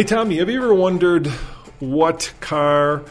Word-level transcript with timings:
Hey, 0.00 0.04
Tommy, 0.04 0.38
have 0.38 0.48
you 0.48 0.56
ever 0.64 0.72
wondered 0.72 1.26
what 1.78 2.32
car 2.40 3.02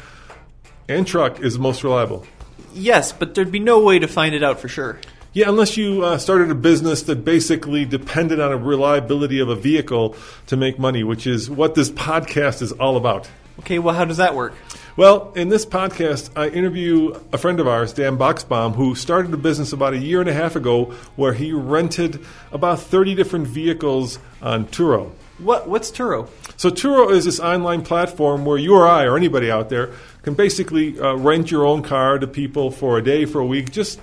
and 0.88 1.06
truck 1.06 1.40
is 1.40 1.60
most 1.60 1.84
reliable? 1.84 2.26
Yes, 2.74 3.12
but 3.12 3.36
there'd 3.36 3.52
be 3.52 3.60
no 3.60 3.80
way 3.80 4.00
to 4.00 4.08
find 4.08 4.34
it 4.34 4.42
out 4.42 4.60
for 4.60 4.70
sure. 4.70 5.00
Yeah, 5.32 5.50
unless 5.50 5.78
you 5.78 6.04
uh, 6.04 6.18
started 6.18 6.50
a 6.50 6.56
business 6.56 7.04
that 7.04 7.24
basically 7.24 7.86
depended 7.86 8.40
on 8.40 8.52
a 8.52 8.58
reliability 8.58 9.40
of 9.40 9.50
a 9.50 9.56
vehicle 9.56 10.16
to 10.48 10.58
make 10.58 10.80
money, 10.80 11.04
which 11.04 11.28
is 11.28 11.48
what 11.48 11.76
this 11.76 11.92
podcast 11.92 12.64
is 12.64 12.72
all 12.72 12.98
about. 12.98 13.30
Okay, 13.60 13.78
well, 13.78 13.94
how 13.94 14.06
does 14.06 14.18
that 14.18 14.34
work? 14.34 14.56
Well, 14.98 15.32
in 15.36 15.50
this 15.50 15.68
podcast, 15.68 16.32
I 16.36 16.48
interview 16.48 17.14
a 17.32 17.38
friend 17.38 17.60
of 17.60 17.68
ours, 17.68 17.94
Dan 17.94 18.18
Boxbaum, 18.18 18.74
who 18.74 18.96
started 18.96 19.32
a 19.32 19.38
business 19.38 19.74
about 19.74 19.94
a 19.94 20.00
year 20.00 20.22
and 20.22 20.30
a 20.30 20.34
half 20.34 20.56
ago 20.56 20.86
where 21.16 21.34
he 21.34 21.52
rented 21.54 22.26
about 22.52 22.80
30 22.80 23.14
different 23.14 23.46
vehicles 23.46 24.18
on 24.42 24.66
Turo. 24.66 25.12
What 25.40 25.68
What's 25.68 25.92
Turo? 25.92 26.30
So 26.58 26.70
Turo 26.70 27.12
is 27.12 27.26
this 27.26 27.40
online 27.40 27.82
platform 27.82 28.46
where 28.46 28.58
you 28.58 28.76
or 28.76 28.88
I 28.88 29.06
or 29.06 29.18
anybody 29.18 29.50
out 29.50 29.70
there 29.70 29.92
can 30.24 30.34
basically 30.34 31.00
uh, 31.00 31.16
rent 31.16 31.50
your 31.50 31.66
own 31.66 31.82
car 31.82 32.20
to 32.20 32.28
people 32.28 32.72
for 32.72 32.98
a 32.98 33.04
day, 33.04 33.26
for 33.26 33.40
a 33.40 33.46
week, 33.46 33.72
just 33.72 34.00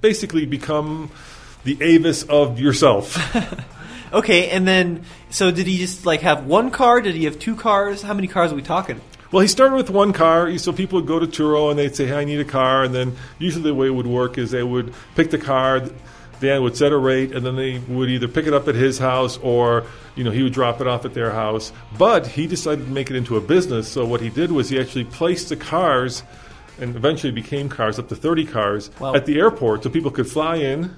basically 0.00 0.46
become 0.46 1.10
the 1.64 1.76
Avis 1.80 2.24
of 2.24 2.58
yourself. 2.58 3.16
Okay, 4.12 4.50
and 4.50 4.66
then 4.66 5.04
so 5.30 5.50
did 5.50 5.66
he 5.66 5.78
just 5.78 6.04
like 6.04 6.22
have 6.22 6.46
one 6.46 6.70
car? 6.70 7.00
Did 7.00 7.14
he 7.14 7.24
have 7.24 7.38
two 7.38 7.54
cars? 7.54 8.02
How 8.02 8.12
many 8.12 8.26
cars 8.26 8.52
are 8.52 8.56
we 8.56 8.62
talking? 8.62 9.00
Well, 9.30 9.40
he 9.40 9.46
started 9.46 9.76
with 9.76 9.90
one 9.90 10.12
car, 10.12 10.58
so 10.58 10.72
people 10.72 10.98
would 10.98 11.06
go 11.06 11.20
to 11.20 11.26
Turo 11.26 11.70
and 11.70 11.78
they'd 11.78 11.94
say, 11.94 12.06
hey, 12.06 12.16
I 12.16 12.24
need 12.24 12.40
a 12.40 12.44
car. 12.44 12.82
And 12.82 12.92
then 12.92 13.16
usually 13.38 13.62
the 13.62 13.74
way 13.74 13.86
it 13.86 13.90
would 13.90 14.08
work 14.08 14.38
is 14.38 14.50
they 14.50 14.64
would 14.64 14.92
pick 15.14 15.30
the 15.30 15.38
car, 15.38 15.82
Dan 16.40 16.62
would 16.62 16.76
set 16.76 16.90
a 16.92 16.96
rate, 16.96 17.32
and 17.32 17.44
then 17.44 17.56
they 17.56 17.78
would 17.80 18.08
either 18.10 18.26
pick 18.28 18.46
it 18.46 18.54
up 18.54 18.66
at 18.66 18.74
his 18.74 18.98
house 18.98 19.38
or 19.38 19.84
you 20.16 20.24
know 20.24 20.30
he 20.30 20.42
would 20.42 20.52
drop 20.52 20.80
it 20.80 20.86
off 20.86 21.04
at 21.04 21.14
their 21.14 21.30
house. 21.30 21.72
But 21.98 22.26
he 22.26 22.46
decided 22.46 22.86
to 22.86 22.90
make 22.90 23.10
it 23.10 23.16
into 23.16 23.36
a 23.36 23.40
business, 23.40 23.88
so 23.88 24.04
what 24.04 24.20
he 24.20 24.30
did 24.30 24.50
was 24.50 24.68
he 24.70 24.80
actually 24.80 25.04
placed 25.04 25.50
the 25.50 25.56
cars 25.56 26.22
and 26.80 26.96
eventually 26.96 27.30
became 27.30 27.68
cars, 27.68 27.98
up 27.98 28.08
to 28.08 28.16
30 28.16 28.46
cars, 28.46 28.90
Wow. 28.98 29.14
at 29.14 29.26
the 29.26 29.38
airport 29.38 29.82
so 29.84 29.90
people 29.90 30.10
could 30.10 30.26
fly 30.26 30.56
in. 30.56 30.94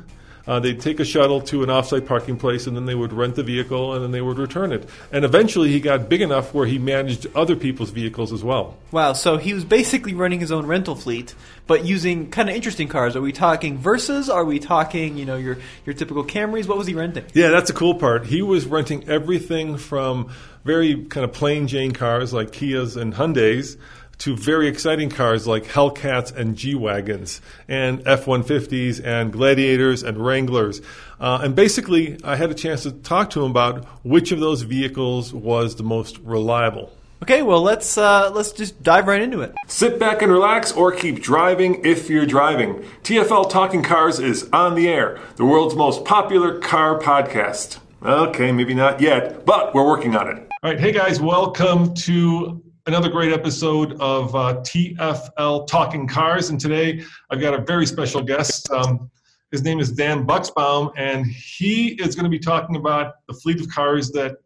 Uh, 0.46 0.58
they'd 0.60 0.80
take 0.80 1.00
a 1.00 1.04
shuttle 1.04 1.40
to 1.40 1.62
an 1.62 1.68
offsite 1.68 2.06
parking 2.06 2.36
place 2.36 2.66
and 2.66 2.76
then 2.76 2.84
they 2.86 2.94
would 2.94 3.12
rent 3.12 3.36
the 3.36 3.42
vehicle 3.42 3.94
and 3.94 4.02
then 4.02 4.10
they 4.10 4.20
would 4.20 4.38
return 4.38 4.72
it. 4.72 4.88
And 5.12 5.24
eventually 5.24 5.70
he 5.70 5.80
got 5.80 6.08
big 6.08 6.20
enough 6.20 6.52
where 6.52 6.66
he 6.66 6.78
managed 6.78 7.26
other 7.34 7.56
people's 7.56 7.90
vehicles 7.90 8.32
as 8.32 8.42
well. 8.42 8.76
Wow, 8.90 9.12
so 9.12 9.36
he 9.36 9.54
was 9.54 9.64
basically 9.64 10.14
running 10.14 10.40
his 10.40 10.50
own 10.50 10.66
rental 10.66 10.94
fleet, 10.94 11.34
but 11.66 11.84
using 11.84 12.30
kind 12.30 12.48
of 12.48 12.56
interesting 12.56 12.88
cars. 12.88 13.16
Are 13.16 13.20
we 13.20 13.32
talking 13.32 13.78
Versas? 13.78 14.32
Are 14.32 14.44
we 14.44 14.58
talking, 14.58 15.16
you 15.16 15.24
know, 15.24 15.36
your 15.36 15.58
your 15.86 15.94
typical 15.94 16.24
Camrys? 16.24 16.66
What 16.66 16.78
was 16.78 16.86
he 16.86 16.94
renting? 16.94 17.24
Yeah, 17.34 17.50
that's 17.50 17.70
the 17.70 17.76
cool 17.76 17.94
part. 17.94 18.26
He 18.26 18.42
was 18.42 18.66
renting 18.66 19.08
everything 19.08 19.76
from 19.76 20.32
very 20.64 21.04
kind 21.06 21.24
of 21.24 21.32
plain 21.32 21.66
Jane 21.66 21.92
cars 21.92 22.32
like 22.32 22.50
Kias 22.52 22.96
and 22.96 23.14
Hyundais 23.14 23.76
to 24.22 24.37
very 24.37 24.69
exciting 24.69 25.10
cars 25.10 25.49
like 25.49 25.65
Hellcats 25.65 26.33
and 26.33 26.55
G 26.55 26.77
Wagons 26.77 27.41
and 27.66 28.06
F 28.06 28.27
150s 28.27 29.05
and 29.05 29.33
Gladiators 29.33 30.05
and 30.05 30.16
Wranglers. 30.16 30.81
Uh, 31.19 31.41
and 31.43 31.56
basically, 31.56 32.16
I 32.22 32.37
had 32.37 32.49
a 32.49 32.55
chance 32.55 32.84
to 32.84 32.93
talk 32.93 33.31
to 33.31 33.44
him 33.44 33.50
about 33.50 33.84
which 34.05 34.31
of 34.31 34.38
those 34.38 34.62
vehicles 34.62 35.34
was 35.34 35.75
the 35.75 35.82
most 35.82 36.19
reliable. 36.19 36.93
Okay, 37.25 37.43
well 37.43 37.62
let's 37.62 37.99
uh, 37.99 38.31
let's 38.32 38.53
just 38.53 38.81
dive 38.81 39.09
right 39.09 39.21
into 39.21 39.41
it. 39.41 39.56
Sit 39.66 39.99
back 39.99 40.22
and 40.22 40.31
relax 40.31 40.71
or 40.71 40.93
keep 40.93 41.21
driving 41.21 41.84
if 41.84 42.09
you're 42.09 42.25
driving. 42.25 42.84
TFL 43.03 43.50
Talking 43.50 43.82
Cars 43.82 44.21
is 44.21 44.49
on 44.53 44.77
the 44.77 44.87
air, 44.87 45.19
the 45.34 45.44
world's 45.44 45.75
most 45.75 46.05
popular 46.05 46.61
car 46.61 46.97
podcast. 46.97 47.81
Okay, 48.05 48.53
maybe 48.53 48.75
not 48.75 49.00
yet, 49.00 49.44
but 49.44 49.75
we're 49.75 49.87
working 49.87 50.15
on 50.15 50.28
it. 50.28 50.49
All 50.62 50.71
right, 50.71 50.78
hey 50.78 50.93
guys, 50.93 51.21
welcome 51.21 51.94
to 51.94 52.62
another 52.87 53.09
great 53.09 53.32
episode 53.32 53.93
of 54.00 54.34
uh, 54.34 54.54
TFL 54.60 55.66
Talking 55.66 56.09
Cars. 56.09 56.50
And 56.50 56.60
today 56.60 57.04
I've 57.31 57.41
got 57.41 57.54
a 57.54 57.62
very 57.62 57.87
special 57.87 58.22
guest. 58.22 58.70
Um, 58.70 59.10
his 59.50 59.62
name 59.62 59.78
is 59.78 59.93
Dan 59.93 60.26
Bucksbaum, 60.26 60.93
and 60.97 61.26
he 61.26 61.88
is 62.03 62.15
going 62.15 62.25
to 62.25 62.31
be 62.31 62.38
talking 62.38 62.76
about 62.76 63.15
the 63.28 63.34
fleet 63.34 63.60
of 63.60 63.69
cars 63.69 64.10
that 64.12 64.37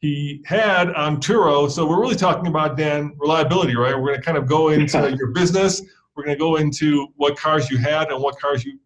he 0.00 0.42
had 0.44 0.92
on 0.94 1.18
Turo. 1.18 1.70
So 1.70 1.86
we're 1.86 2.00
really 2.00 2.16
talking 2.16 2.48
about 2.48 2.76
Dan 2.76 3.14
reliability, 3.18 3.76
right? 3.76 3.94
We're 3.94 4.08
going 4.08 4.20
to 4.20 4.24
kind 4.24 4.36
of 4.36 4.46
go 4.46 4.70
into 4.70 5.14
your 5.16 5.28
business. 5.28 5.80
We're 6.14 6.24
going 6.24 6.36
to 6.36 6.40
go 6.40 6.56
into 6.56 7.08
what 7.16 7.38
cars 7.38 7.70
you 7.70 7.78
had 7.78 8.10
and 8.10 8.20
what 8.20 8.38
cars 8.38 8.64
you 8.64 8.78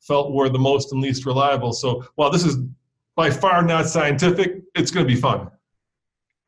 felt 0.00 0.32
were 0.32 0.48
the 0.48 0.58
most 0.58 0.92
and 0.92 1.00
least 1.00 1.26
reliable. 1.26 1.72
So 1.72 2.04
while 2.16 2.30
this 2.30 2.44
is 2.44 2.56
by 3.14 3.30
far 3.30 3.62
not 3.62 3.86
scientific, 3.86 4.62
it's 4.74 4.90
going 4.90 5.06
to 5.06 5.14
be 5.14 5.20
fun. 5.20 5.50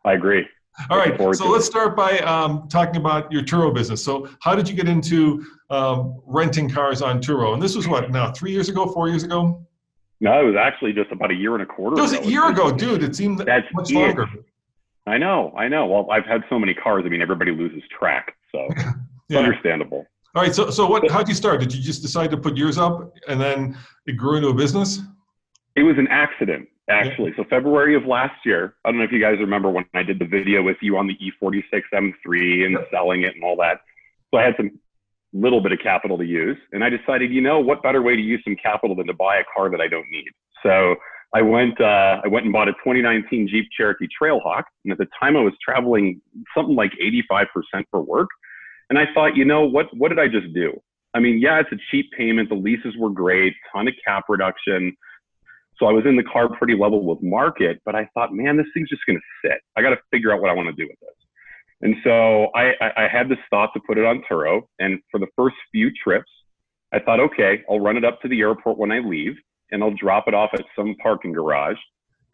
I 0.05 0.15
agree. 0.15 0.47
All 0.91 0.99
right, 0.99 1.17
so 1.37 1.49
let's 1.49 1.67
it. 1.67 1.71
start 1.71 1.97
by 1.97 2.19
um, 2.21 2.69
talking 2.69 2.97
about 2.97 3.31
your 3.31 3.43
Turo 3.43 3.73
business. 3.73 4.03
So, 4.03 4.29
how 4.41 4.57
did 4.57 4.69
you 4.69 4.75
get 4.75 4.89
into 4.89 5.45
um, 5.71 6.21
renting 6.27 6.69
cars 6.69 7.01
on 7.01 7.21
Turo? 7.21 7.55
And 7.55 7.62
this 7.62 7.77
was 7.77 7.87
what 7.87 8.11
now, 8.11 8.33
three 8.33 8.51
years 8.51 8.69
ago, 8.69 8.87
four 8.87 9.09
years 9.09 9.23
ago? 9.23 9.65
No, 10.21 10.41
it 10.41 10.45
was 10.45 10.57
actually 10.57 10.93
just 10.93 11.12
about 11.12 11.31
a 11.31 11.35
year 11.35 11.55
and 11.55 11.62
a 11.62 11.67
quarter. 11.67 11.97
It 11.97 12.03
was 12.03 12.12
a 12.15 12.25
year 12.25 12.49
ago, 12.49 12.73
dude. 12.73 13.03
It 13.05 13.15
seemed 13.15 13.39
That's 13.39 13.67
much 13.73 13.91
it. 13.93 13.95
longer. 13.95 14.27
I 15.07 15.17
know, 15.19 15.53
I 15.57 15.69
know. 15.69 15.87
Well, 15.87 16.11
I've 16.11 16.25
had 16.25 16.43
so 16.49 16.59
many 16.59 16.75
cars. 16.75 17.05
I 17.06 17.09
mean, 17.09 17.23
everybody 17.23 17.53
loses 17.53 17.83
track, 17.97 18.35
so 18.51 18.69
Yeah. 19.29 19.39
understandable. 19.41 20.05
All 20.35 20.43
right. 20.43 20.55
So, 20.55 20.71
so 20.71 20.87
what? 20.87 21.09
How'd 21.11 21.29
you 21.29 21.35
start? 21.35 21.61
Did 21.61 21.73
you 21.73 21.81
just 21.81 22.03
decide 22.03 22.31
to 22.33 22.37
put 22.37 22.56
yours 22.56 22.79
up, 22.79 23.15
and 23.29 23.41
then 23.41 23.77
it 24.06 24.12
grew 24.17 24.37
into 24.37 24.49
a 24.49 24.55
business? 24.55 25.01
It 25.77 25.83
was 25.85 25.97
an 25.99 26.09
accident, 26.09 26.69
actually. 26.89 27.33
So 27.37 27.45
February 27.49 27.97
of 27.97 28.05
last 28.05 28.34
year, 28.45 28.75
I 28.84 28.91
don't 28.91 28.99
know 28.99 29.05
if 29.05 29.12
you 29.12 29.21
guys 29.21 29.37
remember 29.41 29.71
when 29.71 29.84
I 29.95 30.03
did 30.03 30.19
the 30.19 30.27
video 30.27 30.62
with 30.62 30.77
you 30.81 30.97
on 30.97 31.06
the 31.06 31.15
E 31.15 31.33
E46 31.43 31.62
M3 31.93 32.67
and 32.67 32.78
selling 32.93 33.22
it 33.22 33.34
and 33.34 33.45
all 33.45 33.56
that. 33.56 33.81
So 34.33 34.39
I 34.39 34.45
had 34.45 34.55
some 34.56 34.78
little 35.33 35.61
bit 35.61 35.73
of 35.73 35.78
capital 35.83 36.17
to 36.19 36.25
use, 36.25 36.56
and 36.73 36.84
I 36.84 36.89
decided, 36.89 37.33
you 37.33 37.41
know, 37.41 37.59
what 37.59 37.83
better 37.83 38.03
way 38.03 38.17
to 38.17 38.23
use 38.23 38.41
some 38.44 38.56
capital 38.62 38.94
than 38.94 39.06
to 39.06 39.15
buy 39.15 39.39
a 39.39 39.44
car 39.55 39.71
that 39.71 39.81
I 39.81 39.89
don't 39.89 40.06
need? 40.11 40.31
So 40.62 40.97
I 41.34 41.43
went, 41.43 41.81
uh, 41.81 42.21
I 42.25 42.28
went 42.28 42.44
and 42.44 42.53
bought 42.53 42.69
a 42.69 42.73
2019 42.73 43.49
Jeep 43.49 43.67
Cherokee 43.77 44.06
Trailhawk, 44.21 44.62
and 44.84 44.93
at 44.93 44.99
the 44.99 45.09
time 45.21 45.37
I 45.37 45.41
was 45.41 45.53
traveling 45.62 46.21
something 46.56 46.77
like 46.77 46.93
85% 47.33 47.47
for 47.91 48.00
work, 48.00 48.28
and 48.91 48.99
I 48.99 49.06
thought, 49.12 49.37
you 49.37 49.44
know, 49.44 49.65
what, 49.65 49.87
what 49.97 50.11
did 50.11 50.19
I 50.21 50.28
just 50.28 50.53
do? 50.55 50.81
I 51.15 51.21
mean, 51.21 51.41
yeah, 51.41 51.61
it's 51.61 51.71
a 51.73 51.77
cheap 51.91 52.11
payment. 52.17 52.49
The 52.49 52.56
leases 52.56 52.94
were 52.99 53.11
great, 53.11 53.55
ton 53.73 53.89
of 53.89 53.94
cap 54.05 54.25
reduction. 54.28 54.97
So 55.79 55.87
I 55.87 55.93
was 55.93 56.05
in 56.07 56.17
the 56.17 56.23
car 56.23 56.49
pretty 56.49 56.77
level 56.77 57.05
with 57.05 57.23
market, 57.23 57.81
but 57.85 57.95
I 57.95 58.09
thought, 58.15 58.33
man, 58.33 58.57
this 58.57 58.67
thing's 58.75 58.89
just 58.89 59.03
going 59.07 59.19
to 59.19 59.49
sit. 59.49 59.61
I 59.77 59.83
got 59.83 59.91
to 59.91 59.99
figure 60.11 60.33
out 60.33 60.41
what 60.41 60.51
I 60.51 60.55
want 60.55 60.69
to 60.69 60.73
do 60.73 60.89
with 60.89 60.99
this. 61.01 61.25
And 61.83 61.97
so 62.05 62.47
I, 62.55 62.73
I, 62.81 63.05
I 63.05 63.09
had 63.09 63.29
this 63.29 63.39
thought 63.51 63.71
to 63.75 63.81
put 63.87 63.99
it 63.99 64.05
on 64.05 64.23
Turo. 64.31 64.62
And 64.79 65.01
for 65.11 65.19
the 65.19 65.27
first 65.37 65.57
few 65.73 65.91
trips, 66.03 66.31
I 66.93 67.01
thought, 67.01 67.21
okay, 67.21 67.62
I'll 67.69 67.81
run 67.81 67.97
it 67.97 68.05
up 68.05 68.21
to 68.23 68.29
the 68.29 68.41
airport 68.41 68.79
when 68.79 68.93
I 68.93 69.01
leave 69.01 69.35
and 69.71 69.83
I'll 69.83 69.95
drop 69.95 70.29
it 70.29 70.35
off 70.35 70.50
at 70.55 70.65
some 70.76 70.94
parking 71.03 71.32
garage 71.32 71.77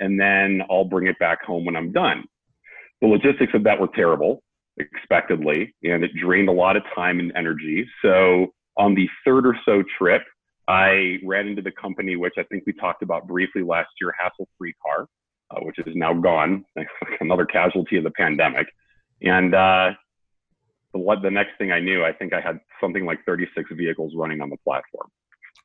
and 0.00 0.20
then 0.20 0.62
I'll 0.70 0.84
bring 0.84 1.06
it 1.06 1.18
back 1.18 1.42
home 1.44 1.64
when 1.64 1.76
I'm 1.76 1.92
done. 1.92 2.24
The 3.00 3.06
logistics 3.06 3.54
of 3.54 3.64
that 3.64 3.80
were 3.80 3.88
terrible, 3.94 4.42
expectedly, 4.78 5.74
and 5.82 6.04
it 6.04 6.10
drained 6.14 6.48
a 6.48 6.52
lot 6.52 6.76
of 6.76 6.82
time 6.94 7.20
and 7.20 7.32
energy. 7.36 7.86
So 8.02 8.48
on 8.76 8.94
the 8.94 9.08
third 9.24 9.46
or 9.46 9.56
so 9.64 9.82
trip, 9.98 10.22
I 10.70 11.18
ran 11.24 11.48
into 11.48 11.62
the 11.62 11.72
company, 11.72 12.14
which 12.14 12.34
I 12.38 12.44
think 12.44 12.62
we 12.64 12.72
talked 12.72 13.02
about 13.02 13.26
briefly 13.26 13.62
last 13.62 13.88
year, 14.00 14.14
Hassle 14.16 14.48
Free 14.56 14.72
Car, 14.80 15.08
uh, 15.50 15.60
which 15.62 15.78
is 15.80 15.96
now 15.96 16.14
gone, 16.14 16.64
another 17.20 17.44
casualty 17.44 17.96
of 17.96 18.04
the 18.04 18.12
pandemic. 18.12 18.68
And 19.20 19.52
uh, 19.52 19.90
the, 20.92 21.00
what 21.00 21.22
the 21.22 21.30
next 21.30 21.58
thing 21.58 21.72
I 21.72 21.80
knew, 21.80 22.04
I 22.04 22.12
think 22.12 22.32
I 22.32 22.40
had 22.40 22.60
something 22.80 23.04
like 23.04 23.18
36 23.26 23.68
vehicles 23.72 24.12
running 24.14 24.40
on 24.40 24.48
the 24.48 24.58
platform. 24.58 25.08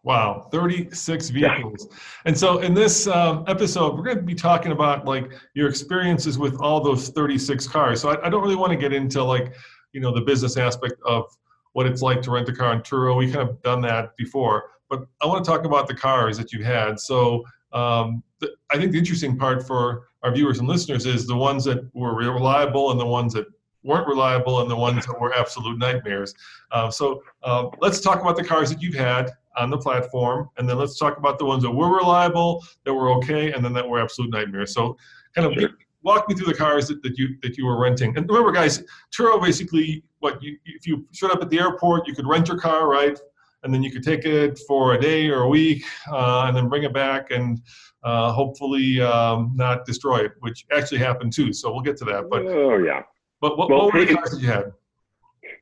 Wow, 0.02 0.48
36 0.52 1.30
vehicles. 1.30 1.88
And 2.26 2.36
so 2.36 2.60
in 2.60 2.74
this 2.74 3.06
um, 3.06 3.44
episode, 3.48 3.96
we're 3.96 4.04
going 4.04 4.18
to 4.18 4.24
be 4.24 4.36
talking 4.36 4.72
about 4.72 5.06
like 5.06 5.32
your 5.54 5.70
experiences 5.70 6.40
with 6.40 6.60
all 6.60 6.82
those 6.82 7.10
36 7.10 7.68
cars. 7.68 8.02
So 8.02 8.10
I, 8.10 8.26
I 8.26 8.30
don't 8.30 8.42
really 8.42 8.56
want 8.56 8.72
to 8.72 8.78
get 8.78 8.92
into 8.92 9.24
like, 9.24 9.54
you 9.94 10.02
know, 10.02 10.12
the 10.12 10.22
business 10.22 10.58
aspect 10.58 10.96
of 11.06 11.26
what 11.74 11.86
it's 11.86 12.02
like 12.02 12.24
to 12.24 12.32
rent 12.32 12.50
a 12.50 12.54
car 12.54 12.72
on 12.72 12.82
Turo. 12.82 13.16
We 13.16 13.32
kind 13.32 13.48
of 13.48 13.62
done 13.62 13.82
that 13.82 14.16
before. 14.18 14.72
But 14.90 15.06
I 15.22 15.28
want 15.28 15.44
to 15.44 15.50
talk 15.50 15.66
about 15.66 15.88
the 15.88 15.96
cars 15.96 16.38
that 16.38 16.54
you 16.54 16.64
had. 16.64 17.00
So 17.00 17.44
um, 17.74 18.24
the, 18.40 18.52
I 18.72 18.78
think 18.78 18.92
the 18.92 18.98
interesting 18.98 19.38
part 19.38 19.66
for 19.66 20.08
our 20.24 20.32
viewers 20.32 20.60
and 20.60 20.68
listeners 20.68 21.06
is 21.06 21.28
the 21.28 21.36
ones 21.36 21.64
that 21.66 21.90
were 21.94 22.16
reliable 22.16 22.92
and 22.92 23.00
the 23.00 23.06
ones 23.06 23.34
that 23.34 23.46
weren't 23.84 24.08
reliable 24.08 24.62
and 24.62 24.70
the 24.70 24.76
ones 24.76 25.06
that 25.06 25.20
were 25.20 25.34
absolute 25.36 25.78
nightmares. 25.78 26.34
Uh, 26.72 26.90
so 26.90 27.22
uh, 27.44 27.68
let's 27.80 28.02
talk 28.02 28.22
about 28.22 28.36
the 28.36 28.44
cars 28.44 28.70
that 28.72 28.82
you've 28.82 28.96
had 28.96 29.32
on 29.58 29.70
the 29.70 29.78
platform, 29.78 30.50
and 30.58 30.68
then 30.68 30.78
let's 30.78 30.98
talk 30.98 31.18
about 31.18 31.38
the 31.40 31.46
ones 31.46 31.64
that 31.64 31.72
were 31.72 31.96
reliable, 31.96 32.64
that 32.84 32.94
were 32.94 33.10
okay, 33.12 33.54
and 33.54 33.64
then 33.64 33.72
that 33.72 33.88
were 33.88 34.02
absolute 34.02 34.30
nightmares. 34.32 34.74
So 34.74 34.98
kind 35.34 35.48
of 35.48 35.58
sure. 35.58 35.70
walk 36.04 36.28
me 36.28 36.36
through 36.36 36.48
the 36.48 36.54
cars 36.54 36.88
that, 36.88 37.02
that 37.04 37.18
you 37.18 37.38
that 37.42 37.58
you 37.58 37.66
were 37.66 37.80
renting. 37.80 38.18
And 38.18 38.28
remember, 38.28 38.52
guys, 38.52 38.84
Turo 39.18 39.42
basically 39.42 40.04
what 40.20 40.42
you 40.42 40.58
if 40.66 40.86
you 40.88 41.06
showed 41.12 41.32
up 41.32 41.42
at 41.42 41.50
the 41.50 41.60
airport, 41.60 42.08
you 42.08 42.14
could 42.14 42.28
rent 42.28 42.48
your 42.48 42.58
car, 42.58 42.90
right? 42.90 43.18
And 43.66 43.74
then 43.74 43.84
you 43.84 43.92
could 43.92 44.04
take 44.04 44.24
it 44.26 44.60
for 44.68 44.94
a 44.94 45.02
day 45.02 45.28
or 45.28 45.42
a 45.42 45.50
week, 45.50 45.84
uh, 46.10 46.46
and 46.48 46.56
then 46.56 46.70
bring 46.70 46.84
it 46.84 46.94
back 46.94 47.32
and 47.32 47.60
uh, 48.04 48.32
hopefully 48.32 49.02
um, 49.02 49.52
not 49.56 49.86
destroy 49.86 50.20
it, 50.20 50.34
which 50.40 50.66
actually 50.72 51.00
happened 51.00 51.34
too. 51.34 51.52
So 51.52 51.74
we'll 51.74 51.82
get 51.82 51.98
to 51.98 52.06
that. 52.06 52.30
But 52.30 52.46
oh 52.46 52.78
yeah. 52.78 53.02
But 53.42 53.58
what, 53.58 53.70
well, 53.70 53.86
what 53.86 53.96
were 53.96 54.06
the 54.06 54.14
cars 54.14 54.32
that 54.32 54.40
you 54.40 54.48
had? 54.48 54.72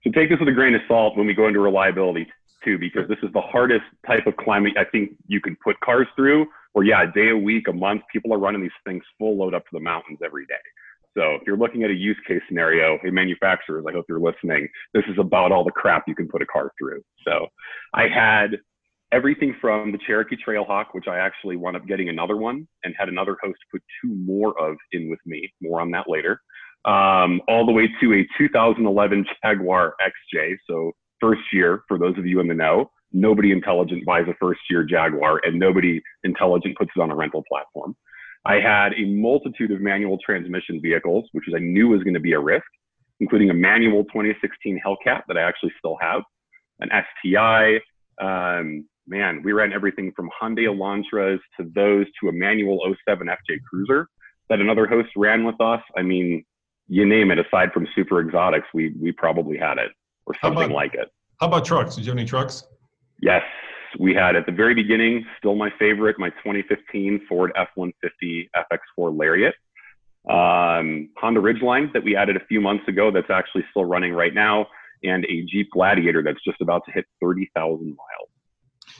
So 0.04 0.12
take 0.12 0.30
this 0.30 0.40
with 0.40 0.50
a 0.50 0.52
grain 0.52 0.76
of 0.76 0.82
salt 0.88 1.18
when 1.18 1.26
we 1.26 1.34
go 1.34 1.48
into 1.48 1.62
reliability 1.62 2.28
too, 2.64 2.78
because 2.78 3.08
this 3.08 3.18
is 3.24 3.32
the 3.34 3.42
hardest 3.42 3.86
type 4.06 4.28
of 4.28 4.36
climate 4.38 4.74
I 4.78 4.84
think 4.84 5.12
you 5.28 5.40
can 5.40 5.56
put 5.64 5.80
cars 5.80 6.08
through. 6.16 6.46
Or 6.74 6.84
yeah, 6.84 7.04
a 7.04 7.12
day, 7.12 7.30
a 7.30 7.38
week, 7.38 7.68
a 7.70 7.74
month, 7.74 8.02
people 8.12 8.34
are 8.34 8.40
running 8.40 8.62
these 8.62 8.72
things 8.86 9.04
full 9.18 9.38
load 9.38 9.54
up 9.54 9.64
to 9.64 9.70
the 9.72 9.80
mountains 9.80 10.20
every 10.26 10.46
day. 10.46 10.56
So 11.16 11.36
if 11.36 11.42
you're 11.46 11.58
looking 11.58 11.84
at 11.84 11.92
a 11.92 11.94
use 11.94 12.18
case 12.28 12.42
scenario, 12.48 12.98
hey 13.04 13.12
manufacturers, 13.12 13.86
I 13.88 13.92
hope 13.92 14.06
you're 14.10 14.20
listening. 14.20 14.68
This 14.94 15.04
is 15.08 15.18
about 15.20 15.52
all 15.52 15.64
the 15.64 15.72
crap 15.72 16.04
you 16.08 16.16
can 16.16 16.28
put 16.28 16.42
a 16.42 16.46
car 16.46 16.72
through. 16.80 17.02
So 17.26 17.48
I 17.94 18.08
had 18.08 18.58
everything 19.12 19.56
from 19.62 19.92
the 19.92 20.00
Cherokee 20.06 20.36
Trailhawk, 20.36 20.88
which 20.94 21.08
I 21.08 21.18
actually 21.18 21.56
wound 21.56 21.76
up 21.76 21.86
getting 21.86 22.10
another 22.10 22.36
one 22.36 22.68
and 22.84 22.96
had 22.98 23.10
another 23.10 23.38
host 23.42 23.60
put 23.72 23.82
two 24.02 24.14
more 24.16 24.60
of 24.60 24.76
in 24.92 25.10
with 25.10 25.20
me. 25.26 25.54
More 25.62 25.82
on 25.82 25.92
that 25.92 26.06
later. 26.10 26.42
Um, 26.86 27.42
all 27.48 27.66
the 27.66 27.72
way 27.72 27.88
to 28.02 28.14
a 28.14 28.28
2011 28.38 29.26
Jaguar 29.44 29.94
XJ. 30.02 30.58
So 30.68 30.92
first 31.22 31.42
year, 31.54 31.84
for 31.88 31.98
those 31.98 32.18
of 32.18 32.26
you 32.26 32.40
in 32.40 32.48
the 32.48 32.54
know, 32.54 32.90
nobody 33.14 33.52
intelligent 33.52 34.06
buys 34.06 34.26
a 34.28 34.34
first 34.42 34.60
year 34.70 34.84
Jaguar 34.84 35.40
and 35.46 35.60
nobody 35.60 36.02
intelligent 36.24 36.76
puts 36.78 36.92
it 36.96 37.00
on 37.00 37.12
a 37.12 37.16
rental 37.16 37.44
platform. 37.48 37.96
I 38.46 38.56
had 38.56 38.94
a 38.94 39.06
multitude 39.06 39.72
of 39.72 39.82
manual 39.82 40.18
transmission 40.24 40.82
vehicles, 40.82 41.26
which 41.32 41.46
I 41.56 41.60
knew 41.60 41.90
was 41.90 42.04
going 42.04 42.14
to 42.14 42.20
be 42.20 42.34
a 42.34 42.40
risk, 42.40 42.66
including 43.20 43.50
a 43.50 43.54
manual 43.54 44.04
2016 44.06 44.82
Hellcat 44.86 45.22
that 45.28 45.38
I 45.38 45.42
actually 45.42 45.72
still 45.80 45.98
have, 46.02 46.22
an 46.80 46.90
STI. 46.92 47.80
Um, 48.20 48.86
man, 49.08 49.42
we 49.44 49.54
ran 49.54 49.72
everything 49.72 50.12
from 50.16 50.30
Hyundai 50.42 50.66
Elantras 50.68 51.40
to 51.58 51.72
those 51.74 52.06
to 52.22 52.30
a 52.30 52.34
manual 52.34 52.80
07 53.08 53.28
FJ 53.28 53.58
Cruiser 53.70 54.08
that 54.50 54.60
another 54.60 54.88
host 54.88 55.10
ran 55.16 55.46
with 55.46 55.60
us. 55.62 55.82
I 55.98 56.02
mean, 56.02 56.44
you 56.88 57.06
name 57.06 57.32
it. 57.32 57.40
Aside 57.40 57.72
from 57.74 57.88
super 57.96 58.20
exotics, 58.20 58.68
we 58.74 58.94
we 59.02 59.14
probably 59.14 59.58
had 59.58 59.78
it 59.78 59.92
or 60.26 60.36
something 60.42 60.66
about, 60.66 60.76
like 60.76 60.94
it. 60.96 61.10
How 61.40 61.48
about 61.48 61.66
trucks? 61.66 61.96
Did 61.96 62.06
you 62.06 62.12
have 62.12 62.18
any 62.18 62.28
trucks? 62.28 62.66
Yes, 63.22 63.44
we 64.00 64.14
had 64.14 64.36
at 64.36 64.46
the 64.46 64.52
very 64.52 64.74
beginning, 64.74 65.26
still 65.38 65.56
my 65.56 65.72
favorite, 65.80 66.18
my 66.20 66.30
2015 66.30 67.26
Ford 67.28 67.52
F-150 67.56 68.50
FX4 68.56 69.18
Lariat. 69.18 69.54
Um, 70.30 71.10
Honda 71.18 71.42
Ridgeline 71.42 71.92
that 71.94 72.04
we 72.04 72.16
added 72.16 72.38
a 72.38 72.46
few 72.46 72.62
months 72.62 72.88
ago 72.88 73.12
that's 73.12 73.30
actually 73.30 73.66
still 73.72 73.86
running 73.86 74.14
right 74.14 74.34
now, 74.34 74.68
and 75.04 75.26
a 75.26 75.44
Jeep 75.44 75.70
Gladiator 75.72 76.24
that's 76.24 76.42
just 76.46 76.62
about 76.62 76.84
to 76.86 76.92
hit 76.92 77.06
30,000 77.22 77.86
miles. 77.86 78.30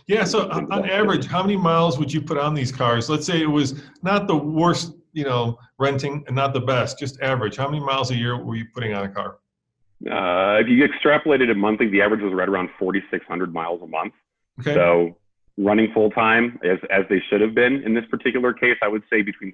Yeah, 0.08 0.26
so 0.26 0.50
on 0.50 0.90
average, 0.90 1.28
how 1.28 1.42
many 1.42 1.56
miles 1.56 1.98
would 1.98 2.12
you 2.12 2.22
put 2.22 2.38
on 2.38 2.54
these 2.54 2.72
cars? 2.72 3.10
Let's 3.10 3.26
say 3.26 3.42
it 3.42 3.50
was 3.50 3.84
not 4.02 4.28
the 4.28 4.36
worst, 4.36 4.94
you 5.14 5.24
know, 5.24 5.58
renting 5.80 6.24
and 6.28 6.36
not 6.36 6.54
the 6.54 6.60
best, 6.60 7.00
just 7.00 7.22
average. 7.22 7.56
How 7.56 7.70
many 7.70 7.80
miles 7.80 8.12
a 8.12 8.16
year 8.16 8.44
were 8.44 8.56
you 8.56 8.66
putting 8.74 8.94
on 8.94 9.06
a 9.06 9.10
car? 9.10 9.38
Uh, 10.06 10.60
if 10.60 10.68
you 10.68 10.86
extrapolated 10.86 11.50
it 11.50 11.56
monthly, 11.56 11.88
the 11.88 12.02
average 12.02 12.22
was 12.22 12.34
right 12.34 12.50
around 12.50 12.70
4,600 12.78 13.54
miles 13.54 13.82
a 13.82 13.88
month. 13.88 14.14
Okay. 14.60 14.74
So 14.74 15.18
running 15.58 15.92
full 15.94 16.10
time 16.12 16.60
as 16.64 16.80
as 16.90 17.06
they 17.10 17.22
should 17.30 17.42
have 17.42 17.54
been 17.54 17.84
in 17.84 17.94
this 17.94 18.06
particular 18.10 18.54
case, 18.54 18.78
I 18.82 18.88
would 18.88 19.04
say 19.10 19.22
between, 19.22 19.54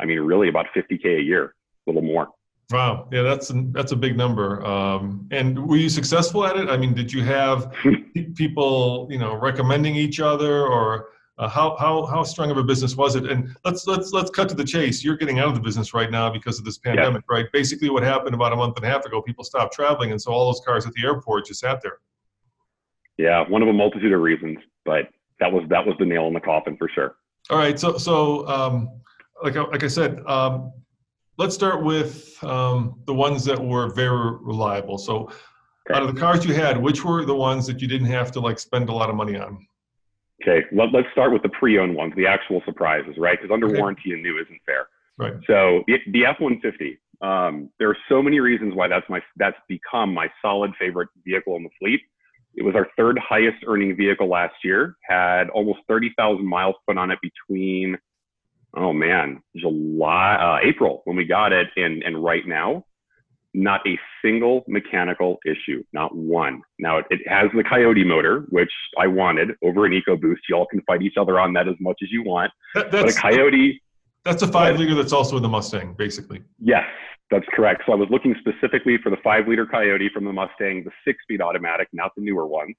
I 0.00 0.04
mean, 0.04 0.20
really 0.20 0.48
about 0.48 0.66
50k 0.76 1.18
a 1.18 1.22
year, 1.22 1.54
a 1.86 1.90
little 1.90 2.02
more. 2.02 2.28
Wow, 2.70 3.08
yeah, 3.12 3.22
that's 3.22 3.50
a, 3.50 3.64
that's 3.72 3.92
a 3.92 3.96
big 3.96 4.16
number. 4.16 4.64
Um, 4.64 5.28
and 5.30 5.68
were 5.68 5.76
you 5.76 5.90
successful 5.90 6.46
at 6.46 6.56
it? 6.56 6.70
I 6.70 6.76
mean, 6.78 6.94
did 6.94 7.12
you 7.12 7.22
have 7.22 7.74
people, 8.34 9.08
you 9.10 9.18
know, 9.18 9.34
recommending 9.34 9.94
each 9.94 10.20
other, 10.20 10.66
or 10.66 11.10
uh, 11.36 11.48
how 11.48 11.76
how 11.76 12.06
how 12.06 12.22
strong 12.22 12.50
of 12.50 12.56
a 12.56 12.62
business 12.62 12.96
was 12.96 13.14
it? 13.14 13.30
And 13.30 13.54
let's 13.64 13.86
let's 13.86 14.12
let's 14.12 14.30
cut 14.30 14.48
to 14.48 14.54
the 14.54 14.64
chase. 14.64 15.04
You're 15.04 15.18
getting 15.18 15.38
out 15.38 15.48
of 15.48 15.54
the 15.54 15.60
business 15.60 15.92
right 15.92 16.10
now 16.10 16.30
because 16.30 16.58
of 16.58 16.64
this 16.64 16.78
pandemic, 16.78 17.24
yeah. 17.28 17.36
right? 17.36 17.46
Basically, 17.52 17.90
what 17.90 18.02
happened 18.02 18.34
about 18.34 18.54
a 18.54 18.56
month 18.56 18.76
and 18.76 18.86
a 18.86 18.88
half 18.88 19.04
ago, 19.04 19.20
people 19.20 19.44
stopped 19.44 19.74
traveling, 19.74 20.10
and 20.10 20.22
so 20.22 20.32
all 20.32 20.46
those 20.46 20.62
cars 20.64 20.86
at 20.86 20.94
the 20.94 21.04
airport 21.04 21.46
just 21.46 21.60
sat 21.60 21.82
there. 21.82 21.98
Yeah, 23.18 23.48
one 23.48 23.62
of 23.62 23.68
a 23.68 23.72
multitude 23.72 24.12
of 24.12 24.20
reasons, 24.20 24.58
but 24.84 25.08
that 25.40 25.52
was 25.52 25.64
that 25.68 25.86
was 25.86 25.96
the 25.98 26.06
nail 26.06 26.26
in 26.26 26.34
the 26.34 26.40
coffin 26.40 26.76
for 26.76 26.88
sure. 26.88 27.16
All 27.50 27.58
right, 27.58 27.78
so 27.78 27.98
so 27.98 28.46
um, 28.48 28.88
like 29.42 29.54
like 29.54 29.84
I 29.84 29.88
said, 29.88 30.20
um, 30.26 30.72
let's 31.38 31.54
start 31.54 31.82
with 31.82 32.42
um, 32.44 33.00
the 33.06 33.14
ones 33.14 33.44
that 33.44 33.58
were 33.62 33.92
very 33.94 34.36
reliable. 34.40 34.98
So, 34.98 35.30
okay. 35.90 35.94
out 35.94 36.02
of 36.02 36.14
the 36.14 36.20
cars 36.20 36.44
you 36.44 36.54
had, 36.54 36.80
which 36.80 37.04
were 37.04 37.24
the 37.24 37.34
ones 37.34 37.66
that 37.66 37.80
you 37.80 37.88
didn't 37.88 38.08
have 38.08 38.32
to 38.32 38.40
like 38.40 38.58
spend 38.58 38.88
a 38.88 38.92
lot 38.92 39.10
of 39.10 39.16
money 39.16 39.36
on? 39.36 39.66
Okay, 40.42 40.66
Let, 40.72 40.94
us 40.94 41.04
start 41.12 41.32
with 41.32 41.42
the 41.42 41.50
pre-owned 41.50 41.94
ones, 41.94 42.14
the 42.16 42.26
actual 42.26 42.62
surprises, 42.64 43.14
right? 43.16 43.38
Because 43.40 43.52
under 43.52 43.68
okay. 43.68 43.78
warranty 43.78 44.12
and 44.12 44.22
new 44.22 44.40
isn't 44.40 44.60
fair. 44.66 44.88
Right. 45.16 45.34
So 45.46 45.84
the, 45.86 45.98
the 46.10 46.26
F-150, 46.26 46.98
um, 47.20 47.70
there 47.78 47.88
are 47.88 47.96
so 48.08 48.20
many 48.20 48.40
reasons 48.40 48.74
why 48.74 48.88
that's 48.88 49.08
my 49.08 49.20
that's 49.36 49.56
become 49.68 50.12
my 50.12 50.28
solid 50.40 50.72
favorite 50.78 51.08
vehicle 51.24 51.54
in 51.56 51.62
the 51.62 51.70
fleet. 51.78 52.00
It 52.54 52.62
was 52.62 52.74
our 52.74 52.88
third 52.96 53.18
highest 53.18 53.64
earning 53.66 53.96
vehicle 53.96 54.28
last 54.28 54.54
year. 54.62 54.96
Had 55.02 55.48
almost 55.50 55.80
30,000 55.88 56.46
miles 56.46 56.74
put 56.86 56.98
on 56.98 57.10
it 57.10 57.18
between 57.22 57.98
oh 58.74 58.92
man, 58.92 59.42
July, 59.56 60.34
uh, 60.34 60.66
April 60.66 61.02
when 61.04 61.16
we 61.16 61.24
got 61.24 61.52
it, 61.52 61.68
and 61.76 62.02
and 62.02 62.22
right 62.22 62.46
now, 62.46 62.84
not 63.54 63.80
a 63.86 63.98
single 64.24 64.64
mechanical 64.66 65.38
issue, 65.44 65.82
not 65.92 66.14
one. 66.14 66.62
Now 66.78 66.98
it, 66.98 67.06
it 67.10 67.28
has 67.28 67.50
the 67.54 67.64
Coyote 67.64 68.04
motor, 68.04 68.46
which 68.50 68.72
I 68.98 69.06
wanted 69.06 69.50
over 69.62 69.84
an 69.86 69.92
EcoBoost. 69.92 70.38
Y'all 70.48 70.66
can 70.66 70.80
fight 70.82 71.02
each 71.02 71.16
other 71.16 71.38
on 71.38 71.52
that 71.54 71.68
as 71.68 71.76
much 71.80 71.98
as 72.02 72.10
you 72.10 72.22
want. 72.22 72.50
That, 72.74 72.90
but 72.90 73.08
a 73.08 73.12
Coyote. 73.12 73.82
That's 74.24 74.42
a 74.42 74.46
five 74.46 74.78
liter 74.78 74.94
that's 74.94 75.12
also 75.12 75.36
in 75.36 75.42
the 75.42 75.48
Mustang, 75.48 75.94
basically. 75.94 76.42
Yes, 76.60 76.84
that's 77.32 77.46
correct. 77.52 77.82
So 77.86 77.92
I 77.92 77.96
was 77.96 78.08
looking 78.10 78.36
specifically 78.38 78.98
for 79.02 79.10
the 79.10 79.16
five 79.24 79.48
liter 79.48 79.66
Coyote 79.66 80.10
from 80.12 80.24
the 80.24 80.32
Mustang, 80.32 80.84
the 80.84 80.90
six 81.04 81.22
speed 81.22 81.40
automatic, 81.40 81.88
not 81.92 82.12
the 82.14 82.22
newer 82.22 82.46
one. 82.46 82.74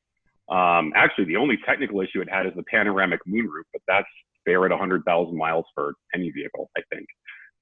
Um, 0.50 0.94
actually, 0.96 1.26
the 1.26 1.38
only 1.38 1.58
technical 1.66 2.02
issue 2.02 2.22
it 2.22 2.30
had 2.30 2.46
is 2.46 2.54
the 2.56 2.64
panoramic 2.64 3.20
moonroof, 3.28 3.64
but 3.74 3.82
that's 3.88 4.08
fair 4.46 4.64
at 4.66 4.72
100,000 4.72 5.36
miles 5.36 5.66
for 5.74 5.94
any 6.14 6.30
vehicle, 6.32 6.70
I 6.78 6.82
think. 6.94 7.08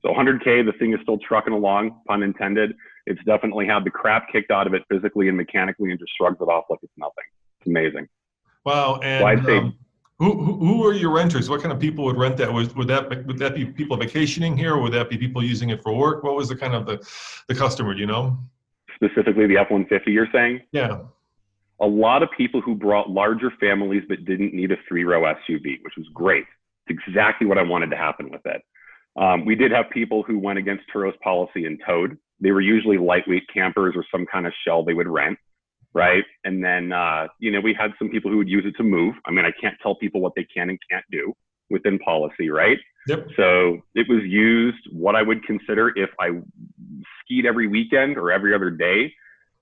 So 0.01 0.09
100K, 0.09 0.65
the 0.65 0.73
thing 0.79 0.93
is 0.93 0.99
still 1.03 1.19
trucking 1.19 1.53
along, 1.53 2.01
pun 2.07 2.23
intended. 2.23 2.73
It's 3.05 3.23
definitely 3.23 3.67
had 3.67 3.85
the 3.85 3.91
crap 3.91 4.27
kicked 4.31 4.51
out 4.51 4.67
of 4.67 4.73
it 4.73 4.83
physically 4.91 5.27
and 5.27 5.37
mechanically 5.37 5.91
and 5.91 5.99
just 5.99 6.11
shrugs 6.19 6.37
it 6.41 6.45
off 6.45 6.65
like 6.69 6.79
it's 6.81 6.91
nothing. 6.97 7.23
It's 7.59 7.67
amazing. 7.67 8.07
Wow. 8.65 8.99
And 9.01 9.21
so 9.21 9.27
I'd 9.27 9.45
say, 9.45 9.57
um, 9.59 9.77
who, 10.21 10.43
who, 10.43 10.53
who 10.65 10.87
are 10.87 10.93
your 10.93 11.11
renters? 11.11 11.49
What 11.49 11.61
kind 11.61 11.73
of 11.73 11.79
people 11.79 12.05
would 12.05 12.17
rent 12.17 12.37
that? 12.37 12.51
Would, 12.51 12.75
would 12.75 12.87
that 12.87 13.09
would 13.27 13.39
that 13.39 13.55
be 13.55 13.65
people 13.65 13.97
vacationing 13.97 14.55
here, 14.57 14.73
or 14.75 14.81
would 14.81 14.93
that 14.93 15.09
be 15.09 15.17
people 15.17 15.43
using 15.43 15.69
it 15.69 15.81
for 15.83 15.93
work? 15.93 16.23
What 16.23 16.35
was 16.35 16.49
the 16.49 16.55
kind 16.55 16.75
of 16.75 16.85
the, 16.85 17.05
the 17.47 17.55
customer? 17.55 17.93
Do 17.93 17.99
you 17.99 18.07
know? 18.07 18.37
Specifically, 18.95 19.47
the 19.47 19.57
F-150. 19.57 20.07
You're 20.07 20.27
saying? 20.31 20.61
Yeah 20.71 20.99
a 21.81 21.87
lot 21.87 22.21
of 22.21 22.29
people 22.37 22.61
who 22.61 22.75
brought 22.75 23.09
larger 23.09 23.51
families 23.59 24.03
but 24.07 24.23
didn't 24.23 24.53
need 24.53 24.71
a 24.71 24.77
three 24.87 25.03
row 25.03 25.21
SUV, 25.23 25.83
which 25.83 25.95
was 25.97 26.07
great. 26.13 26.45
It's 26.87 26.99
exactly 27.07 27.47
what 27.47 27.57
I 27.57 27.63
wanted 27.63 27.89
to 27.89 27.97
happen 27.97 28.29
with 28.29 28.45
it. 28.45 28.61
Um, 29.17 29.45
we 29.45 29.55
did 29.55 29.71
have 29.71 29.89
people 29.89 30.23
who 30.23 30.37
went 30.37 30.59
against 30.59 30.83
Turo's 30.93 31.15
policy 31.23 31.65
and 31.65 31.81
towed. 31.85 32.17
They 32.39 32.51
were 32.51 32.61
usually 32.61 32.97
lightweight 32.97 33.49
campers 33.53 33.95
or 33.95 34.05
some 34.11 34.25
kind 34.25 34.47
of 34.47 34.53
shell 34.63 34.83
they 34.83 34.93
would 34.93 35.07
rent, 35.07 35.37
right? 35.93 36.23
And 36.43 36.63
then, 36.63 36.91
uh, 36.91 37.27
you 37.39 37.51
know, 37.51 37.59
we 37.59 37.73
had 37.73 37.91
some 37.99 38.09
people 38.09 38.31
who 38.31 38.37
would 38.37 38.49
use 38.49 38.63
it 38.65 38.75
to 38.77 38.83
move. 38.83 39.15
I 39.25 39.31
mean, 39.31 39.45
I 39.45 39.51
can't 39.59 39.75
tell 39.81 39.95
people 39.95 40.21
what 40.21 40.33
they 40.35 40.45
can 40.45 40.69
and 40.69 40.79
can't 40.89 41.05
do 41.11 41.33
within 41.69 41.99
policy, 41.99 42.49
right? 42.49 42.77
Yep. 43.07 43.27
So 43.35 43.79
it 43.95 44.07
was 44.07 44.23
used 44.23 44.77
what 44.91 45.15
I 45.15 45.21
would 45.21 45.43
consider 45.45 45.91
if 45.95 46.09
I 46.19 46.29
skied 47.21 47.45
every 47.45 47.67
weekend 47.67 48.17
or 48.17 48.31
every 48.31 48.53
other 48.53 48.69
day 48.69 49.13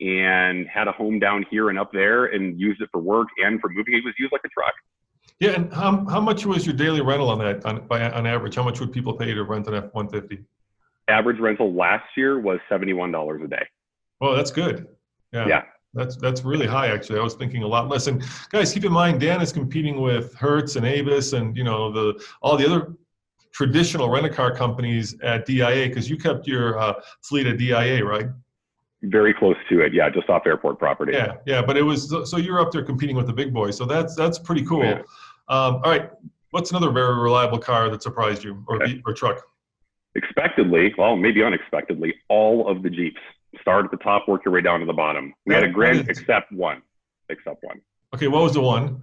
and 0.02 0.68
had 0.68 0.88
a 0.88 0.92
home 0.92 1.20
down 1.20 1.46
here 1.50 1.70
and 1.70 1.80
up 1.80 1.92
there 1.92 2.26
and 2.26 2.60
used 2.60 2.82
it 2.82 2.90
for 2.92 3.00
work 3.02 3.28
and 3.44 3.60
for 3.60 3.70
moving. 3.70 3.94
It 3.94 4.04
was 4.04 4.14
used 4.18 4.32
like 4.32 4.42
a 4.46 4.50
truck. 4.50 4.74
Yeah, 5.40 5.52
and 5.52 5.74
how, 5.74 6.06
how 6.06 6.20
much 6.20 6.46
was 6.46 6.66
your 6.66 6.76
daily 6.76 7.02
rental 7.02 7.30
on 7.30 7.40
that 7.40 7.66
on, 7.66 7.88
by, 7.88 8.10
on 8.10 8.28
average? 8.28 8.56
How 8.56 8.64
much 8.64 8.80
would 8.80 8.92
people 8.92 9.14
pay 9.14 9.34
to 9.34 9.44
rent 9.44 9.68
an 9.68 9.76
F 9.76 9.86
one 9.94 10.10
fifty? 10.10 10.44
Average 11.08 11.40
rental 11.40 11.74
last 11.74 12.06
year 12.18 12.40
was 12.40 12.60
seventy 12.68 12.94
one 12.94 13.12
dollars 13.12 13.42
a 13.44 13.48
day. 13.48 13.66
Well, 14.20 14.36
that's 14.36 14.52
good. 14.52 14.88
Yeah. 15.32 15.48
Yeah. 15.48 15.62
That's 15.94 16.16
that's 16.18 16.44
really 16.44 16.68
high 16.68 16.88
actually. 16.88 17.20
I 17.20 17.24
was 17.24 17.34
thinking 17.34 17.64
a 17.64 17.68
lot 17.68 17.90
less. 17.90 18.08
And 18.08 18.24
guys, 18.52 18.74
keep 18.74 18.86
in 18.86 18.92
mind 18.92 19.20
Dan 19.20 19.42
is 19.42 19.52
competing 19.52 20.02
with 20.02 20.34
Hertz 20.36 20.76
and 20.76 20.86
Avis 20.86 21.34
and 21.34 21.58
you 21.58 21.64
know 21.64 21.92
the 21.92 22.24
all 22.42 22.58
the 22.58 22.66
other 22.66 22.94
traditional 23.54 24.10
rent 24.10 24.26
a 24.26 24.30
car 24.30 24.56
companies 24.56 25.16
at 25.24 25.46
DIA 25.46 25.88
because 25.88 26.10
you 26.10 26.18
kept 26.18 26.48
your 26.48 26.80
uh, 26.80 26.94
fleet 27.24 27.48
at 27.48 27.58
DIA, 27.58 28.04
right? 28.06 28.28
Very 29.04 29.34
close 29.34 29.56
to 29.70 29.82
it, 29.82 29.94
yeah, 29.94 30.10
just 30.10 30.30
off 30.30 30.44
airport 30.46 30.78
property. 30.78 31.14
Yeah, 31.14 31.36
yeah, 31.46 31.62
but 31.62 31.78
it 31.78 31.82
was 31.82 32.10
so 32.30 32.38
you're 32.38 32.60
up 32.60 32.72
there 32.72 32.84
competing 32.84 33.16
with 33.16 33.28
the 33.28 33.34
big 33.34 33.54
boys, 33.54 33.78
so 33.78 33.86
that's 33.86 34.16
that's 34.16 34.38
pretty 34.38 34.64
cool. 34.64 34.84
Yeah. 34.84 35.02
Um, 35.48 35.76
all 35.84 35.92
right, 35.92 36.12
what's 36.52 36.72
another 36.72 36.92
very 36.92 37.16
reliable 37.16 37.60
car 37.60 37.90
that 37.90 38.04
surprised 38.04 38.44
you, 38.44 38.64
or 38.68 38.84
okay. 38.84 39.02
or 39.06 39.14
truck? 39.14 39.42
Expectedly, 40.16 40.94
well, 40.98 41.16
maybe 41.16 41.42
unexpectedly, 41.42 42.14
all 42.28 42.68
of 42.68 42.84
the 42.84 42.90
Jeeps 42.90 43.22
start 43.62 43.86
at 43.86 43.92
the 43.92 43.98
top, 43.98 44.28
work 44.28 44.46
your 44.46 44.54
way 44.54 44.62
down 44.62 44.80
to 44.80 44.86
the 44.86 44.94
bottom. 44.94 45.34
We 45.46 45.54
had 45.54 45.64
a 45.64 45.70
Grand, 45.70 46.10
except 46.10 46.52
one, 46.52 46.82
except 47.30 47.64
one. 47.64 47.82
Okay, 48.14 48.28
what 48.28 48.44
was 48.44 48.54
the 48.54 48.62
one? 48.62 49.02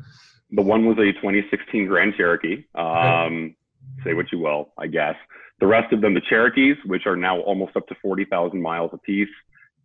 The 0.50 0.62
one 0.62 0.86
was 0.86 0.96
a 0.98 1.12
2016 1.12 1.86
Grand 1.86 2.14
Cherokee. 2.16 2.64
Um, 2.74 2.86
okay. 2.86 3.56
Say 4.04 4.14
what 4.14 4.30
you 4.32 4.38
will, 4.38 4.72
I 4.78 4.86
guess. 4.86 5.14
The 5.60 5.66
rest 5.66 5.92
of 5.92 6.00
them, 6.00 6.14
the 6.14 6.20
Cherokees, 6.20 6.76
which 6.84 7.06
are 7.06 7.16
now 7.16 7.40
almost 7.40 7.76
up 7.76 7.86
to 7.88 7.94
40,000 8.02 8.60
miles 8.60 8.90
apiece. 8.92 9.28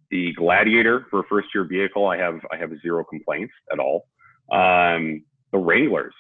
The 0.10 0.34
Gladiator 0.34 1.06
for 1.10 1.22
a 1.22 1.24
first 1.30 1.48
year 1.56 1.64
vehicle, 1.64 2.06
I 2.08 2.18
have 2.18 2.42
I 2.52 2.58
have 2.58 2.72
zero 2.82 3.06
complaints 3.06 3.54
at 3.72 3.80
all. 3.80 4.08
Um, 4.52 5.24
the 5.54 5.58
Wranglers, 5.58 6.14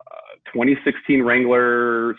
uh, 0.00 0.52
2016 0.52 1.22
Wrangler 1.22 2.14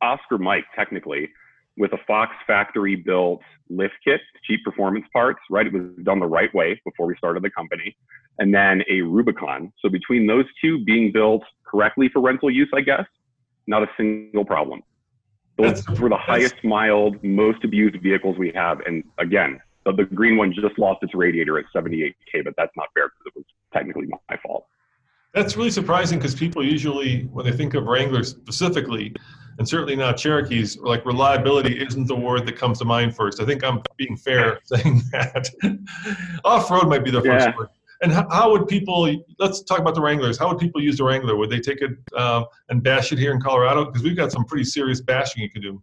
Oscar 0.00 0.38
Mike, 0.38 0.66
technically, 0.76 1.28
with 1.76 1.92
a 1.92 1.98
Fox 2.06 2.32
factory 2.46 2.96
built 2.96 3.40
lift 3.68 3.94
kit, 4.04 4.20
cheap 4.44 4.62
performance 4.64 5.06
parts, 5.12 5.40
right? 5.50 5.66
It 5.66 5.72
was 5.72 5.82
done 6.02 6.20
the 6.20 6.26
right 6.26 6.54
way 6.54 6.80
before 6.84 7.06
we 7.06 7.16
started 7.16 7.42
the 7.42 7.50
company. 7.50 7.96
And 8.38 8.54
then 8.54 8.82
a 8.88 9.00
Rubicon. 9.02 9.72
So 9.80 9.88
between 9.88 10.26
those 10.26 10.44
two 10.60 10.84
being 10.84 11.12
built 11.12 11.42
correctly 11.64 12.08
for 12.08 12.20
rental 12.20 12.50
use, 12.50 12.68
I 12.74 12.80
guess, 12.80 13.06
not 13.66 13.82
a 13.82 13.86
single 13.96 14.44
problem. 14.44 14.82
Those 15.56 15.84
that's, 15.84 16.00
were 16.00 16.08
the 16.08 16.16
highest 16.16 16.56
mild, 16.64 17.22
most 17.22 17.64
abused 17.64 18.00
vehicles 18.02 18.36
we 18.38 18.50
have. 18.54 18.80
And 18.80 19.04
again, 19.18 19.60
the, 19.84 19.92
the 19.92 20.04
green 20.04 20.36
one 20.36 20.52
just 20.52 20.78
lost 20.78 21.02
its 21.02 21.14
radiator 21.14 21.58
at 21.58 21.66
78K, 21.74 22.44
but 22.44 22.54
that's 22.56 22.72
not 22.76 22.88
fair 22.94 23.08
because 23.08 23.26
it 23.26 23.32
was 23.36 23.44
technically 23.72 24.06
my 24.06 24.36
fault. 24.44 24.66
That's 25.32 25.56
really 25.56 25.70
surprising 25.70 26.18
because 26.18 26.34
people 26.34 26.64
usually, 26.64 27.22
when 27.32 27.44
they 27.44 27.52
think 27.52 27.74
of 27.74 27.84
Wranglers 27.84 28.30
specifically, 28.30 29.14
and 29.58 29.68
certainly 29.68 29.96
not 29.96 30.16
Cherokees, 30.16 30.78
like 30.78 31.04
reliability 31.06 31.80
isn't 31.80 32.06
the 32.06 32.16
word 32.16 32.46
that 32.46 32.56
comes 32.56 32.78
to 32.78 32.84
mind 32.84 33.14
first. 33.14 33.40
I 33.40 33.44
think 33.44 33.64
I'm 33.64 33.82
being 33.96 34.16
fair 34.16 34.60
saying 34.64 35.02
that. 35.12 35.50
Off 36.44 36.70
road 36.70 36.88
might 36.88 37.04
be 37.04 37.10
the 37.10 37.22
first 37.22 37.46
yeah. 37.46 37.56
word. 37.56 37.68
And 38.02 38.12
how, 38.12 38.28
how, 38.30 38.50
would 38.50 38.66
people, 38.66 39.08
let's 39.38 39.62
talk 39.62 39.78
about 39.78 39.94
the 39.94 40.00
Wranglers. 40.00 40.36
How 40.36 40.48
would 40.48 40.58
people 40.58 40.82
use 40.82 40.98
the 40.98 41.04
Wrangler? 41.04 41.36
Would 41.36 41.48
they 41.48 41.60
take 41.60 41.80
it 41.80 41.92
um, 42.16 42.46
and 42.68 42.82
bash 42.82 43.12
it 43.12 43.18
here 43.18 43.32
in 43.32 43.40
Colorado? 43.40 43.86
Because 43.86 44.02
we've 44.02 44.16
got 44.16 44.32
some 44.32 44.44
pretty 44.44 44.64
serious 44.64 45.00
bashing 45.00 45.42
you 45.42 45.48
could 45.48 45.62
do. 45.62 45.82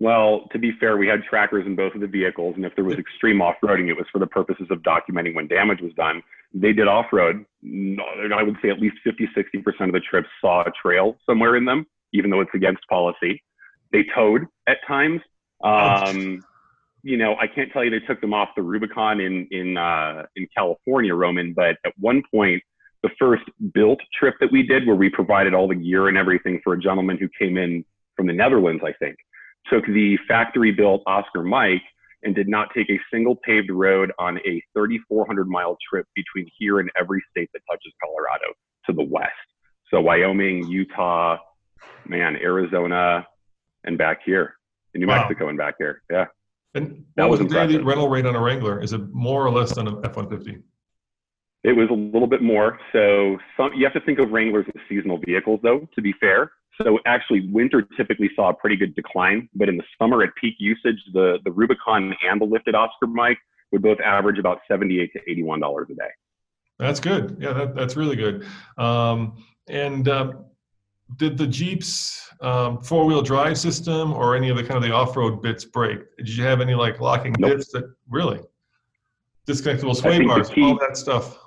Well, 0.00 0.46
to 0.52 0.58
be 0.58 0.72
fair, 0.78 0.96
we 0.96 1.08
had 1.08 1.24
trackers 1.24 1.66
in 1.66 1.74
both 1.74 1.94
of 1.94 2.00
the 2.00 2.06
vehicles, 2.06 2.54
and 2.54 2.64
if 2.64 2.74
there 2.76 2.84
was 2.84 2.96
extreme 2.96 3.42
off-roading, 3.42 3.88
it 3.88 3.94
was 3.94 4.06
for 4.12 4.20
the 4.20 4.26
purposes 4.28 4.68
of 4.70 4.78
documenting 4.82 5.34
when 5.34 5.48
damage 5.48 5.80
was 5.80 5.92
done. 5.94 6.22
They 6.54 6.72
did 6.72 6.86
off-road. 6.86 7.44
I 7.64 8.42
would 8.42 8.56
say 8.62 8.70
at 8.70 8.78
least 8.78 8.96
50, 9.02 9.28
60% 9.36 9.86
of 9.86 9.92
the 9.92 10.00
trips 10.00 10.28
saw 10.40 10.62
a 10.62 10.70
trail 10.80 11.16
somewhere 11.26 11.56
in 11.56 11.64
them, 11.64 11.84
even 12.12 12.30
though 12.30 12.40
it's 12.40 12.54
against 12.54 12.82
policy. 12.88 13.42
They 13.92 14.04
towed 14.14 14.46
at 14.66 14.78
times. 14.86 15.20
Um, 15.62 16.44
you 17.02 17.16
know, 17.16 17.36
I 17.40 17.46
can't 17.46 17.72
tell 17.72 17.84
you 17.84 17.90
they 17.90 18.04
took 18.06 18.20
them 18.20 18.34
off 18.34 18.50
the 18.56 18.62
Rubicon 18.62 19.20
in 19.20 19.46
in 19.50 19.76
uh, 19.76 20.24
in 20.36 20.46
California, 20.56 21.14
Roman, 21.14 21.52
but 21.54 21.76
at 21.84 21.92
one 21.98 22.22
point, 22.32 22.62
the 23.02 23.10
first 23.18 23.44
built 23.72 24.00
trip 24.18 24.34
that 24.40 24.50
we 24.52 24.62
did, 24.62 24.86
where 24.86 24.96
we 24.96 25.08
provided 25.08 25.54
all 25.54 25.68
the 25.68 25.74
gear 25.74 26.08
and 26.08 26.18
everything 26.18 26.60
for 26.62 26.74
a 26.74 26.78
gentleman 26.78 27.16
who 27.16 27.28
came 27.38 27.56
in 27.56 27.84
from 28.16 28.26
the 28.26 28.32
Netherlands, 28.32 28.82
I 28.84 28.92
think 28.92 29.16
took 29.70 29.86
the 29.86 30.18
factory 30.26 30.72
built 30.72 31.02
Oscar 31.06 31.42
Mike 31.42 31.82
and 32.22 32.34
did 32.34 32.48
not 32.48 32.68
take 32.74 32.90
a 32.90 32.98
single 33.12 33.36
paved 33.36 33.70
road 33.70 34.12
on 34.18 34.38
a 34.38 34.62
3,400 34.74 35.48
mile 35.48 35.76
trip 35.88 36.06
between 36.14 36.50
here 36.58 36.80
and 36.80 36.90
every 36.98 37.22
state 37.30 37.48
that 37.52 37.60
touches 37.70 37.92
Colorado 38.02 38.52
to 38.86 38.92
the 38.92 39.02
west. 39.02 39.30
So 39.90 40.00
Wyoming, 40.00 40.66
Utah, 40.66 41.38
man, 42.06 42.36
Arizona, 42.36 43.26
and 43.84 43.98
back 43.98 44.20
here 44.24 44.54
in 44.94 45.00
New 45.00 45.06
wow. 45.06 45.20
Mexico 45.20 45.48
and 45.48 45.58
back 45.58 45.74
here. 45.78 46.02
Yeah. 46.10 46.26
And 46.74 47.04
that 47.16 47.28
was, 47.28 47.40
was 47.40 47.48
the 47.48 47.54
daily 47.54 47.78
rental 47.78 48.08
rate 48.08 48.26
on 48.26 48.36
a 48.36 48.40
Wrangler? 48.40 48.80
Is 48.80 48.92
it 48.92 49.12
more 49.12 49.46
or 49.46 49.50
less 49.50 49.74
than 49.74 49.88
an 49.88 49.96
F 50.04 50.16
150? 50.16 50.62
It 51.64 51.72
was 51.72 51.88
a 51.90 51.94
little 51.94 52.28
bit 52.28 52.42
more. 52.42 52.78
So 52.92 53.38
some, 53.56 53.72
you 53.74 53.84
have 53.84 53.94
to 53.94 54.00
think 54.00 54.18
of 54.18 54.30
Wranglers 54.30 54.66
as 54.68 54.80
seasonal 54.88 55.18
vehicles, 55.18 55.60
though, 55.62 55.88
to 55.94 56.02
be 56.02 56.12
fair. 56.20 56.52
So 56.82 57.00
actually, 57.06 57.48
winter 57.50 57.82
typically 57.96 58.30
saw 58.36 58.50
a 58.50 58.54
pretty 58.54 58.76
good 58.76 58.94
decline, 58.94 59.48
but 59.54 59.68
in 59.68 59.76
the 59.76 59.82
summer 60.00 60.22
at 60.22 60.30
peak 60.40 60.54
usage, 60.58 60.98
the, 61.12 61.38
the 61.44 61.50
Rubicon 61.50 62.14
and 62.28 62.40
the 62.40 62.44
lifted 62.44 62.76
Oscar 62.76 63.08
Mike 63.08 63.38
would 63.72 63.82
both 63.82 63.98
average 64.00 64.38
about 64.38 64.60
78 64.68 65.12
to 65.12 65.20
$81 65.28 65.90
a 65.90 65.94
day. 65.94 66.02
That's 66.78 67.00
good. 67.00 67.38
Yeah, 67.40 67.52
that, 67.54 67.74
that's 67.74 67.96
really 67.96 68.14
good. 68.14 68.46
Um, 68.76 69.44
and 69.68 70.08
um, 70.08 70.44
did 71.16 71.38
the 71.38 71.46
Jeep's 71.46 72.30
um, 72.40 72.80
four 72.80 73.04
wheel 73.06 73.22
drive 73.22 73.58
system 73.58 74.12
or 74.12 74.36
any 74.36 74.48
of 74.48 74.56
the 74.56 74.62
kind 74.62 74.76
of 74.76 74.82
the 74.82 74.92
off 74.92 75.16
road 75.16 75.42
bits 75.42 75.64
break? 75.64 76.00
Did 76.18 76.28
you 76.28 76.44
have 76.44 76.60
any 76.60 76.74
like 76.74 77.00
locking 77.00 77.34
nope. 77.38 77.56
bits 77.56 77.72
that 77.72 77.92
really 78.08 78.40
disconnectable 79.46 79.96
sway 79.96 80.24
bars, 80.24 80.50
key, 80.50 80.62
all 80.62 80.78
that 80.78 80.96
stuff? 80.96 81.38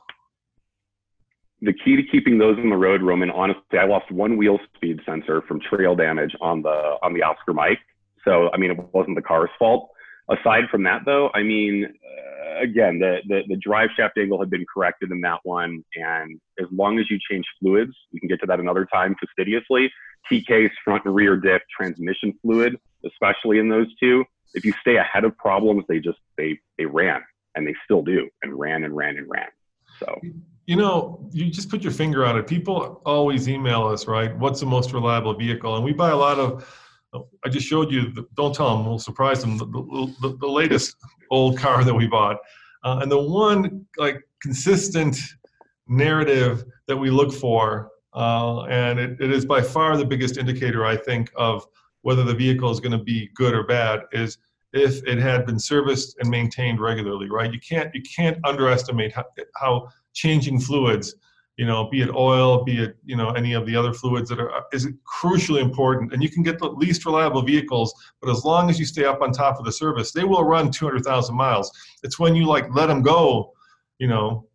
the 1.61 1.73
key 1.73 1.95
to 1.95 2.03
keeping 2.03 2.37
those 2.37 2.57
on 2.57 2.69
the 2.69 2.75
road, 2.75 3.03
Roman, 3.03 3.29
honestly, 3.29 3.77
I 3.79 3.85
lost 3.85 4.11
one 4.11 4.35
wheel 4.35 4.57
speed 4.75 4.99
sensor 5.05 5.43
from 5.47 5.59
trail 5.61 5.95
damage 5.95 6.35
on 6.41 6.61
the 6.63 6.97
on 7.03 7.13
the 7.13 7.21
Oscar 7.21 7.53
Mike. 7.53 7.79
So 8.25 8.49
I 8.53 8.57
mean, 8.57 8.71
it 8.71 8.79
wasn't 8.93 9.15
the 9.15 9.21
car's 9.21 9.49
fault. 9.59 9.89
Aside 10.29 10.63
from 10.71 10.83
that, 10.83 11.01
though, 11.05 11.29
I 11.33 11.43
mean, 11.43 11.85
uh, 11.85 12.40
again, 12.61 12.99
the, 12.99 13.19
the 13.27 13.41
the 13.47 13.57
drive 13.57 13.89
shaft 13.95 14.17
angle 14.17 14.39
had 14.39 14.49
been 14.49 14.65
corrected 14.71 15.11
in 15.11 15.21
that 15.21 15.39
one, 15.43 15.83
and 15.95 16.39
as 16.59 16.67
long 16.71 16.99
as 16.99 17.09
you 17.09 17.17
change 17.29 17.45
fluids, 17.59 17.93
we 18.13 18.19
can 18.19 18.29
get 18.29 18.39
to 18.41 18.45
that 18.47 18.59
another 18.59 18.85
time 18.85 19.15
fastidiously. 19.19 19.91
TKs, 20.31 20.69
front 20.83 21.03
and 21.05 21.15
rear 21.15 21.35
diff, 21.35 21.61
transmission 21.75 22.37
fluid, 22.41 22.77
especially 23.05 23.59
in 23.59 23.69
those 23.69 23.87
two. 23.99 24.23
If 24.53 24.65
you 24.65 24.73
stay 24.81 24.97
ahead 24.97 25.23
of 25.23 25.35
problems, 25.37 25.85
they 25.87 25.99
just 25.99 26.19
they 26.37 26.59
they 26.77 26.85
ran 26.85 27.21
and 27.55 27.67
they 27.67 27.75
still 27.83 28.01
do 28.01 28.29
and 28.43 28.57
ran 28.57 28.83
and 28.83 28.95
ran 28.95 29.17
and 29.17 29.27
ran. 29.29 29.47
So 29.99 30.19
you 30.67 30.75
know, 30.75 31.27
you 31.31 31.49
just 31.49 31.69
put 31.69 31.81
your 31.81 31.91
finger 31.91 32.25
on 32.25 32.37
it. 32.37 32.47
People 32.47 33.01
always 33.05 33.49
email 33.49 33.87
us, 33.87 34.07
right? 34.07 34.35
What's 34.37 34.59
the 34.59 34.65
most 34.65 34.93
reliable 34.93 35.33
vehicle? 35.33 35.75
And 35.75 35.83
we 35.83 35.93
buy 35.93 36.11
a 36.11 36.17
lot 36.17 36.39
of. 36.39 36.77
I 37.13 37.49
just 37.49 37.67
showed 37.67 37.91
you. 37.91 38.11
The, 38.11 38.25
don't 38.35 38.55
tell 38.55 38.77
them. 38.77 38.85
We'll 38.85 38.99
surprise 38.99 39.41
them. 39.41 39.57
The, 39.57 39.65
the, 39.65 40.37
the 40.39 40.47
latest 40.47 40.95
old 41.29 41.57
car 41.57 41.83
that 41.83 41.93
we 41.93 42.07
bought, 42.07 42.37
uh, 42.83 42.99
and 43.01 43.11
the 43.11 43.21
one 43.21 43.85
like 43.97 44.17
consistent 44.41 45.17
narrative 45.87 46.63
that 46.87 46.97
we 46.97 47.09
look 47.09 47.33
for, 47.33 47.89
uh, 48.13 48.63
and 48.63 48.99
it, 48.99 49.19
it 49.19 49.31
is 49.31 49.45
by 49.45 49.61
far 49.61 49.97
the 49.97 50.05
biggest 50.05 50.37
indicator 50.37 50.85
I 50.85 50.95
think 50.95 51.31
of 51.35 51.65
whether 52.01 52.23
the 52.23 52.33
vehicle 52.33 52.71
is 52.71 52.79
going 52.79 52.97
to 52.97 53.03
be 53.03 53.29
good 53.35 53.53
or 53.53 53.63
bad 53.63 54.01
is 54.11 54.37
if 54.73 55.05
it 55.05 55.17
had 55.17 55.45
been 55.45 55.59
serviced 55.59 56.17
and 56.19 56.29
maintained 56.29 56.79
regularly. 56.79 57.29
Right? 57.29 57.53
You 57.53 57.59
can't 57.59 57.93
you 57.93 58.01
can't 58.03 58.37
underestimate 58.45 59.13
how, 59.13 59.25
how 59.55 59.89
changing 60.13 60.59
fluids, 60.59 61.15
you 61.61 61.67
know, 61.67 61.87
be 61.87 62.01
it 62.01 62.09
oil, 62.09 62.63
be 62.63 62.81
it, 62.85 62.97
you 63.05 63.15
know, 63.15 63.29
any 63.33 63.53
of 63.53 63.67
the 63.67 63.75
other 63.75 63.93
fluids 63.93 64.27
that 64.31 64.39
are, 64.39 64.63
is 64.73 64.87
crucially 65.05 65.61
important. 65.61 66.11
And 66.11 66.23
you 66.23 66.27
can 66.27 66.41
get 66.41 66.57
the 66.57 66.67
least 66.67 67.05
reliable 67.05 67.43
vehicles, 67.43 67.93
but 68.19 68.31
as 68.31 68.43
long 68.43 68.71
as 68.71 68.79
you 68.79 68.85
stay 68.85 69.05
up 69.05 69.21
on 69.21 69.31
top 69.31 69.59
of 69.59 69.65
the 69.65 69.71
service, 69.71 70.11
they 70.11 70.23
will 70.23 70.43
run 70.43 70.71
200,000 70.71 71.35
miles. 71.35 71.71
It's 72.01 72.17
when 72.17 72.35
you 72.35 72.47
like 72.47 72.73
let 72.73 72.87
them 72.87 73.03
go, 73.03 73.53
you 73.99 74.07
know, 74.07 74.47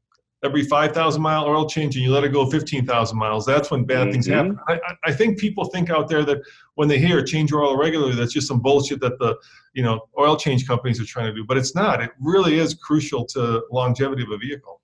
every 0.42 0.64
5,000 0.64 1.22
mile 1.22 1.44
oil 1.44 1.68
change 1.68 1.94
and 1.94 2.04
you 2.04 2.10
let 2.10 2.24
it 2.24 2.32
go 2.32 2.50
15,000 2.50 3.16
miles, 3.16 3.46
that's 3.46 3.70
when 3.70 3.84
bad 3.84 3.98
mm-hmm. 3.98 4.10
things 4.10 4.26
happen. 4.26 4.58
I, 4.66 4.80
I, 5.04 5.12
think 5.12 5.38
people 5.38 5.66
think 5.66 5.90
out 5.90 6.08
there 6.08 6.24
that 6.24 6.38
when 6.74 6.88
they 6.88 6.98
hear 6.98 7.22
change 7.22 7.52
your 7.52 7.62
oil 7.62 7.76
regularly, 7.76 8.16
that's 8.16 8.32
just 8.32 8.48
some 8.48 8.58
bullshit 8.58 8.98
that 9.02 9.16
the 9.20 9.36
you 9.74 9.84
know 9.84 10.00
oil 10.18 10.36
change 10.36 10.66
companies 10.66 11.00
are 11.00 11.04
trying 11.04 11.26
to 11.26 11.34
do. 11.34 11.44
But 11.44 11.56
it's 11.56 11.76
not. 11.76 12.02
It 12.02 12.10
really 12.18 12.58
is 12.58 12.74
crucial 12.74 13.24
to 13.26 13.64
longevity 13.70 14.24
of 14.24 14.30
a 14.32 14.38
vehicle. 14.38 14.80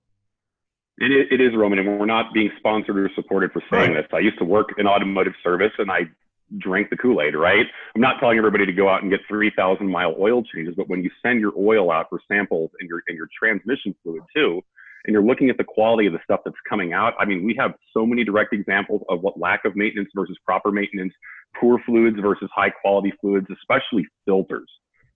It 0.99 1.06
is, 1.11 1.26
it 1.30 1.40
is 1.40 1.52
Roman, 1.56 1.78
and 1.78 1.99
we're 1.99 2.06
not 2.06 2.34
being 2.34 2.50
sponsored 2.58 2.99
or 2.99 3.11
supported 3.14 3.52
for 3.52 3.62
saying 3.70 3.94
right. 3.94 4.02
this. 4.02 4.11
I 4.12 4.18
used 4.18 4.38
to 4.38 4.44
work 4.44 4.68
in 4.78 4.87
automotive 4.87 5.32
service, 5.42 5.72
and 5.78 5.90
I 5.90 6.02
drank 6.58 6.90
the 6.90 6.96
Kool 6.96 7.22
Aid. 7.22 7.34
Right? 7.34 7.66
I'm 7.94 8.00
not 8.00 8.20
telling 8.20 8.38
everybody 8.38 8.66
to 8.66 8.72
go 8.72 8.88
out 8.88 9.02
and 9.02 9.11
get 9.11 9.20
3,000 9.28 9.87
mile 9.87 10.14
oil 10.18 10.42
changes, 10.42 10.75
but 10.76 10.88
when 10.88 11.02
you 11.02 11.11
send 11.22 11.40
your 11.40 11.52
oil 11.58 11.90
out 11.90 12.06
for 12.11 12.20
samples 12.28 12.70
and 12.78 12.88
your 12.88 13.02
and 13.08 13.16
your 13.16 13.28
transmission 13.38 13.94
fluid 14.02 14.22
too, 14.34 14.62
and 15.04 15.14
you're 15.14 15.25
looking 15.25 15.50
at 15.50 15.56
the 15.56 15.64
quality 15.64 16.06
of 16.06 16.12
the 16.12 16.20
stuff 16.25 16.40
that's 16.44 16.56
coming 16.68 16.92
out, 16.92 17.14
I 17.18 17.25
mean, 17.25 17.44
we 17.44 17.56
have 17.58 17.72
so 17.92 18.06
many 18.06 18.22
direct 18.22 18.52
examples 18.52 19.02
of 19.08 19.20
what 19.22 19.38
lack 19.38 19.64
of 19.64 19.75
maintenance 19.75 20.11
versus 20.14 20.37
proper 20.44 20.70
maintenance, 20.70 21.12
poor 21.58 21.80
fluids 21.84 22.18
versus 22.20 22.49
high 22.54 22.70
quality 22.70 23.12
fluids, 23.20 23.46
especially 23.50 24.06
filters, 24.25 24.68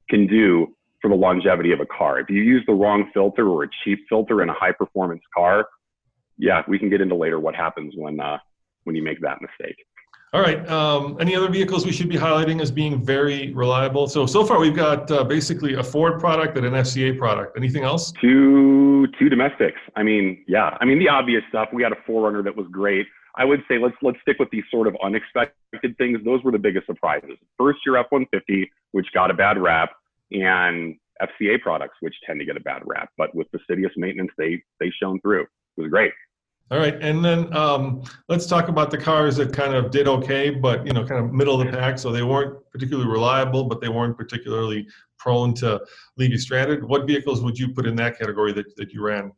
can 0.09 0.27
do 0.27 0.75
for 1.01 1.09
the 1.09 1.15
longevity 1.15 1.73
of 1.73 1.81
a 1.81 1.87
car. 1.87 2.19
If 2.19 2.31
you 2.31 2.43
use 2.43 2.65
the 2.67 2.73
wrong 2.73 3.11
filter 3.13 3.49
or 3.49 3.65
a 3.65 3.69
cheap 3.85 4.01
filter 4.09 4.43
in 4.43 4.49
a 4.49 4.55
high 4.55 4.73
performance 4.73 5.23
car, 5.35 5.69
yeah, 6.39 6.63
we 6.69 6.79
can 6.79 6.91
get 6.91 7.01
into 7.01 7.15
later 7.15 7.41
what 7.41 7.55
happens 7.55 7.95
when 7.97 8.21
uh, 8.21 8.39
when 8.85 8.95
you 8.97 9.03
make 9.03 9.21
that 9.21 9.41
mistake. 9.41 9.77
All 10.33 10.41
right. 10.43 10.69
Um, 10.69 11.17
any 11.21 11.35
other 11.35 11.49
vehicles 11.49 11.87
we 11.87 11.93
should 11.93 12.09
be 12.09 12.17
highlighting 12.17 12.61
as 12.61 12.71
being 12.71 13.03
very 13.03 13.55
reliable? 13.55 14.07
So 14.07 14.27
so 14.27 14.45
far 14.45 14.59
we've 14.59 14.77
got 14.77 15.11
uh, 15.11 15.25
basically 15.25 15.75
a 15.75 15.83
Ford 15.83 16.21
product 16.21 16.57
and 16.57 16.67
an 16.67 16.75
FCA 16.75 17.17
product. 17.17 17.57
Anything 17.57 17.85
else? 17.85 18.13
Two 18.21 19.07
two 19.19 19.29
domestics. 19.29 19.81
I 19.95 20.03
mean, 20.03 20.45
yeah. 20.47 20.77
I 20.81 20.85
mean 20.85 20.99
the 20.99 21.09
obvious 21.09 21.43
stuff. 21.49 21.69
We 21.73 21.83
had 21.83 21.93
a 21.93 22.11
4Runner 22.11 22.45
that 22.45 22.55
was 22.55 22.67
great. 22.71 23.07
I 23.37 23.45
would 23.45 23.63
say 23.69 23.79
let's 23.79 23.95
let's 24.03 24.19
stick 24.23 24.39
with 24.39 24.51
these 24.51 24.65
sort 24.71 24.87
of 24.87 24.97
unexpected 25.03 25.97
things. 25.97 26.19
Those 26.25 26.43
were 26.43 26.53
the 26.53 26.59
biggest 26.59 26.87
surprises. 26.87 27.39
First, 27.57 27.79
your 27.87 27.97
F-150, 27.99 28.69
which 28.93 29.07
got 29.15 29.31
a 29.31 29.35
bad 29.35 29.59
rap, 29.59 29.91
and 30.33 30.97
FCA 31.23 31.61
products, 31.61 31.97
which 32.01 32.15
tend 32.27 32.41
to 32.41 32.47
get 32.47 32.57
a 32.57 32.61
bad 32.61 32.83
rap. 32.85 33.11
But 33.17 33.35
with 33.35 33.49
fastidious 33.51 33.93
maintenance, 33.97 34.31
they 34.39 34.63
they 34.81 34.91
shone 35.03 35.21
through. 35.21 35.43
It 35.43 35.81
was 35.83 35.91
great. 35.91 36.13
All 36.69 36.79
right, 36.79 37.01
and 37.01 37.25
then 37.25 37.57
um, 37.57 38.03
let's 38.29 38.45
talk 38.45 38.67
about 38.69 38.91
the 38.91 38.99
cars 38.99 39.37
that 39.37 39.53
kind 39.53 39.73
of 39.73 39.93
did 39.93 40.09
okay, 40.09 40.51
but 40.51 40.85
you 40.85 40.93
know, 40.93 41.05
kind 41.05 41.25
of 41.25 41.33
middle 41.33 41.61
of 41.61 41.65
the 41.65 41.73
pack. 41.73 41.97
So 41.97 42.11
they 42.11 42.25
weren't 42.25 42.59
particularly 42.73 43.09
reliable, 43.09 43.65
but 43.65 43.81
they 43.81 43.89
weren't 43.89 44.17
particularly 44.17 44.89
prone 45.17 45.55
to 45.55 45.81
leave 46.17 46.31
you 46.31 46.39
stranded. 46.39 46.83
What 46.83 47.07
vehicles 47.07 47.41
would 47.43 47.57
you 47.57 47.73
put 47.73 47.87
in 47.87 47.95
that 47.97 48.19
category 48.19 48.53
that, 48.55 48.75
that 48.77 48.93
you 48.93 49.03
ran? 49.03 49.33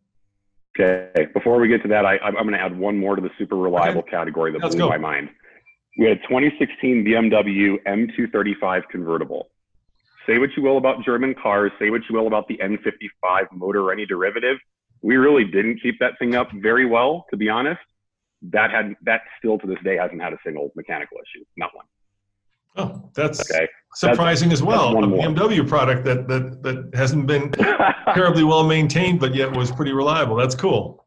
Okay, 0.79 1.27
before 1.35 1.61
we 1.61 1.69
get 1.69 1.83
to 1.83 1.89
that, 1.89 2.07
I, 2.07 2.17
am 2.27 2.35
going 2.35 2.53
to 2.53 2.61
add 2.61 2.79
one 2.79 2.97
more 2.97 3.17
to 3.17 3.21
the 3.21 3.31
super 3.37 3.57
reliable 3.57 4.01
okay. 4.01 4.11
category 4.11 4.53
that 4.53 4.63
Let's 4.63 4.75
blew 4.75 4.85
go. 4.85 4.91
my 4.91 4.99
mind. 4.99 5.29
We 5.99 6.07
had 6.07 6.19
a 6.19 6.23
2016 6.29 7.05
BMW 7.05 7.77
M235 7.87 8.83
convertible. 8.91 9.51
Say 10.29 10.39
what 10.39 10.51
you 10.57 10.63
will 10.63 10.77
about 10.77 11.05
German 11.05 11.35
cars, 11.35 11.73
say 11.79 11.91
what 11.91 12.03
you 12.09 12.17
will 12.17 12.27
about 12.27 12.47
the 12.49 12.59
N55 12.59 13.47
motor 13.53 13.83
or 13.83 13.93
any 13.93 14.05
derivative 14.05 14.59
we 15.03 15.17
really 15.17 15.45
didn't 15.45 15.81
keep 15.81 15.99
that 16.01 16.19
thing 16.19 16.35
up 16.35 16.49
very 16.55 16.87
well, 16.87 17.27
to 17.31 17.37
be 17.37 17.49
honest. 17.49 17.81
That 18.43 18.71
had 18.71 18.95
that 19.03 19.23
still 19.39 19.59
to 19.59 19.67
this 19.67 19.79
day 19.83 19.97
hasn't 19.97 20.23
had 20.23 20.33
a 20.33 20.39
single 20.45 20.71
mechanical 20.77 21.17
issue, 21.19 21.45
not 21.57 21.71
one. 21.75 21.87
Oh, 22.77 23.11
that's 23.15 23.51
okay. 23.51 23.67
surprising 23.95 24.51
that's, 24.51 24.61
as 24.61 24.65
well. 24.65 24.97
A 24.97 25.07
BMW 25.07 25.69
product 25.69 26.05
that 26.05 26.29
that 26.29 26.63
that 26.63 26.91
hasn't 26.95 27.27
been 27.27 27.51
terribly 28.15 28.45
well 28.45 28.63
maintained, 28.63 29.19
but 29.19 29.35
yet 29.35 29.51
was 29.51 29.73
pretty 29.73 29.93
reliable. 29.93 30.37
That's 30.37 30.55
cool. 30.55 31.05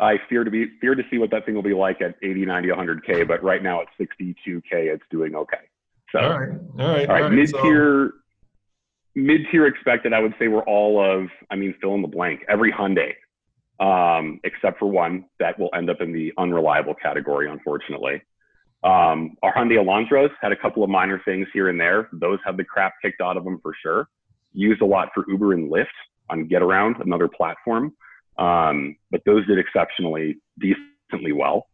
I 0.00 0.16
fear 0.30 0.44
to 0.44 0.50
be 0.50 0.66
fear 0.80 0.94
to 0.94 1.02
see 1.10 1.18
what 1.18 1.30
that 1.32 1.44
thing 1.44 1.54
will 1.54 1.62
be 1.62 1.74
like 1.74 2.00
at 2.00 2.14
80, 2.22 2.46
90, 2.46 2.68
100k. 2.70 3.28
But 3.28 3.42
right 3.42 3.62
now 3.62 3.82
at 3.82 3.88
62k, 4.00 4.62
it's 4.70 5.04
doing 5.10 5.34
okay. 5.34 5.58
So 6.10 6.20
all 6.20 6.40
right, 6.40 6.58
all 6.78 6.88
right, 6.88 7.08
all 7.10 7.20
right. 7.22 7.32
Mid 7.32 7.48
tier, 7.62 8.12
so... 8.14 8.21
mid 9.14 9.42
tier 9.50 9.66
expected. 9.66 10.12
I 10.12 10.20
would 10.20 10.34
say 10.38 10.48
we're 10.48 10.64
all 10.64 11.00
of. 11.00 11.28
I 11.50 11.56
mean, 11.56 11.74
fill 11.80 11.94
in 11.94 12.02
the 12.02 12.08
blank. 12.08 12.40
Every 12.48 12.72
Hyundai 12.72 13.12
um, 13.82 14.40
except 14.44 14.78
for 14.78 14.86
one 14.86 15.24
that 15.40 15.58
will 15.58 15.70
end 15.74 15.90
up 15.90 16.00
in 16.00 16.12
the 16.12 16.32
unreliable 16.38 16.94
category, 16.94 17.50
unfortunately. 17.50 18.22
Um, 18.84 19.36
our 19.42 19.52
Hyundai 19.54 19.76
Elantras 19.76 20.30
had 20.40 20.52
a 20.52 20.56
couple 20.56 20.84
of 20.84 20.90
minor 20.90 21.20
things 21.24 21.48
here 21.52 21.68
and 21.68 21.80
there. 21.80 22.08
Those 22.12 22.38
had 22.44 22.56
the 22.56 22.64
crap 22.64 22.94
kicked 23.02 23.20
out 23.20 23.36
of 23.36 23.44
them 23.44 23.58
for 23.60 23.72
sure. 23.82 24.08
Used 24.52 24.82
a 24.82 24.86
lot 24.86 25.08
for 25.14 25.24
Uber 25.28 25.54
and 25.54 25.70
Lyft 25.70 25.86
on 26.30 26.48
GetAround, 26.48 27.00
another 27.00 27.28
platform. 27.28 27.92
Um, 28.38 28.96
but 29.10 29.22
those 29.26 29.46
did 29.46 29.58
exceptionally 29.58 30.38
decently 30.58 31.32
well. 31.32 31.66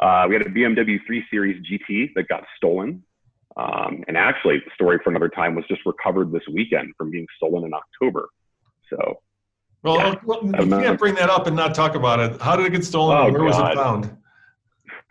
Uh, 0.00 0.26
we 0.28 0.34
had 0.34 0.42
a 0.42 0.50
BMW 0.50 0.98
3 1.06 1.24
Series 1.30 1.62
GT 1.64 2.14
that 2.14 2.28
got 2.28 2.44
stolen. 2.56 3.04
Um, 3.56 4.02
and 4.08 4.16
actually, 4.16 4.58
the 4.58 4.70
story 4.74 4.98
for 5.04 5.10
another 5.10 5.28
time 5.28 5.54
was 5.54 5.64
just 5.68 5.82
recovered 5.84 6.32
this 6.32 6.42
weekend 6.52 6.94
from 6.96 7.10
being 7.10 7.26
stolen 7.36 7.64
in 7.64 7.72
October. 7.74 8.28
So 8.88 9.18
well, 9.82 9.96
yeah. 9.96 10.14
well 10.24 10.44
you 10.44 10.52
can't 10.52 10.98
bring 10.98 11.14
that 11.16 11.28
up 11.28 11.46
and 11.46 11.56
not 11.56 11.74
talk 11.74 11.94
about 11.94 12.20
it. 12.20 12.40
How 12.40 12.56
did 12.56 12.66
it 12.66 12.70
get 12.70 12.84
stolen? 12.84 13.16
Oh, 13.16 13.24
where 13.24 13.32
God. 13.32 13.44
was 13.44 13.58
it 13.58 13.74
found? 13.74 14.16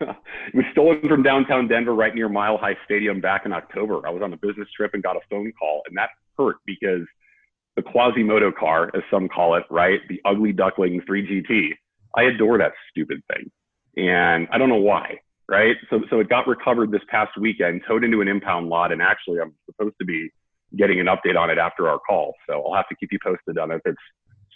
it 0.00 0.54
was 0.54 0.64
stolen 0.72 1.00
from 1.08 1.22
downtown 1.22 1.68
Denver, 1.68 1.94
right 1.94 2.14
near 2.14 2.28
Mile 2.28 2.56
High 2.56 2.76
Stadium, 2.84 3.20
back 3.20 3.42
in 3.44 3.52
October. 3.52 4.06
I 4.06 4.10
was 4.10 4.22
on 4.22 4.32
a 4.32 4.36
business 4.36 4.68
trip 4.76 4.94
and 4.94 5.02
got 5.02 5.16
a 5.16 5.20
phone 5.30 5.52
call, 5.58 5.82
and 5.86 5.96
that 5.96 6.10
hurt 6.38 6.56
because 6.66 7.06
the 7.76 7.82
Quasimodo 7.82 8.50
car, 8.50 8.90
as 8.94 9.02
some 9.10 9.28
call 9.28 9.54
it, 9.56 9.64
right, 9.70 10.00
the 10.08 10.20
ugly 10.24 10.52
duckling 10.52 11.00
3GT. 11.08 11.68
I 12.16 12.24
adore 12.24 12.58
that 12.58 12.72
stupid 12.90 13.22
thing, 13.32 13.50
and 13.96 14.48
I 14.50 14.58
don't 14.58 14.68
know 14.68 14.76
why, 14.76 15.20
right? 15.52 15.76
So, 15.90 16.00
so 16.08 16.18
it 16.18 16.30
got 16.30 16.46
recovered 16.46 16.90
this 16.90 17.02
past 17.08 17.32
weekend, 17.38 17.82
towed 17.86 18.04
into 18.04 18.22
an 18.22 18.28
impound 18.28 18.70
lot, 18.70 18.90
and 18.90 19.02
actually, 19.02 19.38
I'm 19.38 19.54
supposed 19.66 19.94
to 20.00 20.04
be 20.06 20.30
getting 20.78 20.98
an 20.98 21.06
update 21.06 21.38
on 21.38 21.50
it 21.50 21.58
after 21.58 21.90
our 21.90 21.98
call. 21.98 22.34
So 22.48 22.64
I'll 22.64 22.74
have 22.74 22.88
to 22.88 22.96
keep 22.96 23.10
you 23.12 23.18
posted 23.22 23.58
on 23.58 23.70
if 23.70 23.82
it's 23.84 24.00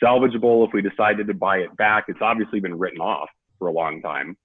salvageable 0.02 0.66
if 0.66 0.72
we 0.72 0.80
decided 0.80 1.26
to 1.26 1.34
buy 1.34 1.58
it 1.58 1.76
back. 1.76 2.06
It's 2.08 2.22
obviously 2.22 2.60
been 2.60 2.78
written 2.78 3.00
off 3.02 3.28
for 3.58 3.68
a 3.68 3.72
long 3.72 4.00
time, 4.00 4.38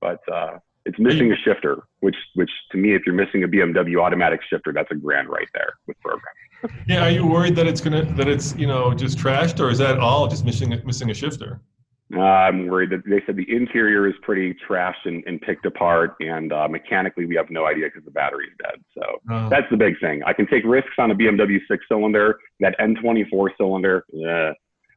but 0.00 0.20
uh, 0.32 0.56
it's 0.86 0.98
missing 0.98 1.30
a 1.30 1.36
shifter, 1.36 1.82
which 2.00 2.16
which 2.36 2.50
to 2.70 2.78
me, 2.78 2.94
if 2.94 3.02
you're 3.04 3.14
missing 3.14 3.44
a 3.44 3.48
BMW 3.48 4.00
automatic 4.00 4.40
shifter, 4.48 4.72
that's 4.72 4.90
a 4.90 4.94
grand 4.94 5.28
right 5.28 5.48
there 5.52 5.74
with 5.86 6.00
program. 6.00 6.34
yeah, 6.88 7.04
are 7.04 7.10
you 7.10 7.26
worried 7.26 7.54
that 7.56 7.66
it's 7.66 7.82
gonna 7.82 8.04
that 8.14 8.28
it's 8.28 8.56
you 8.56 8.66
know 8.66 8.94
just 8.94 9.18
trashed, 9.18 9.60
or 9.60 9.68
is 9.68 9.76
that 9.78 9.98
all 9.98 10.26
just 10.26 10.46
missing 10.46 10.70
missing 10.86 11.10
a 11.10 11.14
shifter? 11.14 11.60
Uh, 12.14 12.20
I'm 12.20 12.66
worried 12.66 12.90
that 12.90 13.04
they 13.06 13.22
said 13.24 13.36
the 13.36 13.50
interior 13.50 14.06
is 14.06 14.14
pretty 14.20 14.54
trashed 14.68 15.06
and, 15.06 15.24
and 15.26 15.40
picked 15.40 15.64
apart, 15.64 16.14
and 16.20 16.52
uh, 16.52 16.68
mechanically 16.68 17.24
we 17.24 17.34
have 17.36 17.48
no 17.48 17.66
idea 17.66 17.86
because 17.86 18.04
the 18.04 18.10
battery 18.10 18.46
is 18.46 18.52
dead. 18.62 18.84
So 18.94 19.02
oh. 19.30 19.48
that's 19.48 19.66
the 19.70 19.78
big 19.78 19.98
thing. 19.98 20.22
I 20.24 20.34
can 20.34 20.46
take 20.46 20.64
risks 20.64 20.92
on 20.98 21.10
a 21.10 21.14
BMW 21.14 21.58
six 21.70 21.84
cylinder, 21.88 22.38
that 22.60 22.78
N24 22.78 23.50
cylinder. 23.56 24.04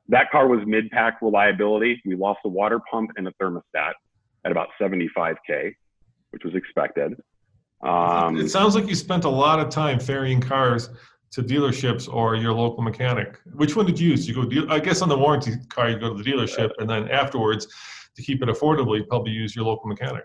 That 0.07 0.29
car 0.29 0.47
was 0.47 0.59
mid 0.67 0.89
pack 0.91 1.19
reliability. 1.21 2.01
We 2.05 2.15
lost 2.15 2.39
a 2.45 2.49
water 2.49 2.79
pump 2.91 3.11
and 3.15 3.27
a 3.27 3.31
thermostat 3.41 3.93
at 4.43 4.51
about 4.51 4.67
75K, 4.79 5.73
which 6.31 6.43
was 6.43 6.53
expected. 6.53 7.13
Um, 7.81 8.37
it 8.37 8.49
sounds 8.49 8.75
like 8.75 8.87
you 8.87 8.95
spent 8.95 9.25
a 9.25 9.29
lot 9.29 9.59
of 9.59 9.69
time 9.69 9.99
ferrying 9.99 10.41
cars 10.41 10.89
to 11.35 11.43
dealerships 11.43 12.11
or 12.11 12.35
your 12.35 12.53
local 12.53 12.81
mechanic. 12.81 13.39
Which 13.53 13.75
one 13.75 13.85
did 13.85 13.99
you 13.99 14.11
use? 14.11 14.25
You 14.25 14.33
go, 14.33 14.45
deal- 14.45 14.71
I 14.71 14.79
guess 14.79 15.01
on 15.01 15.09
the 15.09 15.17
warranty 15.17 15.51
car, 15.67 15.89
you 15.89 15.99
go 15.99 16.15
to 16.15 16.23
the 16.23 16.29
dealership, 16.29 16.71
and 16.79 16.89
then 16.89 17.09
afterwards, 17.11 17.67
to 18.15 18.21
keep 18.21 18.41
it 18.41 18.47
affordably, 18.47 18.99
you 18.99 19.03
probably 19.03 19.33
use 19.33 19.53
your 19.53 19.65
local 19.65 19.89
mechanic. 19.89 20.23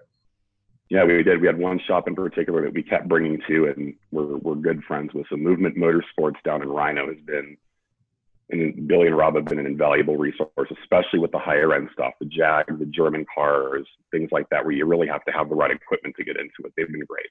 Yeah, 0.89 1.05
we 1.05 1.23
did. 1.25 1.41
We 1.41 1.49
had 1.49 1.59
one 1.59 1.81
shop 1.87 2.07
in 2.07 2.15
particular 2.15 2.63
that 2.63 2.73
we 2.73 2.85
kept 2.85 3.09
bringing 3.09 3.41
to, 3.49 3.67
and 3.67 3.95
we're 4.13 4.37
we're 4.39 4.55
good 4.55 4.83
friends 4.85 5.13
with. 5.13 5.27
So 5.29 5.37
Movement 5.37 5.77
Motorsports 5.77 6.41
down 6.45 6.63
in 6.63 6.69
Rhino 6.69 7.09
has 7.09 7.21
been 7.25 7.57
and 8.51 8.89
Billy 8.89 9.07
and 9.07 9.17
Rob 9.17 9.37
have 9.37 9.45
been 9.45 9.61
an 9.61 9.67
invaluable 9.67 10.17
resource, 10.17 10.51
especially 10.83 11.21
with 11.21 11.31
the 11.31 11.39
higher 11.39 11.73
end 11.75 11.89
stuff, 11.93 12.15
the 12.21 12.27
Jag, 12.27 12.67
the 12.79 12.87
German 12.87 13.25
cars, 13.33 13.87
things 14.11 14.29
like 14.33 14.49
that, 14.51 14.65
where 14.65 14.75
you 14.75 14.85
really 14.85 15.07
have 15.07 15.25
to 15.25 15.33
have 15.33 15.49
the 15.49 15.55
right 15.55 15.71
equipment 15.71 16.15
to 16.17 16.25
get 16.25 16.37
into 16.37 16.65
it. 16.65 16.73
They've 16.77 16.91
been 16.91 17.05
great. 17.07 17.31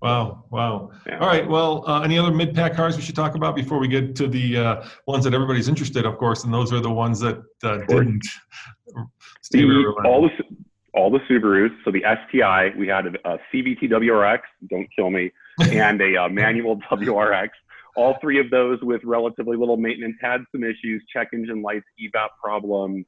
Wow, 0.00 0.44
wow. 0.50 0.90
Yeah. 1.06 1.18
All 1.18 1.26
right. 1.26 1.48
Well, 1.48 1.84
uh, 1.88 2.02
any 2.02 2.18
other 2.18 2.30
mid 2.30 2.54
pack 2.54 2.74
cars 2.74 2.96
we 2.96 3.02
should 3.02 3.16
talk 3.16 3.34
about 3.34 3.56
before 3.56 3.78
we 3.78 3.88
get 3.88 4.14
to 4.16 4.28
the 4.28 4.56
uh, 4.56 4.84
ones 5.06 5.24
that 5.24 5.34
everybody's 5.34 5.68
interested, 5.68 6.06
of 6.06 6.18
course, 6.18 6.44
and 6.44 6.54
those 6.54 6.72
are 6.72 6.80
the 6.80 6.90
ones 6.90 7.18
that 7.20 7.42
uh, 7.64 7.78
didn't. 7.88 8.24
The, 9.50 9.94
all 10.04 10.22
the 10.22 10.30
all 10.94 11.10
the 11.10 11.18
Subarus. 11.20 11.70
So 11.84 11.90
the 11.90 12.02
STI, 12.02 12.70
we 12.76 12.86
had 12.86 13.06
a, 13.06 13.10
a 13.24 13.38
CVT 13.52 13.90
WRX. 13.90 14.40
Don't 14.70 14.86
kill 14.94 15.10
me, 15.10 15.32
and 15.72 16.00
a 16.00 16.24
uh, 16.24 16.28
manual 16.28 16.78
WRX 16.90 17.48
all 17.98 18.16
three 18.20 18.38
of 18.38 18.48
those 18.50 18.78
with 18.80 19.02
relatively 19.02 19.56
little 19.56 19.76
maintenance 19.76 20.14
had 20.20 20.40
some 20.52 20.62
issues, 20.62 21.04
check 21.12 21.30
engine 21.32 21.62
lights, 21.62 21.84
evap 22.00 22.28
problems, 22.40 23.04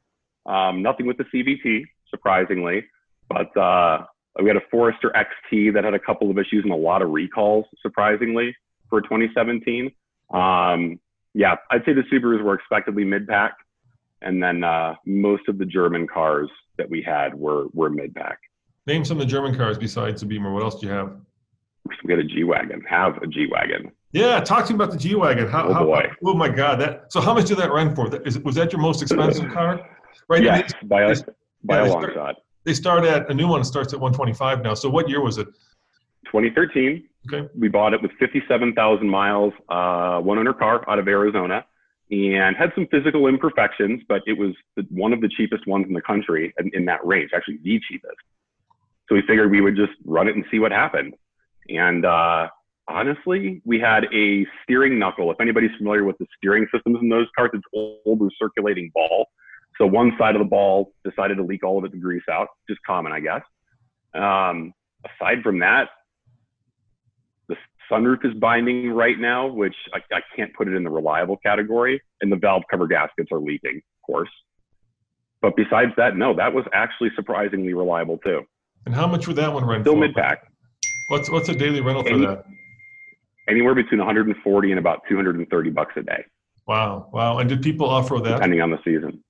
um, 0.46 0.82
nothing 0.82 1.06
with 1.06 1.16
the 1.16 1.24
CVT, 1.32 1.84
surprisingly. 2.08 2.84
But 3.28 3.56
uh, 3.56 4.06
we 4.40 4.48
had 4.48 4.56
a 4.56 4.62
Forester 4.70 5.12
XT 5.14 5.74
that 5.74 5.84
had 5.84 5.94
a 5.94 5.98
couple 5.98 6.30
of 6.30 6.38
issues 6.38 6.62
and 6.64 6.72
a 6.72 6.76
lot 6.76 7.02
of 7.02 7.10
recalls, 7.10 7.66
surprisingly, 7.82 8.54
for 8.88 9.00
2017. 9.00 9.90
Um, 10.32 11.00
yeah, 11.34 11.56
I'd 11.70 11.84
say 11.84 11.92
the 11.92 12.02
Subarus 12.12 12.42
were 12.42 12.54
expectedly 12.54 13.04
mid-pack. 13.04 13.54
And 14.22 14.42
then 14.42 14.62
uh, 14.62 14.94
most 15.06 15.48
of 15.48 15.58
the 15.58 15.64
German 15.64 16.06
cars 16.06 16.50
that 16.76 16.88
we 16.88 17.02
had 17.02 17.34
were, 17.34 17.66
were 17.72 17.90
mid-pack. 17.90 18.38
Name 18.86 19.04
some 19.04 19.18
of 19.18 19.26
the 19.26 19.30
German 19.30 19.56
cars 19.56 19.78
besides 19.78 20.20
the 20.20 20.26
Beamer. 20.26 20.52
What 20.52 20.62
else 20.62 20.80
do 20.80 20.86
you 20.86 20.92
have? 20.92 21.16
We 22.04 22.12
had 22.12 22.20
a 22.20 22.24
G-Wagon, 22.24 22.82
have 22.82 23.16
a 23.22 23.26
G-Wagon. 23.26 23.92
Yeah, 24.12 24.40
talk 24.40 24.66
to 24.66 24.72
me 24.72 24.76
about 24.76 24.90
the 24.90 24.98
G 24.98 25.14
wagon. 25.14 25.46
How, 25.46 25.68
oh 25.68 25.84
boy! 25.84 26.10
Oh 26.24 26.34
my 26.34 26.48
God! 26.48 26.80
That 26.80 27.12
so 27.12 27.20
how 27.20 27.32
much 27.32 27.46
did 27.46 27.58
that 27.58 27.70
run 27.70 27.94
for? 27.94 28.12
Is, 28.26 28.40
was 28.40 28.56
that 28.56 28.72
your 28.72 28.80
most 28.80 29.02
expensive 29.02 29.48
car? 29.52 29.88
Right. 30.28 30.42
Yes, 30.42 30.72
by 30.82 31.02
a, 31.02 31.14
by 31.62 31.82
yeah, 31.82 31.88
a 31.88 31.92
long 31.92 32.10
shot. 32.12 32.36
They 32.64 32.74
start 32.74 33.04
at 33.04 33.30
a 33.30 33.34
new 33.34 33.48
one 33.48 33.64
starts 33.64 33.92
at 33.92 34.00
125 34.00 34.62
now. 34.62 34.74
So 34.74 34.88
what 34.88 35.08
year 35.08 35.20
was 35.20 35.38
it? 35.38 35.46
2013. 36.26 37.08
Okay. 37.32 37.48
We 37.58 37.68
bought 37.68 37.94
it 37.94 38.02
with 38.02 38.12
57,000 38.18 39.08
miles, 39.08 39.52
uh, 39.68 40.20
one 40.20 40.38
owner 40.38 40.52
car 40.52 40.88
out 40.88 40.98
of 40.98 41.08
Arizona, 41.08 41.64
and 42.10 42.56
had 42.56 42.72
some 42.74 42.86
physical 42.90 43.26
imperfections, 43.26 44.02
but 44.08 44.22
it 44.26 44.36
was 44.36 44.54
the, 44.76 44.86
one 44.90 45.12
of 45.12 45.20
the 45.20 45.28
cheapest 45.28 45.66
ones 45.66 45.86
in 45.86 45.94
the 45.94 46.02
country 46.02 46.52
in, 46.58 46.70
in 46.72 46.84
that 46.86 47.04
range, 47.06 47.30
actually 47.34 47.58
the 47.62 47.80
cheapest. 47.88 48.16
So 49.08 49.14
we 49.14 49.22
figured 49.22 49.50
we 49.50 49.60
would 49.60 49.76
just 49.76 49.92
run 50.04 50.28
it 50.28 50.36
and 50.36 50.44
see 50.50 50.58
what 50.58 50.72
happened. 50.72 51.14
And 51.68 52.04
uh, 52.04 52.48
honestly, 52.88 53.60
we 53.64 53.78
had 53.78 54.04
a 54.12 54.46
steering 54.62 54.98
knuckle. 54.98 55.30
If 55.30 55.40
anybody's 55.40 55.70
familiar 55.78 56.04
with 56.04 56.18
the 56.18 56.26
steering 56.36 56.66
systems 56.72 56.98
in 57.00 57.08
those 57.08 57.26
cars, 57.36 57.50
it's 57.54 57.64
old 57.72 58.20
recirculating 58.20 58.92
ball. 58.92 59.26
So 59.80 59.86
one 59.86 60.12
side 60.18 60.36
of 60.36 60.40
the 60.40 60.48
ball 60.48 60.92
decided 61.08 61.36
to 61.36 61.42
leak 61.42 61.64
all 61.64 61.78
of 61.78 61.84
its 61.86 61.94
grease 61.94 62.22
out, 62.30 62.48
just 62.68 62.80
common, 62.86 63.12
I 63.12 63.20
guess. 63.20 63.40
Um, 64.14 64.74
aside 65.06 65.42
from 65.42 65.60
that, 65.60 65.88
the 67.48 67.56
sunroof 67.90 68.24
is 68.26 68.34
binding 68.34 68.90
right 68.90 69.18
now, 69.18 69.46
which 69.46 69.74
I, 69.94 70.00
I 70.14 70.20
can't 70.36 70.52
put 70.54 70.68
it 70.68 70.74
in 70.74 70.84
the 70.84 70.90
reliable 70.90 71.38
category, 71.38 72.02
and 72.20 72.30
the 72.30 72.36
valve 72.36 72.62
cover 72.70 72.86
gaskets 72.86 73.30
are 73.32 73.38
leaking, 73.40 73.76
of 73.76 74.06
course. 74.06 74.28
But 75.40 75.56
besides 75.56 75.92
that, 75.96 76.14
no, 76.14 76.34
that 76.36 76.52
was 76.52 76.66
actually 76.74 77.08
surprisingly 77.16 77.72
reliable 77.72 78.18
too. 78.18 78.42
And 78.84 78.94
how 78.94 79.06
much 79.06 79.26
would 79.26 79.36
that 79.36 79.50
one 79.52 79.64
rent? 79.64 79.84
Still 79.84 79.96
mid 79.96 80.14
pack, 80.14 80.42
What's 81.08 81.30
what's 81.30 81.48
a 81.48 81.54
daily 81.54 81.80
rental 81.80 82.02
for 82.04 82.10
Any- 82.10 82.26
that? 82.26 82.44
anywhere 83.48 83.74
between 83.74 83.98
140 83.98 84.70
and 84.70 84.78
about 84.78 85.00
230 85.08 85.70
bucks 85.70 85.94
a 85.96 86.02
day, 86.02 86.22
Wow, 86.68 87.08
wow. 87.12 87.38
And 87.38 87.48
did 87.48 87.62
people 87.62 87.88
offer 87.88 88.18
that? 88.20 88.34
depending 88.34 88.60
on 88.60 88.70
the 88.70 88.78
season. 88.84 89.24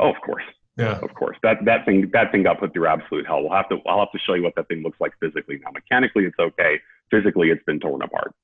Oh, 0.00 0.10
of 0.10 0.16
course. 0.24 0.44
Yeah. 0.76 0.98
of 0.98 1.14
course. 1.14 1.38
That 1.42 1.64
that 1.64 1.86
thing 1.86 2.10
that 2.12 2.32
thing 2.32 2.42
got 2.42 2.60
put 2.60 2.74
through 2.74 2.86
absolute 2.86 3.26
hell. 3.26 3.42
We'll 3.42 3.52
have 3.52 3.68
to 3.70 3.78
I'll 3.86 4.00
have 4.00 4.12
to 4.12 4.18
show 4.18 4.34
you 4.34 4.42
what 4.42 4.54
that 4.56 4.68
thing 4.68 4.82
looks 4.82 5.00
like 5.00 5.12
physically 5.20 5.58
now. 5.64 5.70
Mechanically, 5.72 6.24
it's 6.24 6.38
okay. 6.38 6.78
Physically, 7.10 7.50
it's 7.50 7.64
been 7.64 7.80
torn 7.80 8.02
apart. 8.02 8.34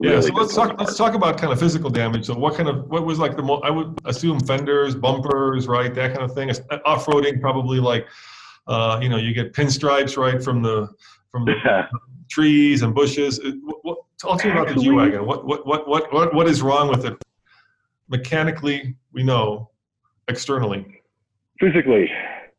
Yeah, 0.00 0.20
so 0.20 0.32
let's 0.34 0.54
torn 0.54 0.68
talk. 0.68 0.80
Let's 0.80 0.96
talk 0.96 1.14
about 1.14 1.38
kind 1.38 1.52
of 1.52 1.58
physical 1.58 1.90
damage. 1.90 2.26
So, 2.26 2.34
what 2.34 2.54
kind 2.54 2.68
of 2.68 2.88
what 2.88 3.04
was 3.04 3.18
like 3.18 3.36
the 3.36 3.42
most? 3.42 3.64
I 3.64 3.70
would 3.70 3.98
assume 4.04 4.38
fenders, 4.40 4.94
bumpers, 4.94 5.66
right, 5.66 5.92
that 5.94 6.14
kind 6.14 6.22
of 6.22 6.34
thing. 6.34 6.50
Off 6.84 7.06
roading, 7.06 7.40
probably 7.40 7.80
like, 7.80 8.06
uh, 8.68 9.00
you 9.02 9.08
know, 9.08 9.16
you 9.16 9.34
get 9.34 9.52
pinstripes 9.52 10.16
right 10.16 10.42
from 10.42 10.62
the 10.62 10.88
from 11.30 11.44
the 11.44 11.88
trees 12.30 12.82
and 12.82 12.94
bushes. 12.94 13.40
What, 13.64 13.78
what, 13.82 13.98
talk 14.18 14.40
to 14.42 14.46
me 14.46 14.52
about 14.52 14.68
the 14.68 14.74
G 14.74 14.80
Actually- 14.80 14.94
wagon. 14.94 15.26
What, 15.26 15.46
what 15.46 15.66
what 15.66 15.88
what 15.88 16.12
what 16.12 16.34
what 16.34 16.46
is 16.46 16.62
wrong 16.62 16.88
with 16.88 17.04
it? 17.04 17.20
Mechanically, 18.08 18.96
we 19.12 19.22
know. 19.22 19.70
Externally, 20.32 21.00
Physically, 21.60 22.10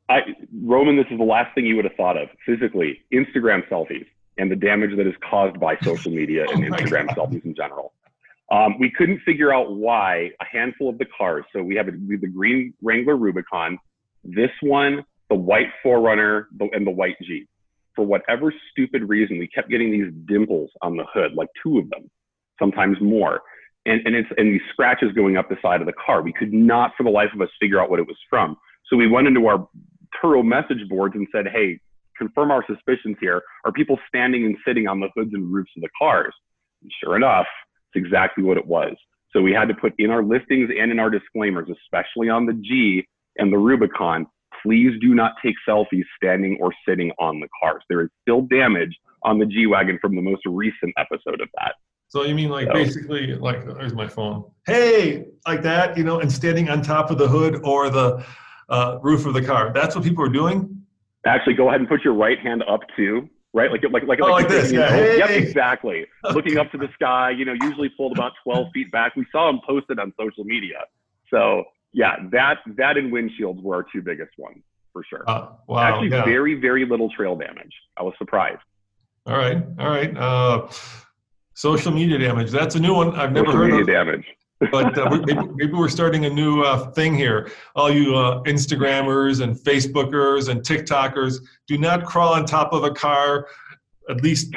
I 0.09 0.19
Roman, 0.63 0.95
this 0.95 1.05
is 1.11 1.17
the 1.17 1.23
last 1.25 1.53
thing 1.55 1.65
you 1.65 1.75
would 1.75 1.85
have 1.85 1.95
thought 1.95 2.17
of. 2.17 2.29
Physically, 2.45 3.01
Instagram 3.13 3.67
selfies 3.69 4.05
and 4.37 4.49
the 4.51 4.55
damage 4.55 4.95
that 4.97 5.07
is 5.07 5.13
caused 5.29 5.59
by 5.59 5.77
social 5.83 6.11
media 6.11 6.45
and 6.53 6.65
Oh 6.65 6.69
my 6.69 6.77
Instagram 6.77 7.07
God. 7.07 7.17
selfies 7.17 7.45
in 7.45 7.55
general. 7.55 7.93
Um, 8.51 8.77
we 8.79 8.91
couldn't 8.91 9.19
figure 9.21 9.53
out 9.53 9.75
why 9.75 10.29
a 10.41 10.45
handful 10.45 10.89
of 10.89 10.97
the 10.97 11.05
cars. 11.17 11.43
So 11.53 11.63
we 11.63 11.75
have, 11.75 11.87
a, 11.87 11.91
we 12.07 12.15
have 12.15 12.21
the 12.21 12.27
green 12.27 12.73
Wrangler 12.81 13.15
Rubicon, 13.17 13.79
this 14.23 14.51
one, 14.61 15.03
the 15.29 15.35
white 15.35 15.67
4Runner, 15.83 16.45
the, 16.57 16.69
and 16.73 16.85
the 16.85 16.91
white 16.91 17.15
Jeep. 17.23 17.49
For 17.95 18.05
whatever 18.05 18.53
stupid 18.71 19.07
reason, 19.07 19.37
we 19.39 19.47
kept 19.47 19.69
getting 19.69 19.91
these 19.91 20.11
dimples 20.25 20.69
on 20.81 20.97
the 20.97 21.05
hood, 21.13 21.33
like 21.33 21.49
two 21.63 21.79
of 21.79 21.89
them, 21.89 22.09
sometimes 22.59 22.97
more. 23.01 23.41
And, 23.85 24.01
and 24.05 24.15
it's 24.15 24.29
and 24.37 24.53
these 24.53 24.61
scratches 24.71 25.11
going 25.13 25.35
up 25.35 25.49
the 25.49 25.57
side 25.61 25.81
of 25.81 25.87
the 25.87 25.93
car. 25.93 26.21
We 26.21 26.33
could 26.33 26.53
not, 26.53 26.91
for 26.97 27.03
the 27.03 27.09
life 27.09 27.29
of 27.33 27.41
us, 27.41 27.49
figure 27.59 27.81
out 27.81 27.89
what 27.89 27.99
it 27.99 28.07
was 28.07 28.17
from. 28.29 28.55
So 28.89 28.95
we 28.95 29.07
went 29.07 29.27
into 29.27 29.47
our 29.47 29.67
Turo 30.21 30.43
message 30.43 30.87
boards 30.87 31.15
and 31.15 31.27
said, 31.31 31.47
"Hey, 31.47 31.79
confirm 32.17 32.51
our 32.51 32.63
suspicions 32.65 33.17
here. 33.19 33.41
Are 33.65 33.71
people 33.71 33.99
standing 34.07 34.45
and 34.45 34.55
sitting 34.65 34.87
on 34.87 34.99
the 34.99 35.09
hoods 35.15 35.33
and 35.33 35.53
roofs 35.53 35.71
of 35.75 35.81
the 35.81 35.89
cars?" 35.99 36.33
And 36.81 36.91
sure 37.03 37.17
enough, 37.17 37.47
it's 37.93 38.05
exactly 38.05 38.43
what 38.43 38.57
it 38.57 38.65
was. 38.65 38.95
So 39.31 39.41
we 39.41 39.51
had 39.51 39.67
to 39.67 39.73
put 39.73 39.93
in 39.97 40.11
our 40.11 40.23
listings 40.23 40.69
and 40.77 40.91
in 40.91 40.99
our 40.99 41.09
disclaimers, 41.09 41.69
especially 41.69 42.29
on 42.29 42.45
the 42.45 42.53
G 42.53 43.05
and 43.37 43.51
the 43.51 43.57
Rubicon, 43.57 44.27
please 44.61 44.91
do 45.01 45.15
not 45.15 45.33
take 45.43 45.55
selfies 45.67 46.05
standing 46.15 46.57
or 46.61 46.71
sitting 46.87 47.11
on 47.19 47.39
the 47.39 47.47
cars. 47.61 47.81
There 47.89 48.01
is 48.01 48.09
still 48.21 48.43
damage 48.43 48.95
on 49.23 49.39
the 49.39 49.45
G 49.45 49.65
Wagon 49.65 49.97
from 49.99 50.15
the 50.15 50.21
most 50.21 50.43
recent 50.45 50.93
episode 50.97 51.41
of 51.41 51.49
that. 51.55 51.73
So 52.13 52.21
you 52.25 52.35
mean 52.35 52.49
like 52.49 52.71
basically 52.71 53.33
like 53.33 53.65
there's 53.65 53.95
my 53.95 54.07
phone. 54.07 54.43
Hey, 54.67 55.25
like 55.47 55.63
that, 55.63 55.97
you 55.97 56.03
know, 56.03 56.19
and 56.19 56.31
standing 56.31 56.69
on 56.69 56.83
top 56.83 57.09
of 57.09 57.17
the 57.17 57.27
hood 57.27 57.61
or 57.63 57.89
the 57.89 58.23
uh, 58.69 58.99
roof 59.01 59.25
of 59.25 59.33
the 59.33 59.41
car. 59.41 59.71
That's 59.73 59.95
what 59.95 60.03
people 60.03 60.23
are 60.23 60.29
doing. 60.29 60.85
Actually, 61.25 61.55
go 61.55 61.69
ahead 61.69 61.79
and 61.79 61.89
put 61.89 62.03
your 62.03 62.13
right 62.13 62.37
hand 62.37 62.63
up 62.69 62.81
too. 62.95 63.27
Right, 63.51 63.71
like 63.71 63.81
like 63.91 64.03
like, 64.03 64.19
Oh, 64.21 64.27
like 64.27 64.47
you're 64.47 64.61
this, 64.61 64.71
yeah. 64.71 64.93
oath. 64.93 65.17
Yep, 65.17 65.27
Hey. 65.27 65.37
exactly. 65.39 66.05
Looking 66.35 66.59
up 66.59 66.71
to 66.73 66.77
the 66.77 66.87
sky, 66.93 67.31
you 67.31 67.45
know, 67.45 67.55
usually 67.63 67.89
pulled 67.89 68.15
about 68.15 68.33
12 68.43 68.67
feet 68.75 68.91
back. 68.91 69.15
We 69.15 69.25
saw 69.31 69.47
them 69.51 69.59
posted 69.67 69.97
on 69.97 70.13
social 70.19 70.43
media. 70.43 70.81
So 71.31 71.63
yeah, 71.93 72.17
that 72.31 72.59
that 72.77 72.95
and 72.95 73.11
windshields 73.11 73.59
were 73.63 73.77
our 73.77 73.85
two 73.91 74.03
biggest 74.03 74.33
ones 74.37 74.61
for 74.91 75.03
sure. 75.09 75.23
Uh, 75.27 75.47
wow. 75.65 75.79
Actually, 75.79 76.09
yeah. 76.09 76.25
very 76.25 76.53
very 76.61 76.85
little 76.85 77.09
trail 77.09 77.35
damage. 77.35 77.73
I 77.97 78.03
was 78.03 78.13
surprised. 78.19 78.61
All 79.25 79.35
right, 79.35 79.63
all 79.79 79.89
right. 79.89 80.15
Uh, 80.15 80.67
social 81.53 81.91
media 81.91 82.17
damage. 82.17 82.51
That's 82.51 82.75
a 82.75 82.79
new 82.79 82.93
one. 82.93 83.15
I've 83.15 83.31
never 83.31 83.47
Social 83.47 83.59
heard 83.61 83.71
media 83.71 83.81
of. 83.81 83.87
damage. 84.07 84.25
But 84.71 84.97
uh, 84.97 85.09
maybe, 85.25 85.41
maybe 85.55 85.73
we're 85.73 85.89
starting 85.89 86.23
a 86.23 86.29
new 86.29 86.61
uh, 86.61 86.89
thing 86.91 87.15
here. 87.15 87.51
All 87.75 87.91
you 87.91 88.15
uh, 88.15 88.41
Instagrammers 88.43 89.41
and 89.41 89.57
Facebookers 89.57 90.47
and 90.47 90.61
TikTokers, 90.61 91.39
do 91.67 91.77
not 91.77 92.05
crawl 92.05 92.33
on 92.33 92.45
top 92.45 92.71
of 92.71 92.85
a 92.85 92.91
car, 92.91 93.47
at 94.09 94.21
least 94.23 94.53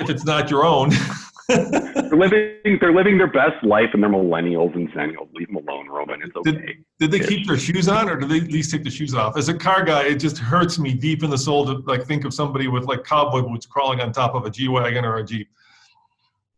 if 0.00 0.10
it's 0.10 0.24
not 0.24 0.50
your 0.50 0.64
own. 0.64 0.90
They're 1.48 2.16
living 2.16 2.78
they're 2.80 2.94
living 2.94 3.18
their 3.18 3.30
best 3.30 3.62
life, 3.62 3.90
and 3.92 4.02
they're 4.02 4.10
millennials 4.10 4.74
and 4.74 4.88
zennials. 4.92 5.28
Leave 5.34 5.48
them 5.48 5.56
alone, 5.56 5.88
Roman. 5.88 6.22
It's 6.22 6.32
Did- 6.42 6.56
okay. 6.56 6.76
Did 6.98 7.10
they 7.10 7.20
keep 7.20 7.46
their 7.46 7.58
shoes 7.58 7.86
on, 7.86 8.08
or 8.08 8.16
did 8.16 8.30
they 8.30 8.38
at 8.38 8.50
least 8.50 8.70
take 8.72 8.82
the 8.82 8.90
shoes 8.90 9.14
off? 9.14 9.36
As 9.36 9.48
a 9.50 9.54
car 9.54 9.84
guy, 9.84 10.04
it 10.04 10.14
just 10.16 10.38
hurts 10.38 10.78
me 10.78 10.94
deep 10.94 11.22
in 11.22 11.28
the 11.28 11.36
soul 11.38 11.66
to 11.66 11.72
like 11.86 12.04
think 12.06 12.24
of 12.24 12.32
somebody 12.32 12.66
with 12.66 12.84
like 12.86 13.04
cowboy 13.04 13.42
boots 13.42 13.66
crawling 13.66 14.00
on 14.00 14.10
top 14.10 14.34
of 14.34 14.46
a 14.46 14.50
G 14.50 14.68
wagon 14.68 15.04
or 15.04 15.16
a 15.18 15.24
Jeep. 15.24 15.48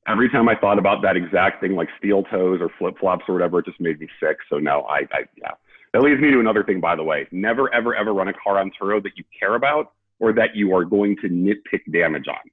Every 0.09 0.29
time 0.29 0.49
I 0.49 0.55
thought 0.55 0.79
about 0.79 1.03
that 1.03 1.16
exact 1.16 1.61
thing, 1.61 1.75
like 1.75 1.88
steel 1.99 2.23
toes 2.25 2.61
or 2.61 2.71
flip 2.79 2.95
flops 2.99 3.25
or 3.29 3.35
whatever, 3.35 3.59
it 3.59 3.66
just 3.66 3.81
made 3.81 3.99
me 3.99 4.09
sick. 4.21 4.37
So 4.49 4.59
no, 4.59 4.83
I, 4.83 5.01
I 5.12 5.25
yeah. 5.37 5.53
That 5.92 6.03
leads 6.03 6.21
me 6.21 6.31
to 6.31 6.40
another 6.40 6.62
thing, 6.62 6.81
by 6.81 6.95
the 6.95 7.03
way. 7.03 7.27
Never, 7.33 7.73
ever, 7.73 7.95
ever 7.95 8.12
run 8.12 8.29
a 8.29 8.33
car 8.35 8.59
on 8.59 8.71
Turo 8.81 9.03
that 9.03 9.12
you 9.16 9.25
care 9.38 9.55
about 9.55 9.92
or 10.19 10.33
that 10.35 10.55
you 10.55 10.75
are 10.75 10.85
going 10.85 11.16
to 11.23 11.29
nitpick 11.29 11.81
damage 11.92 12.27
on. 12.29 12.51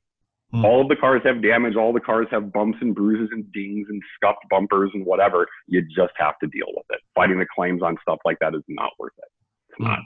Hmm. 0.51 0.65
All 0.65 0.81
of 0.81 0.87
the 0.87 0.95
cars 0.95 1.21
have 1.25 1.41
damage. 1.41 1.75
All 1.75 1.91
the 1.91 1.99
cars 1.99 2.27
have 2.31 2.53
bumps 2.53 2.77
and 2.81 2.95
bruises 2.95 3.29
and 3.31 3.51
dings 3.51 3.87
and 3.89 4.01
scuffed 4.15 4.45
bumpers 4.49 4.91
and 4.93 5.05
whatever. 5.05 5.47
You 5.67 5.81
just 5.81 6.13
have 6.17 6.37
to 6.39 6.47
deal 6.47 6.67
with 6.75 6.85
it. 6.91 6.99
Fighting 7.15 7.39
the 7.39 7.47
claims 7.53 7.81
on 7.81 7.97
stuff 8.01 8.19
like 8.23 8.37
that 8.39 8.55
is 8.55 8.63
not 8.67 8.91
worth 8.99 9.13
it. 9.17 9.29
It's 9.69 9.79
not. 9.79 9.99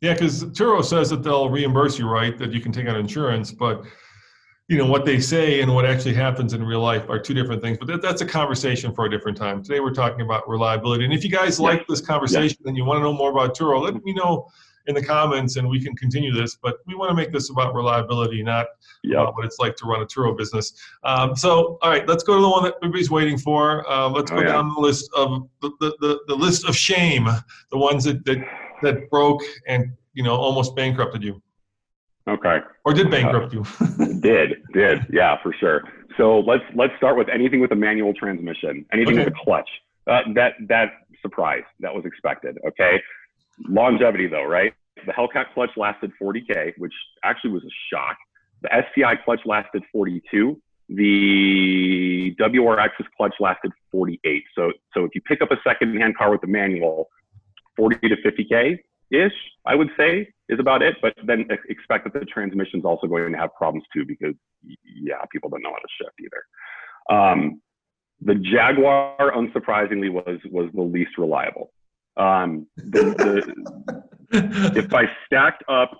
Yeah, 0.00 0.14
because 0.14 0.44
Turo 0.44 0.84
says 0.84 1.10
that 1.10 1.22
they'll 1.22 1.48
reimburse 1.48 1.98
you, 1.98 2.08
right? 2.08 2.36
That 2.36 2.52
you 2.52 2.60
can 2.60 2.72
take 2.72 2.86
out 2.86 2.96
insurance, 2.96 3.50
but 3.52 3.84
you 4.68 4.76
know 4.78 4.86
what 4.86 5.04
they 5.04 5.20
say 5.20 5.60
and 5.60 5.72
what 5.72 5.84
actually 5.86 6.14
happens 6.14 6.52
in 6.52 6.62
real 6.64 6.80
life 6.80 7.08
are 7.08 7.18
two 7.20 7.34
different 7.34 7.62
things. 7.62 7.78
But 7.78 7.86
that, 7.88 8.02
that's 8.02 8.20
a 8.20 8.26
conversation 8.26 8.92
for 8.92 9.04
a 9.06 9.10
different 9.10 9.36
time. 9.38 9.62
Today 9.62 9.78
we're 9.80 9.94
talking 9.94 10.22
about 10.22 10.48
reliability, 10.48 11.04
and 11.04 11.14
if 11.14 11.22
you 11.22 11.30
guys 11.30 11.58
Yeah. 11.60 11.66
like 11.66 11.86
this 11.86 12.00
conversation 12.00 12.58
and 12.66 12.76
you 12.76 12.84
want 12.84 12.98
to 12.98 13.02
know 13.02 13.12
more 13.12 13.30
about 13.30 13.56
Turo, 13.56 13.80
let 13.80 14.02
me 14.04 14.12
know 14.12 14.48
in 14.88 14.94
the 14.94 15.02
comments, 15.02 15.56
and 15.56 15.68
we 15.68 15.80
can 15.80 15.94
continue 15.96 16.32
this. 16.32 16.56
But 16.60 16.76
we 16.86 16.94
want 16.94 17.10
to 17.10 17.14
make 17.14 17.32
this 17.32 17.50
about 17.50 17.74
reliability, 17.74 18.42
not 18.42 18.66
about 19.12 19.34
what 19.34 19.44
it's 19.44 19.58
like 19.58 19.74
to 19.76 19.84
run 19.86 20.00
a 20.02 20.06
Turo 20.06 20.36
business. 20.36 20.74
Um, 21.04 21.34
so, 21.36 21.78
all 21.82 21.90
right, 21.90 22.06
let's 22.08 22.22
go 22.24 22.36
to 22.36 22.40
the 22.42 22.48
one 22.48 22.62
that 22.64 22.74
everybody's 22.82 23.10
waiting 23.10 23.36
for. 23.38 23.88
Uh, 23.90 24.08
let's 24.08 24.30
go 24.30 24.38
Oh, 24.38 24.40
yeah. 24.42 24.46
down 24.52 24.72
the 24.74 24.80
list 24.80 25.10
of 25.16 25.48
the, 25.60 25.70
the, 25.80 25.96
the, 26.00 26.20
the 26.28 26.34
list 26.34 26.68
of 26.68 26.76
shame, 26.76 27.28
the 27.70 27.78
ones 27.78 28.04
that, 28.04 28.24
that 28.24 28.38
that 28.82 29.08
broke 29.10 29.42
and 29.66 29.90
you 30.14 30.22
know 30.22 30.34
almost 30.36 30.76
bankrupted 30.76 31.22
you, 31.22 31.40
Okay. 32.28 32.58
or 32.84 32.92
did 32.92 33.10
bankrupt 33.10 33.52
you. 33.54 33.64
did 34.26 34.62
did 34.72 35.06
yeah 35.12 35.36
for 35.42 35.52
sure. 35.52 35.82
So 36.16 36.40
let's 36.40 36.64
let's 36.74 36.96
start 36.96 37.16
with 37.16 37.28
anything 37.28 37.60
with 37.60 37.72
a 37.72 37.76
manual 37.76 38.14
transmission 38.14 38.86
anything 38.92 39.16
with 39.16 39.28
a 39.28 39.34
clutch. 39.44 39.68
Uh, 40.06 40.20
that 40.34 40.54
that 40.68 40.92
surprise 41.22 41.64
that 41.80 41.94
was 41.94 42.04
expected 42.04 42.58
okay? 42.66 43.00
Longevity 43.68 44.26
though 44.26 44.44
right? 44.44 44.72
The 45.04 45.12
hellcat 45.12 45.52
clutch 45.54 45.70
lasted 45.76 46.12
40k 46.20 46.74
which 46.78 46.94
actually 47.24 47.50
was 47.50 47.64
a 47.64 47.74
shock. 47.90 48.16
The 48.62 48.70
STI 48.92 49.16
clutch 49.16 49.40
lasted 49.44 49.82
42 49.92 50.60
the 50.88 52.34
wrx's 52.38 53.06
clutch 53.16 53.34
lasted 53.40 53.72
48 53.90 54.44
so 54.54 54.72
so 54.94 55.04
if 55.04 55.10
you 55.16 55.20
pick 55.20 55.42
up 55.42 55.50
a 55.50 55.56
second 55.66 55.96
hand 55.96 56.16
car 56.16 56.30
with 56.30 56.42
a 56.44 56.46
manual 56.46 57.08
40 57.76 58.08
to 58.08 58.16
50k 58.16 58.78
ish 59.10 59.32
i 59.64 59.74
would 59.74 59.90
say 59.96 60.28
is 60.48 60.58
about 60.60 60.82
it. 60.82 60.96
But 61.02 61.14
then 61.24 61.46
expect 61.68 62.04
that 62.04 62.12
the 62.12 62.24
transmission 62.26 62.80
is 62.80 62.84
also 62.84 63.06
going 63.06 63.32
to 63.32 63.38
have 63.38 63.54
problems 63.54 63.84
too, 63.94 64.04
because 64.06 64.34
yeah, 64.84 65.22
people 65.32 65.50
don't 65.50 65.62
know 65.62 65.70
how 65.70 65.76
to 65.76 65.88
shift 65.98 66.14
either. 66.20 67.18
Um, 67.18 67.60
the 68.20 68.34
Jaguar, 68.34 69.32
unsurprisingly, 69.32 70.10
was 70.10 70.38
was 70.50 70.70
the 70.74 70.82
least 70.82 71.18
reliable. 71.18 71.72
Um, 72.16 72.66
the, 72.76 74.02
the, 74.30 74.72
if 74.76 74.92
I 74.94 75.04
stacked 75.26 75.62
up, 75.68 75.90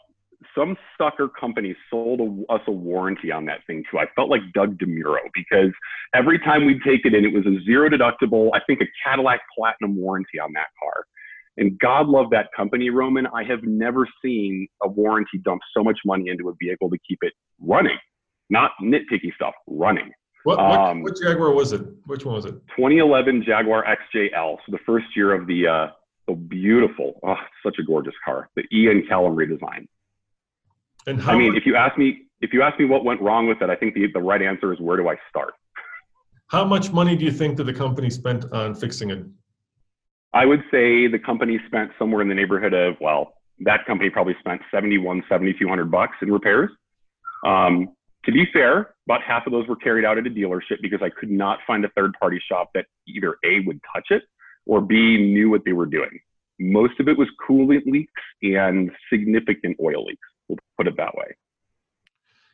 some 0.57 0.77
sucker 0.97 1.29
company 1.29 1.77
sold 1.91 2.21
a, 2.21 2.53
us 2.53 2.63
a 2.67 2.73
warranty 2.73 3.31
on 3.31 3.45
that 3.47 3.61
thing 3.67 3.85
too. 3.91 3.99
I 3.99 4.07
felt 4.15 4.31
like 4.31 4.41
Doug 4.55 4.79
DeMuro 4.79 5.19
because 5.35 5.73
every 6.15 6.39
time 6.39 6.65
we'd 6.65 6.83
take 6.83 7.05
it 7.05 7.15
in, 7.15 7.25
it 7.25 7.33
was 7.33 7.47
a 7.47 7.63
zero 7.65 7.89
deductible. 7.91 8.51
I 8.55 8.61
think 8.67 8.81
a 8.81 8.87
Cadillac 9.05 9.41
Platinum 9.57 9.97
warranty 9.97 10.41
on 10.41 10.53
that 10.55 10.69
car. 10.83 11.05
And 11.59 11.79
God 11.79 12.07
love 12.09 12.31
that 12.31 12.49
company, 12.55 12.91
Roman. 12.91 13.27
I 13.29 13.45
have 13.45 13.63
never 13.63 14.07
seen 14.23 14.69
a 14.83 14.89
warranty 14.89 15.39
dump 15.45 15.63
so 15.75 15.83
much 15.83 15.99
money 16.05 16.29
into 16.29 16.49
a 16.49 16.53
vehicle 16.61 16.91
to 16.91 16.99
keep 17.09 17.19
it 17.23 17.33
running, 17.61 17.99
not 18.51 18.73
nitpicky 18.83 19.35
stuff, 19.35 19.55
running. 19.67 20.13
What, 20.45 20.59
what, 20.59 20.79
Um, 20.79 21.03
what 21.03 21.17
Jaguar 21.21 21.53
was 21.53 21.73
it? 21.73 21.83
Which 22.07 22.25
one 22.25 22.35
was 22.35 22.45
it? 22.45 22.55
2011 22.77 23.43
Jaguar 23.45 23.85
XJL. 23.85 24.59
So 24.65 24.73
the 24.73 24.79
first 24.87 25.07
year 25.17 25.35
of 25.35 25.47
the 25.47 25.67
uh, 25.67 25.87
the 26.29 26.35
beautiful, 26.35 27.21
oh, 27.23 27.37
such 27.65 27.77
a 27.79 27.85
gorgeous 27.85 28.15
car, 28.25 28.49
the 28.57 28.65
Ian 28.73 29.05
Callum 29.09 29.37
redesign. 29.37 29.87
And 31.07 31.21
how 31.23 31.33
I 31.33 31.39
mean, 31.39 31.53
much, 31.53 31.59
if 31.59 31.67
you 31.67 31.77
ask 31.77 31.97
me, 31.97 32.27
if 32.41 32.53
you 32.53 32.63
ask 32.63 32.79
me 32.79 32.85
what 32.85 33.05
went 33.05 33.21
wrong 33.21 33.47
with 33.47 33.63
it, 33.63 33.71
I 33.71 33.77
think 33.77 33.95
the 33.95 34.07
the 34.13 34.21
right 34.21 34.43
answer 34.43 34.73
is 34.73 34.81
where 34.81 34.97
do 34.97 35.09
I 35.09 35.17
start? 35.31 35.55
how 36.49 36.65
much 36.65 36.93
money 36.93 37.17
do 37.17 37.25
you 37.25 37.33
think 37.33 37.57
that 37.57 37.65
the 37.65 37.73
company 37.73 38.11
spent 38.11 38.45
on 38.53 38.75
fixing 38.75 39.11
it? 39.11 39.25
I 40.37 40.45
would 40.45 40.63
say 40.71 41.07
the 41.07 41.19
company 41.19 41.59
spent 41.67 41.93
somewhere 41.99 42.21
in 42.21 42.29
the 42.29 42.35
neighborhood 42.35 42.75
of 42.75 42.97
well, 43.01 43.33
that 43.61 43.87
company 43.87 44.11
probably 44.11 44.37
spent 44.39 44.61
71, 44.71 45.25
7200 45.31 45.91
bucks 45.91 46.17
in 46.21 46.31
repairs. 46.31 46.71
Um, 47.47 47.95
to 48.27 48.33
be 48.33 48.45
fair, 48.53 48.95
about 49.09 49.23
half 49.23 49.47
of 49.47 49.53
those 49.53 49.67
were 49.67 49.77
carried 49.77 50.05
out 50.05 50.19
at 50.19 50.27
a 50.27 50.31
dealership 50.31 50.83
because 50.83 51.01
I 51.03 51.09
could 51.09 51.31
not 51.31 51.61
find 51.67 51.87
a 51.87 51.89
third 51.97 52.13
party 52.21 52.39
shop 52.51 52.69
that 52.75 52.85
either 53.09 53.37
A 53.47 53.61
would 53.61 53.81
touch 53.95 54.09
it 54.11 54.25
or 54.67 54.83
B 54.83 55.17
knew 55.17 55.49
what 55.49 55.65
they 55.65 55.73
were 55.73 55.87
doing. 55.87 56.21
Most 56.59 57.01
of 57.01 57.09
it 57.09 57.17
was 57.17 57.29
coolant 57.49 57.87
leaks 57.87 58.13
and 58.43 58.91
significant 59.11 59.79
oil 59.83 60.05
leaks. 60.05 60.29
We'll 60.49 60.59
put 60.77 60.87
it 60.87 60.99
that 60.99 61.15
way. 61.15 61.35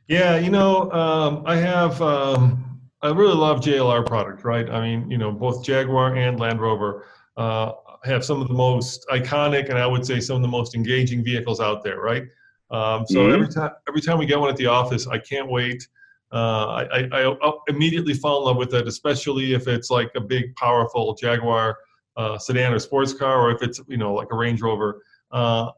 Yeah, 0.06 0.36
you 0.36 0.50
know, 0.50 0.88
um, 0.92 1.42
I 1.46 1.56
have. 1.56 2.00
Um, 2.00 2.80
I 3.00 3.08
really 3.08 3.34
love 3.34 3.60
JLR 3.60 4.06
product, 4.06 4.44
right? 4.44 4.70
I 4.70 4.80
mean, 4.80 5.10
you 5.10 5.18
know, 5.18 5.32
both 5.32 5.64
Jaguar 5.64 6.14
and 6.14 6.38
Land 6.38 6.60
Rover 6.60 7.06
uh, 7.36 7.72
have 8.04 8.24
some 8.24 8.40
of 8.40 8.48
the 8.48 8.54
most 8.54 9.06
iconic 9.10 9.68
and 9.70 9.78
I 9.78 9.86
would 9.86 10.04
say 10.04 10.20
some 10.20 10.36
of 10.36 10.42
the 10.42 10.48
most 10.48 10.74
engaging 10.74 11.24
vehicles 11.24 11.60
out 11.60 11.82
there, 11.82 12.00
right? 12.00 12.24
Um, 12.70 13.06
so 13.06 13.20
Mhm. 13.20 13.34
every 13.34 13.48
time, 13.48 13.70
every 13.88 14.00
time 14.00 14.18
we 14.18 14.26
get 14.26 14.40
one 14.40 14.48
at 14.50 14.56
the 14.56 14.66
office, 14.66 15.06
I 15.06 15.18
can't 15.18 15.48
wait. 15.48 15.86
Uh, 16.32 16.86
I, 16.92 17.08
I, 17.12 17.36
I 17.42 17.52
immediately 17.68 18.14
fall 18.14 18.40
in 18.40 18.46
love 18.46 18.56
with 18.56 18.74
it, 18.74 18.88
especially 18.88 19.52
if 19.52 19.68
it's 19.68 19.90
like 19.90 20.10
a 20.14 20.20
big, 20.20 20.54
powerful 20.56 21.14
Jaguar 21.14 21.76
uh, 22.16 22.38
sedan 22.38 22.72
or 22.72 22.78
sports 22.78 23.12
car, 23.12 23.40
or 23.40 23.50
if 23.50 23.62
it's 23.62 23.80
you 23.88 23.98
know 23.98 24.14
like 24.14 24.28
a 24.32 24.36
Range 24.36 24.60
Rover. 24.62 25.02
Uh, 25.30 25.70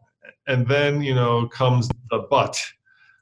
and 0.46 0.66
then 0.68 1.02
you 1.02 1.14
know 1.14 1.48
comes 1.48 1.88
the 2.10 2.26
but, 2.30 2.60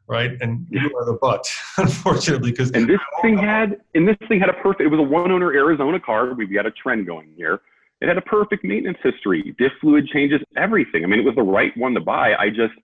right? 0.07 0.33
And 0.43 0.67
you 0.71 0.95
are 0.97 1.07
the 1.07 1.19
but, 1.21 1.51
unfortunately, 1.79 2.51
because 2.51 2.71
And 2.73 2.89
this 2.89 3.01
thing 3.23 3.39
had, 3.39 3.81
and 3.95 4.07
this 4.07 4.17
thing 4.29 4.39
had 4.41 4.51
a 4.51 4.55
perfect. 4.55 4.83
It 4.83 4.89
was 4.89 5.01
a 5.01 5.03
one-owner 5.03 5.53
Arizona 5.53 5.99
car. 5.99 6.35
We've 6.35 6.53
got 6.53 6.67
a 6.67 6.71
trend 6.71 7.07
going 7.07 7.33
here. 7.37 7.63
It 8.03 8.09
had 8.09 8.19
a 8.19 8.23
perfect 8.23 8.65
maintenance 8.65 8.99
history, 9.03 9.55
diff 9.59 9.71
fluid 9.81 10.09
changes, 10.09 10.41
everything. 10.57 11.05
I 11.05 11.07
mean, 11.07 11.21
it 11.21 11.25
was 11.25 11.37
the 11.37 11.43
right 11.43 11.71
one 11.77 11.95
to 11.95 12.01
buy. 12.01 12.35
I 12.35 12.49
just 12.49 12.75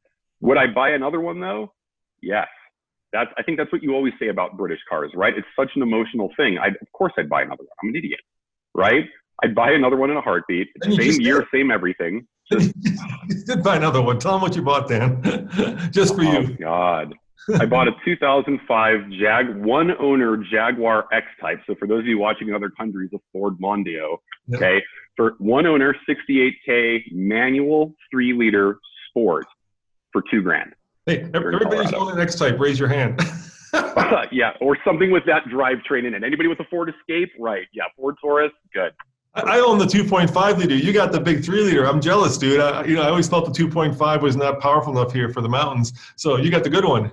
would 0.40 0.56
I 0.56 0.68
buy 0.68 0.90
another 0.90 1.20
one 1.20 1.40
though? 1.40 1.72
Yes. 2.22 2.46
That's 3.12 3.30
I 3.36 3.42
think 3.42 3.58
that's 3.58 3.72
what 3.72 3.82
you 3.82 3.94
always 3.94 4.12
say 4.20 4.28
about 4.28 4.56
British 4.56 4.78
cars, 4.88 5.10
right? 5.16 5.34
It's 5.36 5.46
such 5.58 5.70
an 5.74 5.82
emotional 5.82 6.30
thing. 6.36 6.58
I 6.58 6.68
of 6.68 6.92
course 6.92 7.12
I'd 7.18 7.28
buy 7.28 7.42
another 7.42 7.62
one. 7.64 7.76
I'm 7.82 7.88
an 7.88 7.96
idiot, 7.96 8.20
right? 8.74 9.04
I'd 9.42 9.54
buy 9.56 9.72
another 9.72 9.96
one 9.96 10.10
in 10.10 10.16
a 10.16 10.20
heartbeat. 10.20 10.68
Same 10.84 11.20
year, 11.20 11.40
did. 11.40 11.48
same 11.52 11.70
everything. 11.72 12.26
you 12.50 12.72
did 13.44 13.62
buy 13.64 13.76
another 13.76 14.02
one. 14.02 14.18
Tell 14.20 14.32
them 14.32 14.42
what 14.42 14.54
you 14.54 14.62
bought, 14.62 14.88
Dan, 14.88 15.20
just 15.90 16.14
for 16.14 16.22
Oh 16.24 16.40
you. 16.40 16.56
God. 16.58 17.14
I 17.58 17.64
bought 17.64 17.88
a 17.88 17.92
2005 18.04 19.10
Jag 19.18 19.56
one 19.56 19.92
owner 19.98 20.36
Jaguar 20.36 21.06
X 21.12 21.26
Type. 21.40 21.60
So 21.66 21.74
for 21.78 21.88
those 21.88 22.00
of 22.00 22.06
you 22.06 22.18
watching 22.18 22.48
in 22.48 22.54
other 22.54 22.68
countries, 22.70 23.10
a 23.14 23.18
Ford 23.32 23.58
Mondeo. 23.58 24.18
Yeah. 24.48 24.56
Okay, 24.56 24.82
for 25.18 25.34
one 25.38 25.66
owner, 25.66 25.94
68k 26.08 27.12
manual 27.12 27.92
three 28.10 28.32
liter 28.32 28.78
sport 29.10 29.44
for 30.12 30.22
two 30.30 30.40
grand. 30.42 30.72
Hey, 31.06 31.28
everybody's 31.34 31.92
on 31.92 32.06
the 32.06 32.14
next 32.14 32.36
type. 32.36 32.58
Raise 32.58 32.78
your 32.78 32.88
hand. 32.88 33.20
yeah, 34.32 34.52
or 34.60 34.78
something 34.84 35.10
with 35.10 35.24
that 35.26 35.44
drivetrain 35.44 36.06
in 36.06 36.14
it. 36.14 36.22
Anybody 36.24 36.48
with 36.48 36.60
a 36.60 36.64
Ford 36.70 36.88
Escape? 36.88 37.30
Right. 37.38 37.66
Yeah, 37.74 37.82
Ford 37.96 38.14
Taurus. 38.20 38.52
Good. 38.72 38.92
I 39.34 39.58
I 39.58 39.60
own 39.60 39.78
the 39.78 39.84
2.5 39.84 40.56
liter. 40.56 40.74
You 40.74 40.92
got 40.92 41.12
the 41.12 41.20
big 41.20 41.44
three 41.44 41.62
liter. 41.62 41.84
I'm 41.84 42.00
jealous, 42.00 42.38
dude. 42.38 42.60
I, 42.60 42.84
you 42.84 42.94
know, 42.94 43.02
I 43.02 43.08
always 43.08 43.28
felt 43.28 43.52
the 43.52 43.64
2.5 43.64 44.22
was 44.22 44.36
not 44.36 44.60
powerful 44.60 44.96
enough 44.96 45.12
here 45.12 45.28
for 45.28 45.42
the 45.42 45.48
mountains. 45.48 45.92
So 46.16 46.36
you 46.36 46.50
got 46.50 46.64
the 46.64 46.70
good 46.70 46.84
one. 46.84 47.12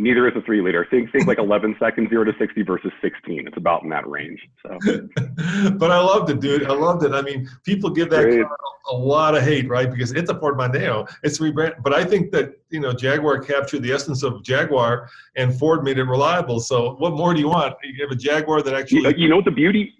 Neither 0.00 0.26
is 0.26 0.34
a 0.34 0.40
three 0.40 0.62
liter. 0.62 0.86
Think 0.90 1.12
think 1.12 1.26
like 1.26 1.38
11 1.38 1.76
seconds, 1.78 2.08
zero 2.08 2.24
to 2.24 2.32
60 2.38 2.62
versus 2.62 2.90
16. 3.02 3.46
It's 3.46 3.56
about 3.58 3.82
in 3.82 3.90
that 3.90 4.08
range. 4.08 4.40
So 4.62 4.78
but 5.72 5.90
I 5.90 6.00
loved 6.00 6.30
it, 6.30 6.40
dude. 6.40 6.64
I 6.64 6.72
loved 6.72 7.04
it. 7.04 7.12
I 7.12 7.20
mean, 7.20 7.46
people 7.64 7.90
give 7.90 8.08
that 8.08 8.22
Great. 8.22 8.42
car 8.42 8.56
a 8.90 8.96
lot 8.96 9.36
of 9.36 9.42
hate, 9.42 9.68
right? 9.68 9.90
Because 9.90 10.12
it's 10.12 10.30
a 10.30 10.38
Ford 10.40 10.56
Mondeo. 10.56 11.06
It's 11.22 11.38
rebrand. 11.38 11.82
But 11.82 11.92
I 11.92 12.02
think 12.02 12.32
that 12.32 12.54
you 12.70 12.80
know 12.80 12.94
Jaguar 12.94 13.40
captured 13.40 13.82
the 13.82 13.92
essence 13.92 14.22
of 14.22 14.42
Jaguar, 14.42 15.10
and 15.36 15.54
Ford 15.54 15.84
made 15.84 15.98
it 15.98 16.04
reliable. 16.04 16.60
So 16.60 16.94
what 16.94 17.12
more 17.12 17.34
do 17.34 17.40
you 17.40 17.48
want? 17.48 17.76
You 17.84 18.02
have 18.02 18.10
a 18.10 18.18
Jaguar 18.18 18.62
that 18.62 18.72
actually. 18.72 19.02
you, 19.02 19.24
you 19.24 19.28
know 19.28 19.36
what 19.36 19.44
the 19.44 19.50
beauty 19.50 19.92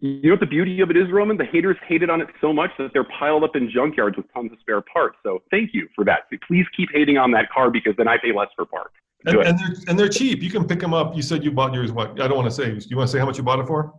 you 0.00 0.20
know 0.24 0.32
what 0.32 0.40
the 0.40 0.46
beauty 0.46 0.80
of 0.80 0.90
it 0.90 0.96
is, 0.96 1.12
Roman? 1.12 1.36
The 1.36 1.44
haters 1.44 1.76
hated 1.86 2.10
on 2.10 2.20
it 2.20 2.28
so 2.40 2.52
much 2.52 2.70
that 2.78 2.90
they're 2.92 3.06
piled 3.20 3.44
up 3.44 3.54
in 3.54 3.70
junkyards 3.70 4.16
with 4.16 4.26
tons 4.32 4.50
of 4.50 4.58
spare 4.58 4.80
parts. 4.80 5.16
So 5.22 5.42
thank 5.50 5.70
you 5.72 5.86
for 5.94 6.04
that. 6.06 6.22
Please 6.48 6.66
keep 6.76 6.88
hating 6.92 7.18
on 7.18 7.30
that 7.32 7.48
car 7.50 7.70
because 7.70 7.92
then 7.96 8.08
I 8.08 8.16
pay 8.16 8.32
less 8.34 8.48
for 8.56 8.64
parts. 8.64 8.94
And, 9.26 9.38
and 9.38 9.58
they're 9.58 9.76
and 9.88 9.98
they're 9.98 10.08
cheap. 10.08 10.42
You 10.42 10.50
can 10.50 10.66
pick 10.66 10.80
them 10.80 10.94
up. 10.94 11.14
You 11.14 11.22
said 11.22 11.44
you 11.44 11.50
bought 11.50 11.72
yours. 11.74 11.92
What? 11.92 12.20
I 12.20 12.28
don't 12.28 12.36
want 12.36 12.48
to 12.48 12.54
say. 12.54 12.72
Do 12.72 12.86
you 12.88 12.96
want 12.96 13.08
to 13.08 13.12
say 13.12 13.18
how 13.18 13.26
much 13.26 13.38
you 13.38 13.44
bought 13.44 13.60
it 13.60 13.66
for? 13.66 13.94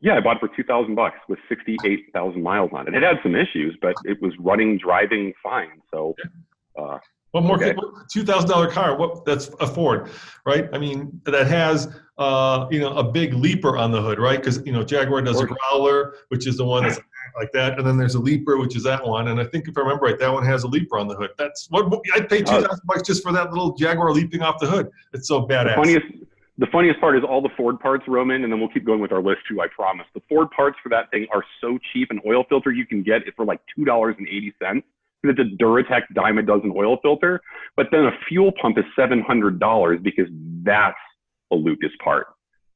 Yeah, 0.00 0.16
I 0.16 0.20
bought 0.20 0.36
it 0.36 0.40
for 0.40 0.48
two 0.56 0.62
thousand 0.62 0.94
bucks 0.94 1.18
with 1.28 1.38
sixty-eight 1.48 2.12
thousand 2.12 2.42
miles 2.42 2.70
on 2.72 2.86
it. 2.86 2.94
It 2.94 3.02
had 3.02 3.16
some 3.22 3.34
issues, 3.34 3.76
but 3.82 3.94
it 4.04 4.22
was 4.22 4.32
running, 4.38 4.78
driving 4.78 5.32
fine. 5.42 5.82
So 5.90 6.14
uh, 6.78 6.98
What 7.32 7.44
more? 7.44 7.56
Okay. 7.56 7.74
Two 8.10 8.24
thousand 8.24 8.48
dollar 8.48 8.70
car. 8.70 8.96
What? 8.96 9.24
That's 9.24 9.48
a 9.60 9.66
Ford, 9.66 10.10
right? 10.46 10.68
I 10.72 10.78
mean, 10.78 11.20
that 11.24 11.46
has 11.46 11.88
uh, 12.16 12.66
you 12.70 12.80
know 12.80 12.96
a 12.96 13.04
big 13.04 13.34
leaper 13.34 13.76
on 13.76 13.90
the 13.90 14.00
hood, 14.00 14.18
right? 14.18 14.38
Because 14.38 14.64
you 14.64 14.72
know 14.72 14.82
Jaguar 14.82 15.20
does 15.22 15.40
a 15.40 15.46
growler, 15.46 16.14
which 16.28 16.46
is 16.46 16.56
the 16.56 16.64
one 16.64 16.84
that's 16.84 17.00
like 17.38 17.52
that, 17.52 17.78
and 17.78 17.86
then 17.86 17.98
there's 17.98 18.14
a 18.14 18.18
leaper, 18.18 18.56
which 18.56 18.76
is 18.76 18.82
that 18.84 19.06
one. 19.06 19.28
And 19.28 19.38
I 19.40 19.44
think 19.44 19.68
if 19.68 19.76
I 19.76 19.80
remember 19.82 20.06
right, 20.06 20.18
that 20.18 20.32
one 20.32 20.44
has 20.44 20.62
a 20.64 20.68
leaper 20.68 20.98
on 20.98 21.06
the 21.06 21.14
hood. 21.14 21.30
That's 21.36 21.66
what 21.70 22.00
I'd 22.14 22.28
pay 22.28 22.42
two 22.42 22.54
Uh, 22.54 22.76
bucks 22.86 23.02
just 23.02 23.22
for 23.22 23.32
that 23.32 23.50
little 23.50 23.74
Jaguar 23.74 24.12
leaping 24.12 24.42
off 24.42 24.58
the 24.58 24.66
hood. 24.66 24.88
It's 25.12 25.28
so 25.28 25.40
the 25.40 25.54
badass. 25.54 25.76
funniest, 25.76 26.06
the 26.56 26.66
funniest 26.68 26.98
part 26.98 27.16
is 27.16 27.24
all 27.24 27.42
the 27.42 27.50
Ford 27.56 27.78
parts, 27.78 28.04
Roman, 28.08 28.42
and 28.44 28.52
then 28.52 28.58
we'll 28.58 28.70
keep 28.70 28.84
going 28.86 29.00
with 29.00 29.12
our 29.12 29.22
list 29.22 29.40
too. 29.46 29.60
I 29.60 29.68
promise. 29.68 30.06
The 30.14 30.22
Ford 30.28 30.50
parts 30.50 30.78
for 30.82 30.88
that 30.88 31.10
thing 31.10 31.26
are 31.32 31.44
so 31.60 31.78
cheap. 31.92 32.10
An 32.10 32.20
oil 32.26 32.44
filter 32.48 32.72
you 32.72 32.86
can 32.86 33.02
get 33.02 33.28
it 33.28 33.34
for 33.36 33.44
like 33.44 33.60
two 33.76 33.84
dollars 33.84 34.16
and 34.18 34.26
eighty 34.26 34.54
cents. 34.60 34.86
It's 35.24 35.38
a 35.38 35.62
Duratec 35.62 36.02
dime 36.14 36.38
a 36.38 36.42
dozen 36.42 36.72
oil 36.76 36.98
filter, 37.02 37.40
but 37.76 37.88
then 37.90 38.04
a 38.04 38.12
fuel 38.28 38.52
pump 38.60 38.78
is 38.78 38.84
seven 38.94 39.20
hundred 39.22 39.58
dollars 39.58 39.98
because 40.02 40.28
that's 40.62 40.96
a 41.52 41.56
Lucas 41.56 41.90
part. 42.02 42.26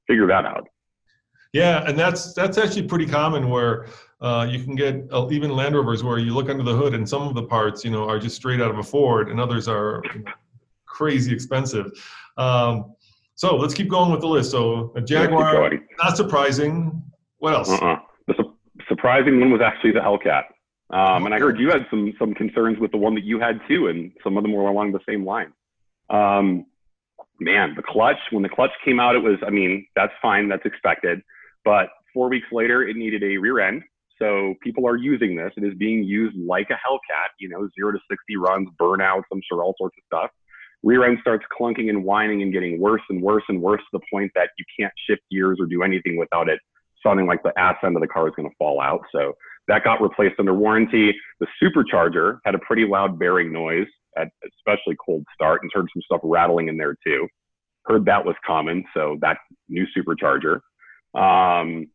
Figure 0.09 0.27
that 0.27 0.45
out. 0.45 0.69
Yeah, 1.53 1.85
and 1.87 1.99
that's 1.99 2.33
that's 2.33 2.59
actually 2.59 2.85
pretty 2.89 3.07
common 3.07 3.49
where 3.49 3.87
uh, 4.21 4.49
you 4.51 4.65
can 4.65 4.75
get 4.75 5.07
uh, 5.13 5.29
even 5.31 5.51
Land 5.51 5.75
Rovers 5.75 6.03
where 6.03 6.19
you 6.19 6.35
look 6.35 6.49
under 6.49 6.63
the 6.63 6.75
hood 6.75 6.95
and 6.95 7.09
some 7.09 7.23
of 7.23 7.35
the 7.35 7.43
parts, 7.43 7.85
you 7.85 7.91
know, 7.91 8.09
are 8.09 8.19
just 8.19 8.37
straight 8.37 8.61
out 8.61 8.71
of 8.71 8.79
a 8.79 8.83
Ford, 8.83 9.29
and 9.31 9.39
others 9.39 9.69
are 9.69 10.03
you 10.15 10.21
know, 10.21 10.33
crazy 10.87 11.33
expensive. 11.33 11.93
Um, 12.39 12.95
so 13.35 13.57
let's 13.57 13.75
keep 13.75 13.89
going 13.89 14.11
with 14.11 14.21
the 14.21 14.27
list. 14.27 14.51
So 14.51 14.93
a 14.97 15.01
Jaguar, 15.01 15.71
not 16.03 16.17
surprising. 16.17 17.03
What 17.39 17.55
else? 17.55 17.69
Uh-uh. 17.69 17.99
The 18.29 18.35
su- 18.37 18.57
surprising 18.89 19.39
one 19.39 19.51
was 19.51 19.61
actually 19.61 19.93
the 19.93 20.01
Hellcat. 20.01 20.45
Um, 20.93 21.25
and 21.25 21.35
I 21.35 21.39
heard 21.39 21.59
you 21.59 21.71
had 21.71 21.87
some 21.91 22.13
some 22.19 22.35
concerns 22.35 22.79
with 22.79 22.91
the 22.91 22.99
one 22.99 23.15
that 23.15 23.25
you 23.25 23.41
had 23.41 23.61
too, 23.67 23.87
and 23.87 24.13
some 24.23 24.37
of 24.37 24.43
them 24.43 24.53
were 24.53 24.69
along 24.69 24.93
the 24.93 25.01
same 25.09 25.25
line. 25.25 25.53
Um, 26.11 26.67
man, 27.41 27.75
the 27.75 27.83
clutch 27.83 28.19
when 28.31 28.43
the 28.43 28.51
clutch 28.51 28.73
came 28.85 29.01
out, 29.01 29.17
it 29.17 29.23
was 29.23 29.39
I 29.47 29.51
mean 29.51 29.87
that's 29.97 30.13
fine, 30.21 30.49
that's 30.49 30.67
expected. 30.67 31.23
But 31.65 31.89
four 32.13 32.29
weeks 32.29 32.49
later, 32.53 32.87
it 32.87 32.97
needed 32.97 33.23
a 33.23 33.39
rear 33.39 33.61
end. 33.61 33.83
So 34.19 34.55
people 34.63 34.87
are 34.87 34.97
using 34.97 35.35
this. 35.35 35.53
It 35.57 35.65
is 35.65 35.75
being 35.79 36.05
used 36.05 36.37
like 36.37 36.69
a 36.69 36.75
Hellcat. 36.75 37.31
You 37.41 37.49
know, 37.49 37.69
zero 37.75 37.93
to 37.93 37.99
sixty 38.11 38.37
runs, 38.37 38.69
burnouts, 38.79 39.25
I'm 39.33 39.41
sure 39.51 39.63
all 39.63 39.75
sorts 39.79 39.97
of 39.97 40.05
stuff. 40.07 40.31
Rear 40.83 41.05
end 41.05 41.19
starts 41.23 41.45
clunking 41.59 41.89
and 41.89 42.05
whining 42.05 42.43
and 42.43 42.53
getting 42.53 42.79
worse 42.79 43.03
and 43.09 43.23
worse 43.23 43.45
and 43.49 43.63
worse 43.63 43.81
to 43.81 43.99
the 43.99 44.05
point 44.13 44.31
that 44.35 44.51
you 44.59 44.65
can't 44.79 44.93
shift 45.09 45.23
gears 45.31 45.59
or 45.59 45.65
do 45.65 45.83
anything 45.83 46.19
without 46.19 46.51
it 46.51 46.61
sounding 47.03 47.27
like 47.27 47.43
the 47.43 47.53
ass 47.59 47.77
end 47.83 47.97
of 47.97 48.03
the 48.03 48.09
car 48.09 48.29
is 48.29 48.35
going 48.37 48.49
to 48.49 48.55
fall 48.57 48.81
out. 48.81 49.01
So 49.13 49.35
that 49.69 49.85
got 49.85 50.03
replaced 50.03 50.35
under 50.39 50.55
warranty. 50.55 51.15
The 51.41 51.47
supercharger 51.63 52.39
had 52.45 52.55
a 52.55 52.59
pretty 52.59 52.87
loud 52.87 53.19
bearing 53.19 53.53
noise 53.53 53.87
at 54.17 54.29
especially 54.59 54.97
cold 55.05 55.25
start 55.35 55.63
and 55.63 55.71
heard 55.73 55.87
some 55.95 56.03
stuff 56.03 56.21
rattling 56.25 56.69
in 56.69 56.77
there 56.77 56.97
too. 57.07 57.29
Heard 57.85 58.05
that 58.07 58.25
was 58.25 58.35
common. 58.47 58.85
So 58.95 59.19
that 59.21 59.39
new 59.69 59.87
supercharger. 59.97 60.61
Um, 61.15 61.89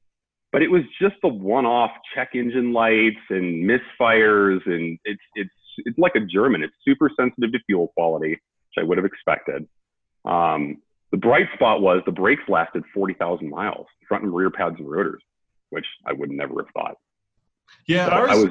but 0.51 0.61
it 0.61 0.71
was 0.71 0.83
just 1.01 1.15
the 1.21 1.27
one-off 1.27 1.91
check 2.15 2.29
engine 2.33 2.71
lights 2.73 3.17
and 3.29 3.69
misfires, 3.69 4.65
and 4.65 4.97
it's 5.03 5.21
it's 5.35 5.49
it's 5.79 5.97
like 5.97 6.15
a 6.15 6.21
German. 6.21 6.63
It's 6.63 6.73
super 6.85 7.09
sensitive 7.19 7.51
to 7.51 7.59
fuel 7.65 7.89
quality, 7.95 8.31
which 8.31 8.79
I 8.79 8.83
would 8.83 8.97
have 8.97 9.05
expected. 9.05 9.67
Um, 10.25 10.77
the 11.11 11.17
bright 11.17 11.47
spot 11.53 11.81
was 11.81 12.01
the 12.05 12.11
brakes 12.11 12.43
lasted 12.47 12.83
40,000 12.93 13.49
miles, 13.49 13.85
front 14.07 14.23
and 14.23 14.35
rear 14.35 14.49
pads 14.49 14.75
and 14.79 14.89
rotors, 14.89 15.21
which 15.69 15.85
I 16.05 16.13
would 16.13 16.31
never 16.31 16.63
have 16.63 16.73
thought. 16.73 16.95
Yeah, 17.87 18.07
ours. 18.07 18.29
I 18.31 18.35
was 18.35 18.49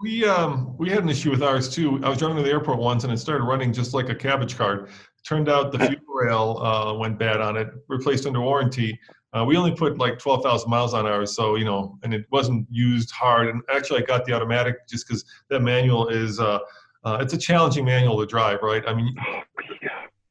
we 0.00 0.24
um 0.24 0.76
we 0.78 0.88
had 0.88 1.02
an 1.02 1.08
issue 1.08 1.30
with 1.30 1.42
ours 1.42 1.68
too. 1.68 2.00
I 2.04 2.08
was 2.08 2.18
driving 2.18 2.36
to 2.36 2.42
the 2.42 2.50
airport 2.50 2.78
once 2.78 3.04
and 3.04 3.12
it 3.12 3.18
started 3.18 3.44
running 3.44 3.72
just 3.72 3.94
like 3.94 4.08
a 4.08 4.14
cabbage 4.14 4.56
cart. 4.56 4.90
Turned 5.26 5.48
out 5.48 5.72
the 5.72 5.78
fuel 5.86 6.00
rail 6.08 6.58
uh, 6.62 6.94
went 6.94 7.18
bad 7.18 7.40
on 7.40 7.56
it, 7.56 7.68
replaced 7.88 8.26
under 8.26 8.40
warranty. 8.40 8.98
Uh, 9.34 9.44
we 9.44 9.56
only 9.56 9.74
put 9.74 9.98
like 9.98 10.18
12,000 10.18 10.70
miles 10.70 10.94
on 10.94 11.04
ours, 11.06 11.36
so 11.36 11.56
you 11.56 11.64
know, 11.64 11.98
and 12.02 12.14
it 12.14 12.24
wasn't 12.30 12.66
used 12.70 13.10
hard. 13.10 13.48
And 13.48 13.60
actually, 13.70 14.02
I 14.02 14.06
got 14.06 14.24
the 14.24 14.32
automatic 14.32 14.88
just 14.88 15.06
because 15.06 15.24
that 15.50 15.60
manual 15.60 16.08
is 16.08 16.40
uh, 16.40 16.60
uh, 17.04 17.18
it's 17.20 17.34
a 17.34 17.38
challenging 17.38 17.84
manual 17.84 18.18
to 18.20 18.26
drive, 18.26 18.60
right? 18.62 18.82
I 18.86 18.94
mean, 18.94 19.14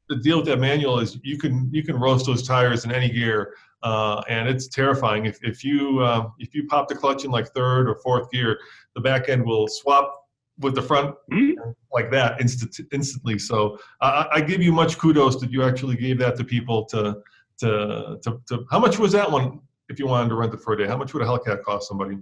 the 0.10 0.16
deal 0.16 0.38
with 0.38 0.46
that 0.48 0.60
manual 0.60 1.00
is 1.00 1.20
you 1.24 1.38
can 1.38 1.70
you 1.72 1.84
can 1.84 1.98
roast 1.98 2.26
those 2.26 2.48
tires 2.48 2.86
in 2.86 2.92
any 2.92 3.10
gear, 3.10 3.56
uh, 3.84 4.22
and 4.30 4.48
it's 4.48 4.68
terrifying. 4.68 5.26
If 5.26 5.38
if 5.44 5.64
you 5.64 6.00
uh, 6.00 6.30
if 6.40 6.54
you 6.54 6.68
pop 6.68 6.88
the 6.88 6.96
clutch 6.96 7.26
in 7.26 7.32
like 7.32 7.48
third 7.50 7.90
or 7.90 7.96
fourth 7.96 8.30
gear, 8.32 8.60
the 8.96 9.02
back 9.02 9.30
end 9.30 9.46
will 9.46 9.68
swap 9.68 10.28
with 10.60 10.76
the 10.76 10.82
front 10.82 11.16
mm-hmm. 11.32 11.72
like 11.94 12.12
that 12.12 12.40
instant, 12.42 12.76
instantly. 12.92 13.38
So 13.38 13.78
I, 14.02 14.28
I 14.34 14.42
give 14.42 14.62
you 14.62 14.72
much 14.72 14.98
kudos 14.98 15.40
that 15.42 15.52
you 15.52 15.64
actually 15.64 15.96
gave 15.96 16.18
that 16.20 16.36
to 16.38 16.44
people 16.44 16.86
to, 16.86 17.18
to, 17.60 18.18
to, 18.24 18.42
to, 18.48 18.66
how 18.72 18.80
much 18.80 18.98
was 18.98 19.12
that 19.12 19.32
one 19.32 19.60
if 19.90 20.00
you 20.00 20.08
wanted 20.08 20.30
to 20.30 20.36
rent 20.36 20.54
it 20.54 20.62
for 20.62 20.74
a 20.74 20.78
day? 20.78 20.88
How 20.88 20.98
much 20.98 21.14
would 21.14 21.22
a 21.22 21.26
Hellcat 21.26 21.64
cost 21.64 21.88
somebody? 21.88 22.18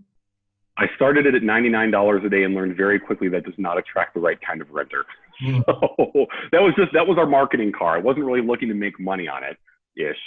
I 0.77 0.87
started 0.95 1.25
it 1.25 1.35
at 1.35 1.41
$99 1.41 2.25
a 2.25 2.29
day 2.29 2.43
and 2.43 2.53
learned 2.53 2.75
very 2.75 2.99
quickly 2.99 3.29
that 3.29 3.45
does 3.45 3.53
not 3.57 3.77
attract 3.77 4.13
the 4.13 4.19
right 4.19 4.39
kind 4.41 4.61
of 4.61 4.69
renter. 4.71 5.05
Mm. 5.43 5.63
So 5.67 6.25
that 6.51 6.61
was 6.61 6.73
just, 6.77 6.93
that 6.93 7.05
was 7.05 7.17
our 7.17 7.25
marketing 7.25 7.71
car. 7.77 7.97
I 7.97 7.99
wasn't 7.99 8.25
really 8.25 8.45
looking 8.45 8.69
to 8.69 8.73
make 8.73 8.99
money 8.99 9.27
on 9.27 9.43
it 9.43 9.57
ish, 9.97 10.17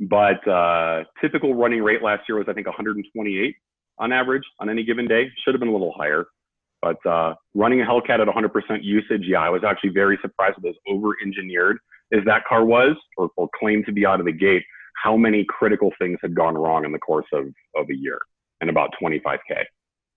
but 0.00 0.46
uh, 0.46 1.04
typical 1.20 1.54
running 1.54 1.82
rate 1.82 2.02
last 2.02 2.22
year 2.28 2.38
was, 2.38 2.46
I 2.48 2.52
think 2.52 2.66
128 2.66 3.56
on 3.98 4.12
average 4.12 4.42
on 4.60 4.68
any 4.68 4.84
given 4.84 5.08
day. 5.08 5.30
Should 5.44 5.54
have 5.54 5.60
been 5.60 5.68
a 5.68 5.72
little 5.72 5.94
higher. 5.96 6.26
But 6.80 7.04
uh, 7.04 7.34
running 7.54 7.80
a 7.80 7.84
Hellcat 7.84 8.20
at 8.20 8.28
100% 8.28 8.84
usage, 8.84 9.22
yeah, 9.24 9.40
I 9.40 9.48
was 9.48 9.62
actually 9.64 9.90
very 9.90 10.18
surprised 10.22 10.56
with 10.62 10.70
as 10.70 10.76
over-engineered 10.88 11.78
as 12.12 12.20
that 12.26 12.44
car 12.48 12.64
was, 12.64 12.96
or, 13.16 13.30
or 13.36 13.48
claimed 13.58 13.86
to 13.86 13.92
be 13.92 14.06
out 14.06 14.20
of 14.20 14.26
the 14.26 14.32
gate. 14.32 14.62
How 15.02 15.16
many 15.16 15.44
critical 15.48 15.92
things 15.98 16.18
had 16.22 16.34
gone 16.34 16.56
wrong 16.56 16.84
in 16.84 16.92
the 16.92 16.98
course 16.98 17.26
of, 17.32 17.46
of 17.76 17.90
a 17.90 17.94
year 17.94 18.20
and 18.60 18.70
about 18.70 18.90
25k. 19.02 19.64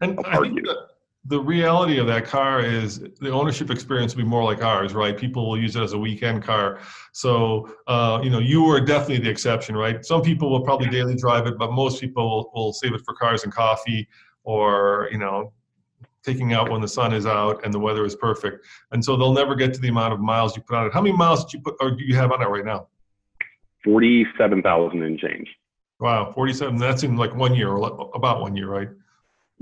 And 0.02 0.20
I 0.26 0.40
think 0.40 0.56
the, 0.64 0.88
the 1.26 1.40
reality 1.40 2.00
of 2.00 2.08
that 2.08 2.26
car 2.26 2.62
is 2.62 3.00
the 3.00 3.30
ownership 3.30 3.70
experience 3.70 4.16
will 4.16 4.24
be 4.24 4.30
more 4.30 4.44
like 4.44 4.64
ours, 4.64 4.94
right? 4.94 5.16
People 5.16 5.48
will 5.48 5.60
use 5.60 5.76
it 5.76 5.84
as 5.84 5.94
a 5.94 5.98
weekend 5.98 6.44
car. 6.44 6.80
So, 7.12 7.76
uh, 7.86 8.20
you 8.24 8.32
know, 8.32 8.40
you 8.40 8.64
were 8.64 8.82
definitely 8.82 9.20
the 9.20 9.30
exception, 9.30 9.78
right? 9.78 10.04
Some 10.04 10.24
people 10.24 10.50
will 10.50 10.62
probably 10.62 10.90
daily 10.90 11.16
drive 11.16 11.46
it, 11.46 11.60
but 11.60 11.74
most 11.74 12.02
people 12.02 12.28
will, 12.28 12.52
will 12.56 12.74
save 12.74 12.94
it 12.94 13.02
for 13.06 13.14
cars 13.14 13.44
and 13.44 13.54
coffee 13.54 14.08
or, 14.44 15.10
you 15.12 15.20
know, 15.20 15.54
taking 16.24 16.54
out 16.54 16.72
when 16.72 16.82
the 16.82 16.88
sun 16.88 17.14
is 17.14 17.28
out 17.28 17.64
and 17.64 17.74
the 17.74 17.80
weather 17.80 18.04
is 18.04 18.16
perfect. 18.16 18.66
And 18.92 19.04
so 19.04 19.16
they'll 19.16 19.34
never 19.34 19.54
get 19.54 19.74
to 19.76 19.80
the 19.80 19.90
amount 19.90 20.14
of 20.14 20.20
miles 20.20 20.56
you 20.56 20.64
put 20.64 20.76
on 20.76 20.88
it. 20.88 20.94
How 20.94 21.02
many 21.02 21.16
miles 21.16 21.46
did 21.46 21.54
you 21.54 21.62
put, 21.62 21.76
or 21.80 21.92
do 21.92 22.04
you 22.04 22.16
have 22.16 22.32
on 22.32 22.42
it 22.42 22.48
right 22.48 22.66
now? 22.66 22.88
47,000 23.84 25.04
and 25.04 25.20
change. 25.20 25.48
Wow, 26.00 26.32
47. 26.34 26.78
That's 26.78 27.04
in 27.04 27.16
like 27.16 27.36
one 27.36 27.54
year, 27.54 27.70
or 27.70 28.10
about 28.16 28.42
one 28.42 28.56
year, 28.56 28.68
right? 28.68 28.90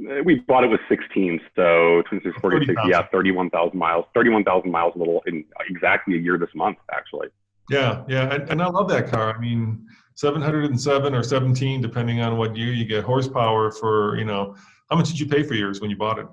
Uh, 0.08 0.24
we 0.24 0.36
bought 0.48 0.64
it 0.64 0.68
with 0.68 0.80
16, 0.88 1.40
so 1.56 2.04
26, 2.10 2.40
46, 2.40 2.80
30, 2.80 2.90
yeah, 2.90 3.08
31,000 3.12 3.78
miles. 3.78 4.06
31,000 4.14 4.72
miles 4.72 4.94
a 4.96 5.00
little 5.00 5.22
in 5.26 5.44
exactly 5.70 6.16
a 6.16 6.20
year 6.20 6.38
this 6.38 6.50
month, 6.56 6.78
actually. 6.92 7.28
Yeah, 7.70 8.04
yeah, 8.08 8.34
and, 8.34 8.50
and 8.50 8.62
I 8.62 8.68
love 8.68 8.90
that 8.90 9.10
car. 9.10 9.36
I 9.36 9.40
mean, 9.40 9.86
707 10.16 11.14
or 11.14 11.24
17, 11.24 11.82
depending 11.82 12.22
on 12.22 12.38
what 12.38 12.56
year 12.56 12.74
you 12.74 12.86
get 12.86 13.04
horsepower 13.04 13.72
for, 13.72 14.18
you 14.18 14.26
know, 14.26 14.56
how 14.90 14.98
much 14.98 15.10
did 15.10 15.20
you 15.20 15.28
pay 15.28 15.44
for 15.44 15.54
yours 15.54 15.82
when 15.82 15.90
you 15.90 15.98
bought 15.98 16.20
it? 16.20 16.28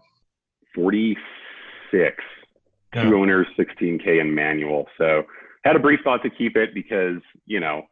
46, 0.75 1.19
yeah. 2.95 3.03
two 3.03 3.17
owners, 3.17 3.47
16K 3.59 4.21
in 4.21 4.35
manual. 4.35 4.87
So 4.99 5.25
had 5.65 5.77
a 5.77 5.79
brief 5.79 6.01
thought 6.05 6.23
to 6.23 6.31
keep 6.31 6.57
it 6.57 6.75
because, 6.75 7.21
you 7.47 7.61
know, 7.61 7.83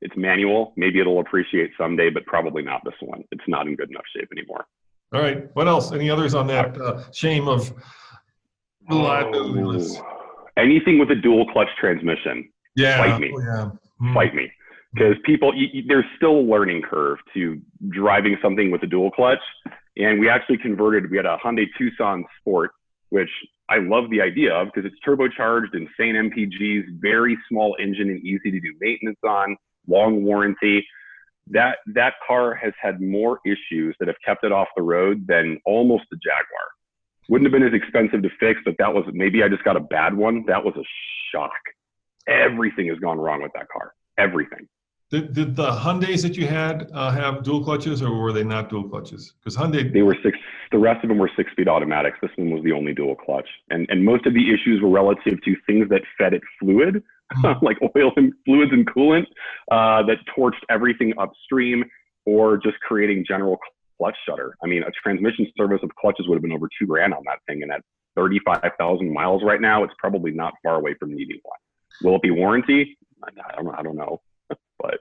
it's 0.00 0.16
manual. 0.16 0.72
Maybe 0.76 1.00
it'll 1.00 1.20
appreciate 1.20 1.70
someday, 1.78 2.10
but 2.10 2.26
probably 2.26 2.62
not 2.62 2.82
this 2.84 2.94
one. 3.00 3.24
It's 3.30 3.44
not 3.46 3.66
in 3.66 3.76
good 3.76 3.90
enough 3.90 4.04
shape 4.14 4.28
anymore. 4.32 4.66
All 5.12 5.20
right. 5.20 5.48
What 5.54 5.66
else? 5.66 5.92
Any 5.92 6.08
others 6.08 6.34
on 6.34 6.46
that 6.48 6.80
uh, 6.80 7.02
shame 7.12 7.48
of 7.48 7.72
reliability 8.88 9.98
oh, 9.98 10.06
Anything 10.56 10.98
with 10.98 11.10
a 11.10 11.14
dual 11.14 11.46
clutch 11.52 11.68
transmission. 11.78 12.50
Yeah. 12.76 12.98
Fight 12.98 13.20
me. 13.20 13.32
Oh, 13.34 13.40
yeah. 13.40 13.70
Mm. 14.02 14.14
Fight 14.14 14.34
me. 14.34 14.50
Because 14.92 15.14
people, 15.24 15.54
you, 15.54 15.68
you, 15.72 15.82
there's 15.86 16.04
still 16.16 16.36
a 16.36 16.42
learning 16.42 16.82
curve 16.82 17.18
to 17.34 17.60
driving 17.88 18.36
something 18.42 18.70
with 18.70 18.82
a 18.82 18.86
dual 18.86 19.10
clutch. 19.10 19.38
And 19.96 20.20
we 20.20 20.28
actually 20.28 20.58
converted, 20.58 21.10
we 21.10 21.16
had 21.16 21.26
a 21.26 21.38
Hyundai 21.44 21.66
Tucson 21.78 22.24
Sport, 22.40 22.70
which 23.10 23.30
I 23.68 23.78
love 23.78 24.10
the 24.10 24.20
idea 24.20 24.52
of 24.52 24.68
because 24.72 24.90
it's 24.90 25.00
turbocharged, 25.06 25.74
insane 25.74 26.14
MPGs, 26.14 27.00
very 27.00 27.38
small 27.48 27.76
engine 27.80 28.10
and 28.10 28.20
easy 28.24 28.50
to 28.50 28.60
do 28.60 28.74
maintenance 28.80 29.18
on, 29.24 29.56
long 29.88 30.24
warranty. 30.24 30.84
That, 31.50 31.78
that 31.94 32.14
car 32.26 32.54
has 32.54 32.72
had 32.80 33.00
more 33.00 33.40
issues 33.44 33.96
that 33.98 34.08
have 34.08 34.16
kept 34.24 34.44
it 34.44 34.52
off 34.52 34.68
the 34.76 34.82
road 34.82 35.26
than 35.26 35.58
almost 35.66 36.04
the 36.10 36.16
Jaguar. 36.16 36.66
Wouldn't 37.28 37.46
have 37.46 37.52
been 37.52 37.66
as 37.66 37.74
expensive 37.74 38.22
to 38.22 38.30
fix, 38.40 38.60
but 38.64 38.74
that 38.78 38.92
was 38.92 39.04
maybe 39.12 39.42
I 39.42 39.48
just 39.48 39.62
got 39.64 39.76
a 39.76 39.80
bad 39.80 40.16
one. 40.16 40.44
That 40.46 40.64
was 40.64 40.74
a 40.76 40.84
shock. 41.32 41.52
Everything 42.26 42.88
has 42.88 42.98
gone 42.98 43.18
wrong 43.18 43.42
with 43.42 43.52
that 43.54 43.68
car. 43.68 43.94
Everything. 44.18 44.66
Did, 45.10 45.32
did 45.32 45.56
the 45.56 45.72
Hyundai's 45.72 46.22
that 46.22 46.36
you 46.36 46.46
had 46.46 46.88
uh, 46.92 47.10
have 47.10 47.42
dual 47.42 47.64
clutches, 47.64 48.00
or 48.00 48.16
were 48.16 48.32
they 48.32 48.44
not 48.44 48.68
dual 48.68 48.88
clutches? 48.88 49.34
Because 49.38 49.56
Hyundai, 49.56 49.92
they 49.92 50.02
were 50.02 50.16
six. 50.22 50.38
The 50.70 50.78
rest 50.78 51.02
of 51.02 51.08
them 51.08 51.18
were 51.18 51.30
six-speed 51.36 51.66
automatics. 51.66 52.18
This 52.22 52.30
one 52.36 52.52
was 52.52 52.62
the 52.62 52.70
only 52.70 52.94
dual 52.94 53.16
clutch, 53.16 53.48
and 53.70 53.86
and 53.90 54.04
most 54.04 54.24
of 54.26 54.34
the 54.34 54.54
issues 54.54 54.80
were 54.80 54.88
relative 54.88 55.42
to 55.42 55.56
things 55.66 55.88
that 55.88 56.02
fed 56.16 56.32
it 56.32 56.42
fluid. 56.60 57.02
like 57.62 57.78
oil 57.96 58.12
and 58.16 58.32
fluids 58.44 58.72
and 58.72 58.86
coolant, 58.86 59.26
uh, 59.70 60.02
that 60.06 60.18
torched 60.36 60.62
everything 60.68 61.12
upstream, 61.18 61.84
or 62.26 62.56
just 62.58 62.78
creating 62.80 63.24
general 63.26 63.58
clutch 63.98 64.16
shudder. 64.28 64.54
I 64.62 64.66
mean, 64.66 64.82
a 64.82 64.90
transmission 65.02 65.46
service 65.56 65.80
of 65.82 65.90
clutches 65.94 66.26
would 66.28 66.36
have 66.36 66.42
been 66.42 66.52
over 66.52 66.68
two 66.78 66.86
grand 66.86 67.14
on 67.14 67.22
that 67.26 67.38
thing, 67.46 67.62
and 67.62 67.72
at 67.72 67.82
thirty-five 68.16 68.72
thousand 68.78 69.12
miles 69.12 69.42
right 69.44 69.60
now, 69.60 69.84
it's 69.84 69.94
probably 69.98 70.32
not 70.32 70.54
far 70.62 70.76
away 70.76 70.94
from 70.98 71.14
needing 71.14 71.40
one. 71.42 71.58
Will 72.02 72.16
it 72.16 72.22
be 72.22 72.30
warranty? 72.30 72.96
I 73.22 73.62
don't, 73.62 73.74
I 73.74 73.82
don't 73.82 73.96
know. 73.96 74.20
But 74.82 75.00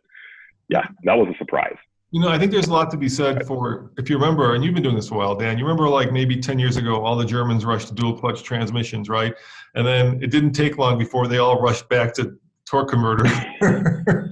yeah, 0.67 0.85
that 1.05 1.17
was 1.17 1.33
a 1.33 1.37
surprise. 1.37 1.77
You 2.11 2.21
know, 2.21 2.29
I 2.29 2.39
think 2.39 2.51
there's 2.51 2.67
a 2.67 2.73
lot 2.73 2.89
to 2.91 2.97
be 2.97 3.07
said 3.07 3.45
for 3.45 3.91
if 3.97 4.09
you 4.09 4.15
remember, 4.15 4.55
and 4.55 4.63
you've 4.63 4.73
been 4.73 4.81
doing 4.81 4.95
this 4.95 5.09
for 5.09 5.15
a 5.15 5.17
while, 5.19 5.35
Dan. 5.35 5.59
You 5.59 5.63
remember, 5.63 5.87
like 5.87 6.11
maybe 6.11 6.37
10 6.37 6.57
years 6.57 6.75
ago, 6.75 7.03
all 7.03 7.15
the 7.15 7.25
Germans 7.25 7.65
rushed 7.65 7.89
to 7.89 7.93
dual 7.93 8.17
clutch 8.17 8.41
transmissions, 8.41 9.09
right? 9.09 9.35
And 9.75 9.85
then 9.85 10.21
it 10.23 10.31
didn't 10.31 10.53
take 10.53 10.79
long 10.79 10.97
before 10.97 11.27
they 11.27 11.37
all 11.37 11.61
rushed 11.61 11.87
back 11.87 12.15
to 12.15 12.35
torque 12.65 12.89
converter. 12.89 13.25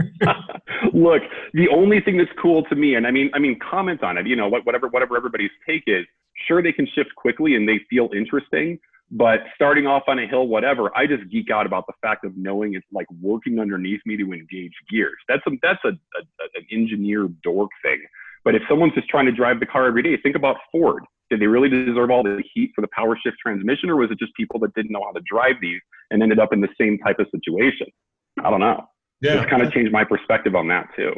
Look, 0.94 1.22
the 1.54 1.68
only 1.72 2.02
thing 2.02 2.18
that's 2.18 2.32
cool 2.42 2.64
to 2.64 2.76
me, 2.76 2.96
and 2.96 3.06
I 3.06 3.12
mean, 3.12 3.30
I 3.36 3.40
mean, 3.40 3.60
comment 3.60 4.04
on 4.04 4.18
it. 4.18 4.26
You 4.26 4.36
know, 4.36 4.50
whatever, 4.50 4.88
whatever 4.88 5.16
everybody's 5.16 5.52
take 5.68 5.84
is. 5.86 6.06
Sure, 6.48 6.64
they 6.64 6.72
can 6.72 6.88
shift 6.96 7.14
quickly 7.16 7.56
and 7.56 7.68
they 7.68 7.80
feel 7.90 8.10
interesting, 8.16 8.80
but 9.10 9.40
starting 9.56 9.88
off 9.88 10.04
on 10.08 10.20
a 10.20 10.28
hill, 10.28 10.48
whatever, 10.48 10.96
I 10.96 11.08
just 11.08 11.30
geek 11.32 11.50
out 11.50 11.66
about 11.66 11.86
the 11.88 11.94
fact 12.02 12.26
of 12.26 12.36
knowing 12.36 12.74
it's 12.74 12.86
like 12.92 13.08
working 13.22 13.60
underneath 13.60 14.02
me 14.06 14.18
to 14.18 14.34
engage 14.34 14.74
gears. 14.92 15.18
That's 15.30 15.44
a 15.48 15.52
that's 15.62 15.80
a, 15.86 15.90
a 15.90 16.22
an 16.56 16.66
engineer 16.72 17.30
dork 17.44 17.72
thing. 17.82 18.02
But 18.44 18.56
if 18.56 18.64
someone's 18.70 18.94
just 18.94 19.08
trying 19.08 19.26
to 19.26 19.32
drive 19.32 19.60
the 19.60 19.66
car 19.66 19.88
every 19.88 20.04
day, 20.04 20.18
think 20.22 20.36
about 20.36 20.58
Ford. 20.72 21.04
Did 21.30 21.42
they 21.42 21.48
really 21.48 21.70
deserve 21.70 22.10
all 22.10 22.24
the 22.24 22.42
heat 22.54 22.72
for 22.76 22.82
the 22.82 22.88
power 22.96 23.18
shift 23.22 23.38
transmission, 23.42 23.90
or 23.90 23.98
was 23.98 24.12
it 24.12 24.20
just 24.20 24.34
people 24.36 24.60
that 24.62 24.74
didn't 24.74 24.92
know 24.92 25.04
how 25.04 25.12
to 25.12 25.22
drive 25.30 25.56
these 25.62 25.82
and 26.12 26.22
ended 26.22 26.40
up 26.40 26.54
in 26.54 26.62
the 26.62 26.70
same 26.80 26.98
type 27.00 27.20
of 27.20 27.28
situation? 27.32 27.88
I 28.44 28.50
don't 28.50 28.62
know. 28.62 28.88
Yeah, 29.22 29.42
it's 29.42 29.50
kind 29.50 29.62
of 29.62 29.72
changed 29.74 29.92
my 29.92 30.04
perspective 30.04 30.56
on 30.56 30.68
that 30.68 30.88
too. 30.96 31.14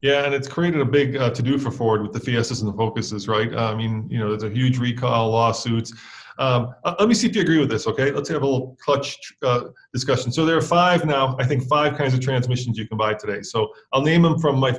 Yeah, 0.00 0.24
and 0.24 0.34
it's 0.34 0.46
created 0.46 0.80
a 0.80 0.84
big 0.84 1.16
uh, 1.16 1.30
to 1.30 1.42
do 1.42 1.58
for 1.58 1.70
Ford 1.70 2.02
with 2.02 2.12
the 2.12 2.20
Fiestas 2.20 2.62
and 2.62 2.72
the 2.72 2.76
Focuses, 2.76 3.26
right? 3.26 3.52
Uh, 3.52 3.72
I 3.72 3.74
mean, 3.74 4.06
you 4.08 4.18
know, 4.18 4.28
there's 4.28 4.44
a 4.44 4.54
huge 4.54 4.78
recall 4.78 5.30
lawsuits. 5.30 5.92
Um, 6.38 6.74
uh, 6.84 6.94
let 7.00 7.08
me 7.08 7.14
see 7.14 7.26
if 7.26 7.34
you 7.34 7.42
agree 7.42 7.58
with 7.58 7.68
this, 7.68 7.86
okay? 7.88 8.12
Let's 8.12 8.28
have 8.28 8.42
a 8.42 8.46
little 8.46 8.76
clutch 8.80 9.18
uh, 9.42 9.64
discussion. 9.92 10.30
So 10.30 10.46
there 10.46 10.56
are 10.56 10.62
five 10.62 11.04
now, 11.04 11.36
I 11.40 11.44
think 11.44 11.64
five 11.64 11.98
kinds 11.98 12.14
of 12.14 12.20
transmissions 12.20 12.78
you 12.78 12.86
can 12.86 12.96
buy 12.96 13.14
today. 13.14 13.42
So 13.42 13.68
I'll 13.92 14.02
name 14.02 14.22
them 14.22 14.38
from 14.38 14.58
my 14.58 14.78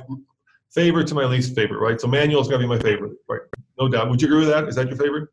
favorite 0.70 1.06
to 1.08 1.14
my 1.14 1.24
least 1.24 1.54
favorite, 1.54 1.78
right? 1.78 2.00
So 2.00 2.08
manual 2.08 2.40
is 2.40 2.48
going 2.48 2.62
to 2.62 2.66
be 2.66 2.74
my 2.74 2.80
favorite, 2.80 3.12
right? 3.28 3.42
No 3.78 3.88
doubt. 3.88 4.08
Would 4.08 4.22
you 4.22 4.28
agree 4.28 4.40
with 4.40 4.48
that? 4.48 4.68
Is 4.68 4.74
that 4.76 4.88
your 4.88 4.96
favorite? 4.96 5.28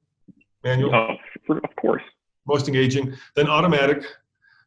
Manual? 0.63 1.17
Of 1.49 1.75
course. 1.79 2.03
Most 2.45 2.67
engaging. 2.67 3.15
Then 3.35 3.47
automatic, 3.47 4.03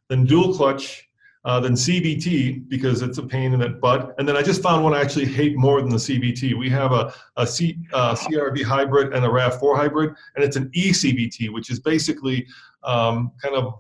then 0.09 0.25
dual 0.25 0.55
clutch, 0.55 1.10
uh, 1.45 1.59
then 1.61 1.73
CVT 1.73 2.69
because 2.69 3.03
it's 3.03 3.19
a 3.19 3.23
pain 3.23 3.53
in 3.53 3.61
that 3.61 3.81
butt. 3.81 4.15
And 4.19 4.29
then 4.29 4.37
I 4.37 4.43
just 4.43 4.63
found 4.63 4.85
one 4.85 4.95
I 4.95 5.01
actually 5.01 5.25
hate 5.25 5.57
more 5.57 5.81
than 5.81 5.91
the 5.91 5.97
CVT. 5.97 6.59
We 6.59 6.69
have 6.71 6.93
a, 6.93 7.13
a 7.37 7.47
C, 7.47 7.79
uh, 7.93 8.15
CRV 8.15 8.63
hybrid 8.63 9.15
and 9.15 9.25
a 9.25 9.29
RAV4 9.29 9.77
hybrid, 9.77 10.15
and 10.37 10.45
it's 10.45 10.57
an 10.57 10.71
eCVT, 10.71 11.53
which 11.53 11.71
is 11.71 11.81
basically 11.81 12.47
um, 12.85 13.33
kind 13.43 13.55
of 13.55 13.75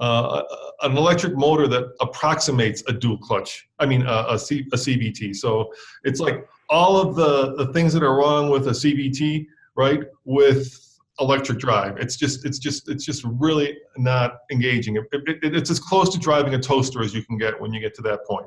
uh, 0.00 0.42
an 0.82 0.96
electric 0.96 1.36
motor 1.36 1.66
that 1.68 1.92
approximates 2.00 2.82
a 2.88 2.92
dual 2.92 3.18
clutch. 3.18 3.68
I 3.78 3.86
mean, 3.86 4.06
uh, 4.06 4.26
a, 4.30 4.38
C, 4.38 4.66
a 4.72 4.76
CVT. 4.76 5.36
So 5.36 5.72
it's 6.04 6.20
like 6.20 6.46
all 6.68 7.00
of 7.00 7.14
the, 7.14 7.54
the 7.56 7.72
things 7.72 7.92
that 7.94 8.02
are 8.02 8.14
wrong 8.16 8.50
with 8.50 8.68
a 8.68 8.72
CVT, 8.72 9.46
right, 9.74 10.02
with 10.24 10.85
electric 11.20 11.58
drive. 11.58 11.96
It's 11.98 12.16
just 12.16 12.44
it's 12.44 12.58
just 12.58 12.88
it's 12.88 13.04
just 13.04 13.24
really 13.24 13.78
not 13.96 14.38
engaging. 14.50 14.96
It, 14.96 15.04
it, 15.12 15.54
it's 15.54 15.70
as 15.70 15.80
close 15.80 16.10
to 16.10 16.18
driving 16.18 16.54
a 16.54 16.58
toaster 16.58 17.02
as 17.02 17.14
you 17.14 17.22
can 17.22 17.38
get 17.38 17.60
when 17.60 17.72
you 17.72 17.80
get 17.80 17.94
to 17.96 18.02
that 18.02 18.26
point. 18.26 18.46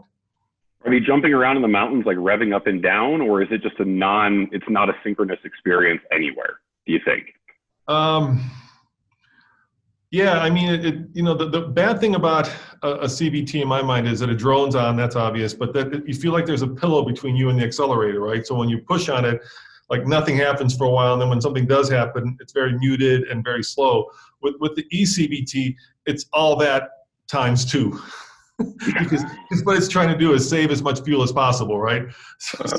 Are 0.85 0.91
they 0.91 0.99
jumping 0.99 1.33
around 1.33 1.57
in 1.57 1.61
the 1.61 1.67
mountains 1.67 2.05
like 2.05 2.17
revving 2.17 2.55
up 2.55 2.67
and 2.67 2.81
down, 2.81 3.21
or 3.21 3.41
is 3.41 3.49
it 3.51 3.61
just 3.61 3.79
a 3.79 3.85
non? 3.85 4.47
It's 4.51 4.69
not 4.69 4.89
a 4.89 4.93
synchronous 5.03 5.39
experience 5.43 6.01
anywhere. 6.11 6.59
Do 6.85 6.93
you 6.93 6.99
think? 7.03 7.33
Um, 7.87 8.49
yeah, 10.11 10.39
I 10.39 10.49
mean, 10.49 10.73
it, 10.73 10.85
it, 10.85 10.95
you 11.13 11.21
know, 11.21 11.35
the, 11.35 11.49
the 11.49 11.61
bad 11.61 11.99
thing 11.99 12.15
about 12.15 12.47
a, 12.81 12.89
a, 12.91 13.05
CVT 13.05 13.61
in 13.61 13.67
my 13.67 13.81
mind 13.81 14.07
is 14.07 14.19
that 14.21 14.29
a 14.29 14.35
drone's 14.35 14.75
on, 14.75 14.95
that's 14.95 15.15
obvious, 15.15 15.53
but 15.53 15.71
that 15.73 16.07
you 16.07 16.15
feel 16.15 16.33
like 16.33 16.47
there's 16.47 16.63
a 16.63 16.67
pillow 16.67 17.03
between 17.05 17.35
you 17.35 17.49
and 17.49 17.59
the 17.59 17.63
accelerator, 17.63 18.19
right? 18.19 18.45
So 18.45 18.55
when 18.55 18.69
you 18.69 18.79
push 18.79 19.07
on 19.09 19.23
it, 19.23 19.41
like 19.89 20.05
nothing 20.05 20.37
happens 20.37 20.75
for 20.75 20.85
a 20.85 20.89
while, 20.89 21.13
and 21.13 21.21
then 21.21 21.29
when 21.29 21.41
something 21.41 21.65
does 21.65 21.89
happen, 21.89 22.37
it's 22.39 22.53
very 22.53 22.77
muted 22.77 23.23
and 23.23 23.43
very 23.43 23.63
slow. 23.63 24.09
With 24.41 24.55
with 24.59 24.75
the 24.75 24.83
eCVT, 24.93 25.75
it's 26.05 26.25
all 26.33 26.55
that 26.57 26.89
times 27.27 27.65
two. 27.65 27.99
because, 28.85 29.23
what 29.63 29.77
it's 29.77 29.87
trying 29.87 30.09
to 30.09 30.17
do 30.17 30.33
is 30.33 30.47
save 30.47 30.69
as 30.69 30.81
much 30.81 31.01
fuel 31.01 31.23
as 31.23 31.31
possible, 31.31 31.79
right? 31.79 32.03
So, 32.41 32.65
so, 32.65 32.77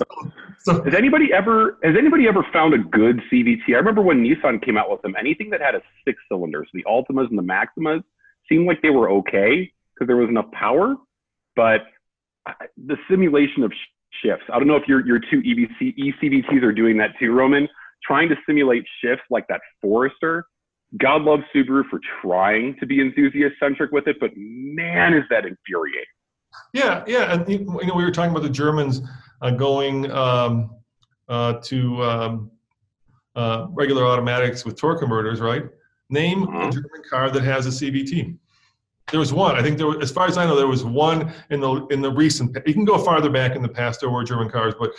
so, 0.58 0.82
has 0.84 0.94
anybody 0.94 1.32
ever 1.34 1.78
has 1.82 1.94
anybody 1.98 2.26
ever 2.28 2.44
found 2.52 2.74
a 2.74 2.78
good 2.78 3.20
CVT? 3.30 3.60
I 3.68 3.72
remember 3.72 4.00
when 4.02 4.22
Nissan 4.22 4.62
came 4.64 4.76
out 4.78 4.90
with 4.90 5.02
them. 5.02 5.14
Anything 5.18 5.50
that 5.50 5.60
had 5.60 5.74
a 5.74 5.82
six 6.04 6.18
cylinders, 6.30 6.68
the 6.72 6.84
Altimas 6.84 7.28
and 7.28 7.38
the 7.38 7.42
Maximas, 7.42 8.02
seemed 8.48 8.66
like 8.66 8.80
they 8.82 8.90
were 8.90 9.10
okay 9.10 9.70
because 9.94 10.06
there 10.06 10.16
was 10.16 10.28
enough 10.28 10.50
power, 10.52 10.96
but 11.56 11.82
uh, 12.46 12.52
the 12.86 12.96
simulation 13.08 13.62
of 13.62 13.72
shifts. 14.22 14.44
I 14.52 14.58
don't 14.58 14.68
know 14.68 14.76
if 14.76 14.86
your 14.88 15.06
your 15.06 15.18
two 15.18 15.42
EBC 15.42 15.96
eCVTs 15.98 16.62
are 16.62 16.72
doing 16.72 16.96
that 16.98 17.10
too, 17.18 17.32
Roman. 17.32 17.68
Trying 18.02 18.28
to 18.30 18.36
simulate 18.46 18.84
shifts 19.02 19.24
like 19.30 19.46
that 19.48 19.60
Forester 19.80 20.44
God 20.98 21.22
loves 21.22 21.44
Subaru 21.54 21.84
for 21.88 22.00
trying 22.20 22.76
to 22.80 22.86
be 22.86 23.00
enthusiast 23.00 23.54
centric 23.60 23.92
with 23.92 24.08
it, 24.08 24.16
but 24.18 24.30
man, 24.36 25.14
is 25.14 25.22
that 25.30 25.44
infuriating. 25.46 26.04
Yeah, 26.72 27.04
yeah, 27.06 27.32
and 27.32 27.48
you 27.48 27.64
know 27.64 27.94
we 27.94 28.02
were 28.02 28.10
talking 28.10 28.32
about 28.32 28.42
the 28.42 28.50
Germans 28.50 29.02
uh, 29.40 29.52
going 29.52 30.10
um, 30.10 30.70
uh, 31.28 31.54
to 31.64 32.02
um, 32.02 32.50
uh, 33.36 33.66
regular 33.70 34.04
automatics 34.04 34.64
with 34.64 34.76
torque 34.76 34.98
converters, 34.98 35.40
right? 35.40 35.64
Name 36.08 36.42
uh-huh. 36.42 36.68
a 36.68 36.72
German 36.72 37.02
car 37.08 37.30
that 37.30 37.44
has 37.44 37.66
a 37.66 37.70
CVT. 37.70 38.36
There 39.10 39.20
was 39.20 39.32
one. 39.32 39.56
I 39.56 39.62
think 39.62 39.76
there, 39.76 39.86
was, 39.86 39.98
as 39.98 40.10
far 40.10 40.26
as 40.26 40.38
I 40.38 40.46
know, 40.46 40.56
there 40.56 40.66
was 40.66 40.84
one 40.84 41.32
in 41.50 41.60
the 41.60 41.86
in 41.86 42.00
the 42.00 42.10
recent. 42.10 42.56
You 42.66 42.74
can 42.74 42.84
go 42.84 42.98
farther 42.98 43.30
back 43.30 43.56
in 43.56 43.62
the 43.62 43.68
past. 43.68 44.00
There 44.00 44.10
were 44.10 44.22
German 44.24 44.48
cars, 44.48 44.74
but 44.78 44.92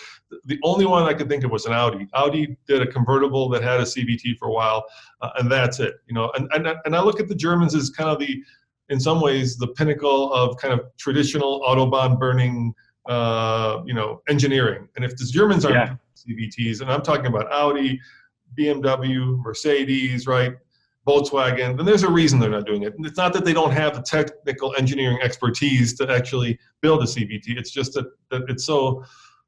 the 0.46 0.60
only 0.64 0.86
one 0.86 1.04
I 1.04 1.14
could 1.14 1.30
think 1.30 1.44
of 1.44 1.52
was 1.52 1.66
an 1.66 1.74
Audi. 1.74 2.08
Audi 2.14 2.58
did 2.68 2.82
a 2.82 2.88
convertible 2.88 3.50
that 3.50 3.64
had 3.64 3.80
a 3.80 3.84
CVT 3.84 4.38
for 4.38 4.50
a 4.50 4.52
while, 4.52 4.86
uh, 5.22 5.30
and 5.38 5.52
that's 5.52 5.80
it. 5.80 5.96
You 6.08 6.16
know, 6.16 6.32
and, 6.36 6.50
and 6.54 6.76
and 6.86 6.96
I 6.96 7.02
look 7.02 7.20
at 7.20 7.28
the 7.28 7.36
Germans 7.36 7.74
as 7.74 7.90
kind 7.90 8.10
of 8.10 8.20
the, 8.20 8.44
in 8.90 9.00
some 9.00 9.22
ways, 9.22 9.58
the 9.58 9.68
pinnacle 9.68 10.34
of 10.34 10.58
kind 10.58 10.74
of 10.74 10.86
traditional 10.98 11.62
autobahn 11.62 12.20
burning, 12.20 12.74
uh, 13.08 13.82
you 13.86 13.94
know, 13.94 14.22
engineering. 14.28 14.88
And 14.96 15.06
if 15.06 15.16
the 15.16 15.26
Germans 15.26 15.66
are 15.66 15.72
yeah. 15.72 15.96
CVTs, 16.16 16.82
and 16.82 16.92
I'm 16.92 17.02
talking 17.02 17.28
about 17.28 17.52
Audi, 17.52 18.00
BMW, 18.58 19.40
Mercedes, 19.42 20.28
right? 20.28 20.54
Volkswagen, 21.08 21.76
then 21.78 21.86
there's 21.86 22.04
a 22.04 22.10
reason 22.10 22.40
they're 22.40 22.50
not 22.50 22.66
doing 22.66 22.84
it. 22.84 22.94
It's 23.00 23.18
not 23.18 23.34
that 23.34 23.44
they 23.44 23.54
don't 23.54 23.72
have 23.72 23.96
the 23.96 24.02
technical 24.02 24.76
engineering 24.78 25.20
expertise 25.22 25.94
to 25.96 26.12
actually 26.12 26.60
build 26.82 27.02
a 27.02 27.06
CVT. 27.06 27.58
It's 27.58 27.72
just 27.72 27.94
that, 27.94 28.06
that 28.30 28.44
it's 28.50 28.66
so 28.66 29.04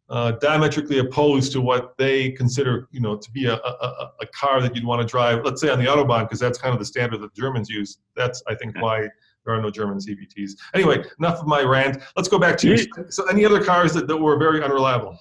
uh, 0.09 0.31
diametrically 0.33 0.99
opposed 0.99 1.51
to 1.51 1.61
what 1.61 1.95
they 1.97 2.31
consider, 2.31 2.87
you 2.91 2.99
know, 2.99 3.15
to 3.15 3.31
be 3.31 3.45
a, 3.45 3.53
a, 3.55 4.11
a 4.21 4.25
car 4.33 4.61
that 4.61 4.75
you'd 4.75 4.85
want 4.85 5.01
to 5.01 5.07
drive. 5.07 5.45
Let's 5.45 5.61
say 5.61 5.69
on 5.69 5.79
the 5.79 5.85
autobahn, 5.85 6.23
because 6.23 6.39
that's 6.39 6.57
kind 6.57 6.73
of 6.73 6.79
the 6.79 6.85
standard 6.85 7.21
that 7.21 7.33
the 7.33 7.41
Germans 7.41 7.69
use. 7.69 7.99
That's 8.15 8.41
I 8.47 8.55
think 8.55 8.79
why 8.81 9.07
there 9.45 9.55
are 9.55 9.61
no 9.61 9.69
German 9.69 9.99
CVTs. 9.99 10.51
Anyway, 10.73 11.03
enough 11.19 11.39
of 11.39 11.47
my 11.47 11.61
rant. 11.61 12.01
Let's 12.15 12.29
go 12.29 12.39
back 12.39 12.57
to 12.59 12.67
you. 12.67 12.85
So, 13.09 13.27
any 13.27 13.45
other 13.45 13.63
cars 13.63 13.93
that, 13.93 14.07
that 14.07 14.17
were 14.17 14.37
very 14.37 14.63
unreliable? 14.63 15.17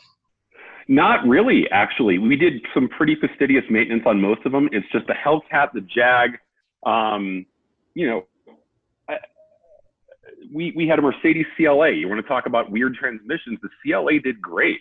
Not 0.89 1.27
really, 1.27 1.67
actually. 1.71 2.19
We 2.19 2.37
did 2.37 2.55
some 2.75 2.89
pretty 2.89 3.17
fastidious 3.21 3.65
maintenance 3.71 4.03
on 4.07 4.21
most 4.21 4.45
of 4.45 4.53
them. 4.53 4.69
It's 4.73 4.87
just 4.93 5.07
the 5.07 5.15
Hellcat, 5.15 5.73
the 5.73 5.81
Jag. 5.83 6.39
Um, 6.85 7.47
you 7.95 8.09
know, 8.09 8.27
I, 9.09 9.17
we 10.53 10.73
we 10.77 10.89
had 10.89 10.99
a 10.99 11.03
Mercedes 11.03 11.47
CLA. 11.57 11.91
You 11.93 12.09
want 12.09 12.21
to 12.21 12.29
talk 12.29 12.47
about 12.47 12.71
weird 12.71 12.95
transmissions? 12.95 13.59
The 13.63 13.69
CLA 13.85 14.21
did 14.21 14.41
great. 14.41 14.79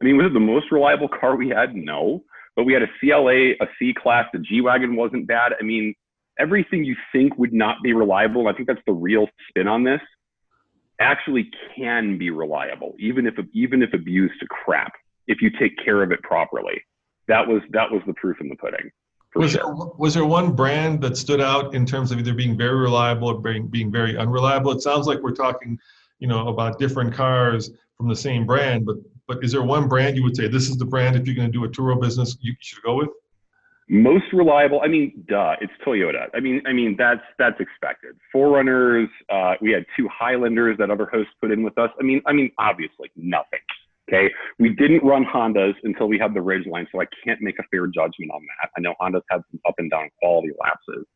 I 0.00 0.04
mean, 0.04 0.16
was 0.16 0.26
it 0.26 0.34
the 0.34 0.40
most 0.40 0.72
reliable 0.72 1.08
car 1.08 1.36
we 1.36 1.48
had? 1.48 1.74
No, 1.74 2.24
but 2.56 2.64
we 2.64 2.72
had 2.72 2.82
a 2.82 2.88
CLA, 3.00 3.52
a 3.60 3.68
C 3.78 3.94
class. 3.94 4.26
The 4.32 4.40
G 4.40 4.60
wagon 4.60 4.96
wasn't 4.96 5.26
bad. 5.26 5.52
I 5.58 5.62
mean, 5.62 5.94
everything 6.38 6.84
you 6.84 6.96
think 7.12 7.38
would 7.38 7.52
not 7.52 7.76
be 7.82 7.92
reliable. 7.92 8.48
I 8.48 8.54
think 8.54 8.66
that's 8.66 8.82
the 8.86 8.92
real 8.92 9.28
spin 9.48 9.68
on 9.68 9.84
this. 9.84 10.00
Actually, 11.00 11.50
can 11.76 12.18
be 12.18 12.30
reliable, 12.30 12.94
even 12.98 13.26
if 13.26 13.34
even 13.52 13.82
if 13.82 13.92
abused 13.94 14.34
to 14.40 14.46
crap 14.46 14.92
if 15.26 15.40
you 15.40 15.50
take 15.58 15.72
care 15.84 16.02
of 16.02 16.12
it 16.12 16.22
properly. 16.22 16.82
That 17.28 17.46
was 17.46 17.62
that 17.70 17.90
was 17.90 18.02
the 18.06 18.14
proof 18.14 18.40
in 18.40 18.48
the 18.48 18.56
pudding. 18.56 18.90
Was, 19.34 19.52
sure. 19.52 19.62
there, 19.62 19.74
was 19.98 20.14
there 20.14 20.24
one 20.24 20.52
brand 20.52 21.00
that 21.02 21.16
stood 21.16 21.40
out 21.40 21.74
in 21.74 21.84
terms 21.84 22.12
of 22.12 22.18
either 22.20 22.34
being 22.34 22.56
very 22.56 22.78
reliable 22.78 23.28
or 23.28 23.40
being, 23.40 23.66
being 23.66 23.90
very 23.90 24.16
unreliable? 24.16 24.70
It 24.70 24.80
sounds 24.80 25.08
like 25.08 25.20
we're 25.22 25.32
talking, 25.32 25.76
you 26.20 26.28
know, 26.28 26.46
about 26.48 26.78
different 26.78 27.12
cars 27.12 27.70
from 27.96 28.08
the 28.08 28.14
same 28.14 28.46
brand, 28.46 28.86
but 28.86 28.96
but 29.26 29.42
is 29.42 29.52
there 29.52 29.62
one 29.62 29.88
brand 29.88 30.16
you 30.16 30.22
would 30.22 30.36
say 30.36 30.48
this 30.48 30.68
is 30.68 30.76
the 30.76 30.84
brand 30.84 31.16
if 31.16 31.26
you're 31.26 31.34
going 31.34 31.50
to 31.50 31.52
do 31.52 31.64
a 31.64 31.68
Turo 31.68 32.00
business 32.00 32.36
you 32.40 32.54
should 32.60 32.82
go 32.82 32.96
with? 32.96 33.08
Most 33.88 34.24
reliable. 34.32 34.80
I 34.82 34.88
mean, 34.88 35.24
duh, 35.28 35.56
it's 35.60 35.72
Toyota. 35.86 36.28
I 36.34 36.40
mean, 36.40 36.62
I 36.66 36.72
mean 36.72 36.94
that's 36.98 37.20
that's 37.38 37.58
expected. 37.60 38.16
4Runners. 38.34 39.08
Uh, 39.30 39.54
we 39.60 39.72
had 39.72 39.84
two 39.96 40.08
Highlanders 40.08 40.78
that 40.78 40.90
other 40.90 41.06
hosts 41.06 41.32
put 41.40 41.50
in 41.50 41.62
with 41.62 41.76
us. 41.78 41.90
I 41.98 42.02
mean, 42.02 42.22
I 42.26 42.32
mean, 42.32 42.50
obviously 42.58 43.10
nothing. 43.16 43.60
Okay. 44.08 44.30
We 44.58 44.70
didn't 44.70 45.02
run 45.02 45.24
Hondas 45.24 45.74
until 45.82 46.08
we 46.08 46.18
had 46.18 46.34
the 46.34 46.40
Ridgeline, 46.40 46.86
so 46.92 47.00
I 47.00 47.06
can't 47.24 47.40
make 47.40 47.58
a 47.58 47.62
fair 47.70 47.86
judgment 47.86 48.30
on 48.32 48.42
that. 48.42 48.70
I 48.76 48.80
know 48.80 48.94
Hondas 49.00 49.22
had 49.30 49.40
some 49.50 49.60
up 49.66 49.74
and 49.78 49.90
down 49.90 50.08
quality 50.20 50.50
lapses. 50.60 51.06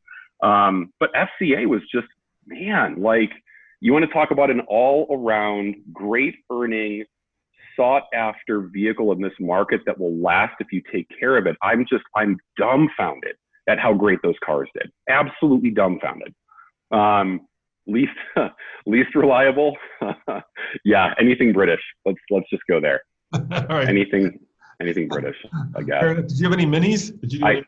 Um, 0.43 0.93
but 0.99 1.11
FCA 1.15 1.67
was 1.67 1.83
just, 1.93 2.07
man, 2.47 3.01
like 3.01 3.31
you 3.81 3.93
want 3.93 4.05
to 4.05 4.13
talk 4.13 4.31
about 4.31 4.51
an 4.51 4.61
all 4.69 5.07
around 5.11 5.77
great 5.93 6.37
earning, 6.51 7.05
sought 7.77 8.05
after 8.15 8.69
vehicle 8.73 9.13
in 9.13 9.21
this 9.21 9.33
market 9.39 9.81
that 9.87 9.99
will 9.99 10.17
last 10.17 10.55
if 10.59 10.69
you 10.73 10.83
take 10.93 11.07
care 11.19 11.37
of 11.37 11.47
it. 11.47 11.57
I'm 11.63 11.85
just, 11.89 12.05
I'm 12.17 12.37
dumbfounded 12.57 13.37
at 13.69 13.79
how 13.79 13.95
great 13.95 14.19
those 14.23 14.35
cars 14.45 14.69
did. 14.75 14.91
Absolutely 15.09 15.71
dumbfounded. 15.71 16.35
Um, 16.91 17.43
least 17.89 18.13
least 18.87 19.15
reliable. 19.15 19.77
Yeah 20.85 21.15
anything 21.19 21.53
british. 21.53 21.81
Let's 22.05 22.19
let's 22.31 22.49
just 22.51 22.63
go 22.69 22.79
there. 22.81 23.01
Anything 23.89 24.39
anything 24.81 25.09
british 25.09 25.37
i 25.77 25.83
guess. 25.83 26.03
Did 26.03 26.39
you 26.39 26.45
have 26.45 26.53
any 26.53 26.67
minis? 26.67 27.19
Did 27.21 27.33
you 27.33 27.45
I, 27.45 27.63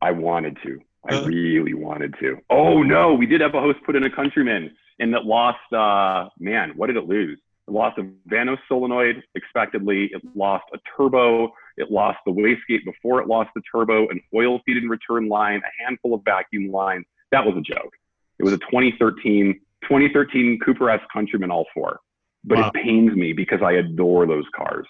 I 0.00 0.10
wanted 0.10 0.56
to. 0.64 0.80
I 1.08 1.16
uh, 1.16 1.24
really 1.24 1.74
wanted 1.74 2.14
to. 2.20 2.38
Oh 2.48 2.82
no 2.82 3.14
we 3.14 3.26
did 3.26 3.42
have 3.42 3.54
a 3.54 3.60
host 3.60 3.78
put 3.84 3.96
in 3.96 4.04
a 4.04 4.10
countryman 4.10 4.70
and 4.98 5.12
that 5.12 5.24
lost 5.26 5.58
uh 5.76 6.28
man 6.38 6.72
what 6.74 6.86
did 6.86 6.96
it 6.96 7.04
lose? 7.04 7.38
It 7.68 7.72
lost 7.72 7.98
a 7.98 8.10
vanos 8.28 8.58
solenoid 8.66 9.22
expectedly. 9.34 10.10
It 10.12 10.22
lost 10.34 10.64
a 10.74 10.78
turbo. 10.96 11.52
It 11.76 11.90
lost 11.90 12.18
the 12.26 12.32
wastegate 12.32 12.84
before 12.84 13.20
it 13.20 13.28
lost 13.28 13.50
the 13.54 13.62
turbo 13.70 14.08
an 14.08 14.20
oil 14.34 14.60
feed 14.64 14.78
and 14.78 14.90
return 14.90 15.28
line 15.28 15.60
a 15.64 15.84
handful 15.84 16.14
of 16.14 16.22
vacuum 16.24 16.72
lines. 16.72 17.04
That 17.30 17.44
was 17.44 17.56
a 17.56 17.60
joke 17.60 17.92
it 18.40 18.44
was 18.44 18.54
a 18.54 18.58
2013 18.58 19.60
2013 19.82 20.58
Cooper 20.64 20.90
S 20.90 21.00
Countryman 21.12 21.50
all 21.50 21.66
four. 21.74 22.00
But 22.44 22.58
wow. 22.58 22.70
it 22.74 22.82
pains 22.82 23.14
me 23.14 23.32
because 23.34 23.60
I 23.62 23.72
adore 23.72 24.26
those 24.26 24.44
cars. 24.56 24.86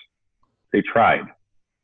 They 0.72 0.82
tried. 0.82 1.24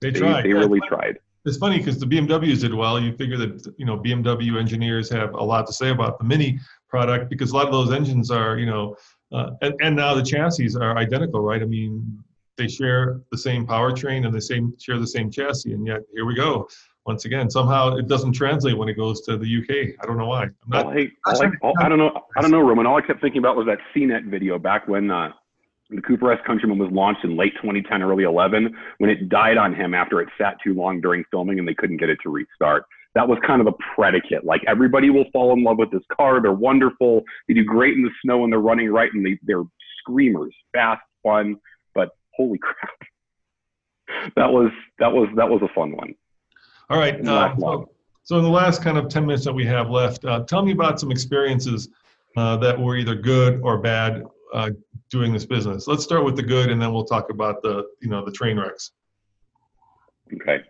They, 0.01 0.11
they 0.11 0.21
tried. 0.21 0.45
They 0.45 0.53
really 0.53 0.81
tried. 0.87 1.19
It's 1.45 1.57
funny 1.57 1.79
because 1.79 1.99
the 1.99 2.07
BMWs 2.07 2.61
did 2.61 2.73
well. 2.73 3.01
You 3.01 3.17
figure 3.17 3.37
that 3.39 3.75
you 3.79 3.85
know 3.85 3.99
BMW 3.99 4.59
engineers 4.59 5.11
have 5.11 5.35
a 5.35 5.43
lot 5.43 5.67
to 5.67 5.73
say 5.73 5.91
about 5.91 6.19
the 6.19 6.25
Mini 6.25 6.61
product 6.89 7.31
because 7.31 7.51
a 7.51 7.57
lot 7.57 7.67
of 7.67 7.73
those 7.73 7.93
engines 7.93 8.31
are 8.31 8.59
you 8.59 8.67
know, 8.67 8.97
uh, 9.33 9.51
and, 9.63 9.75
and 9.81 9.97
now 9.97 10.15
the 10.15 10.23
chassis 10.23 10.77
are 10.77 10.97
identical, 10.97 11.41
right? 11.41 11.63
I 11.63 11.67
mean, 11.67 12.23
they 12.57 12.69
share 12.69 13.21
the 13.33 13.39
same 13.39 13.67
powertrain 13.67 14.25
and 14.25 14.33
the 14.33 14.41
same 14.41 14.73
share 14.79 14.99
the 14.99 15.07
same 15.07 15.33
chassis, 15.33 15.73
and 15.73 15.85
yet 15.85 16.03
here 16.15 16.27
we 16.27 16.37
go 16.37 16.69
once 17.07 17.25
again, 17.25 17.49
somehow 17.51 17.97
it 17.97 18.09
doesn't 18.09 18.33
translate 18.33 18.77
when 18.77 18.89
it 18.89 18.95
goes 18.95 19.21
to 19.23 19.37
the 19.37 19.59
UK. 19.59 19.97
I 20.03 20.07
don't 20.07 20.19
know 20.19 20.27
why. 20.27 20.45
I'm 20.45 20.53
not, 20.67 20.93
hey, 20.93 21.11
all 21.25 21.43
I, 21.43 21.51
all, 21.63 21.75
I, 21.81 21.89
don't 21.89 21.99
know. 21.99 22.23
I 22.37 22.43
don't 22.43 22.51
know, 22.51 22.61
Roman. 22.61 22.87
All 22.87 22.97
I 22.97 23.01
kept 23.01 23.21
thinking 23.21 23.39
about 23.39 23.57
was 23.57 23.67
that 23.67 23.79
CNET 23.95 24.29
video 24.29 24.59
back 24.59 24.89
when 24.89 25.11
uh, 25.11 25.31
the 25.91 26.03
Cooper 26.03 26.33
S 26.33 26.41
Countryman 26.47 26.79
was 26.79 26.91
launched 26.91 27.25
in 27.25 27.37
late 27.37 27.55
2010, 27.57 28.03
early 28.03 28.25
11, 28.25 28.75
when 28.99 29.11
it 29.11 29.29
died 29.29 29.57
on 29.57 29.75
him 29.75 29.95
after 29.95 30.21
it 30.21 30.29
sat 30.37 30.57
too 30.65 30.75
long 30.75 31.01
during 31.01 31.25
filming 31.31 31.59
and 31.59 31.69
they 31.69 31.75
couldn't 31.75 31.99
get 31.99 32.09
it 32.09 32.19
to 32.25 32.31
restart. 32.31 32.85
That 33.15 33.29
was 33.29 33.39
kind 33.47 33.61
of 33.61 33.67
the 33.67 33.73
predicate. 33.95 34.45
Like 34.45 34.63
everybody 34.67 35.11
will 35.11 35.25
fall 35.33 35.53
in 35.53 35.63
love 35.63 35.79
with 35.79 35.91
this 35.91 36.03
car. 36.15 36.43
They're 36.43 36.53
wonderful. 36.53 37.23
They 37.49 37.55
do 37.55 37.65
great 37.65 37.95
in 37.95 38.03
the 38.03 38.11
snow 38.23 38.45
and 38.45 38.53
they're 38.53 38.61
running 38.61 38.91
right 38.91 39.13
and 39.13 39.25
they, 39.25 39.39
they're 39.43 39.65
screamers, 40.01 40.55
fast, 40.73 41.03
fun. 41.23 41.57
But 41.95 42.11
holy 42.35 42.59
crap, 42.63 42.91
that 44.37 44.53
was 44.53 44.71
that 44.99 45.13
was 45.13 45.29
that 45.37 45.49
was 45.49 45.63
a 45.63 45.73
fun 45.75 45.97
one. 45.97 46.15
All 46.89 46.99
right. 46.99 47.25
Uh, 47.27 47.57
so, 47.59 47.91
so, 48.23 48.39
in 48.39 48.45
the 48.45 48.51
last 48.51 48.83
kind 48.83 48.97
of 48.97 49.09
10 49.09 49.27
minutes 49.27 49.45
that 49.45 49.53
we 49.53 49.65
have 49.67 49.91
left, 49.91 50.25
uh, 50.25 50.45
tell 50.45 50.63
me 50.63 50.73
about 50.73 51.01
some 51.01 51.11
experiences 51.11 51.89
uh, 52.37 52.57
that 52.59 52.79
were 52.79 52.97
either 52.97 53.15
good 53.15 53.61
or 53.63 53.79
bad 53.79 54.25
uh, 54.53 54.71
doing 55.11 55.33
this 55.33 55.45
business. 55.45 55.87
Let's 55.87 56.05
start 56.05 56.25
with 56.25 56.37
the 56.37 56.43
good, 56.43 56.71
and 56.71 56.81
then 56.81 56.93
we'll 56.93 57.05
talk 57.05 57.31
about 57.31 57.63
the 57.63 57.85
you 58.01 58.09
know 58.09 58.25
the 58.25 58.33
train 58.33 58.59
wrecks. 58.59 58.93
Okay. 60.35 60.61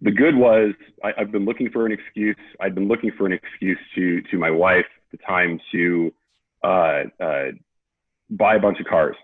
The 0.00 0.10
good 0.10 0.36
was 0.36 0.74
I, 1.02 1.12
have 1.16 1.32
been 1.32 1.44
looking 1.44 1.70
for 1.70 1.84
an 1.84 1.92
excuse. 1.92 2.36
I'd 2.60 2.74
been 2.74 2.88
looking 2.88 3.10
for 3.16 3.26
an 3.26 3.32
excuse 3.32 3.78
to 3.94 4.22
to 4.22 4.38
my 4.38 4.50
wife 4.50 4.86
at 5.12 5.18
the 5.18 5.24
time 5.26 5.60
to 5.72 6.14
uh, 6.62 7.02
uh, 7.20 7.46
buy 8.30 8.56
a 8.56 8.60
bunch 8.60 8.80
of 8.80 8.86
cars. 8.86 9.16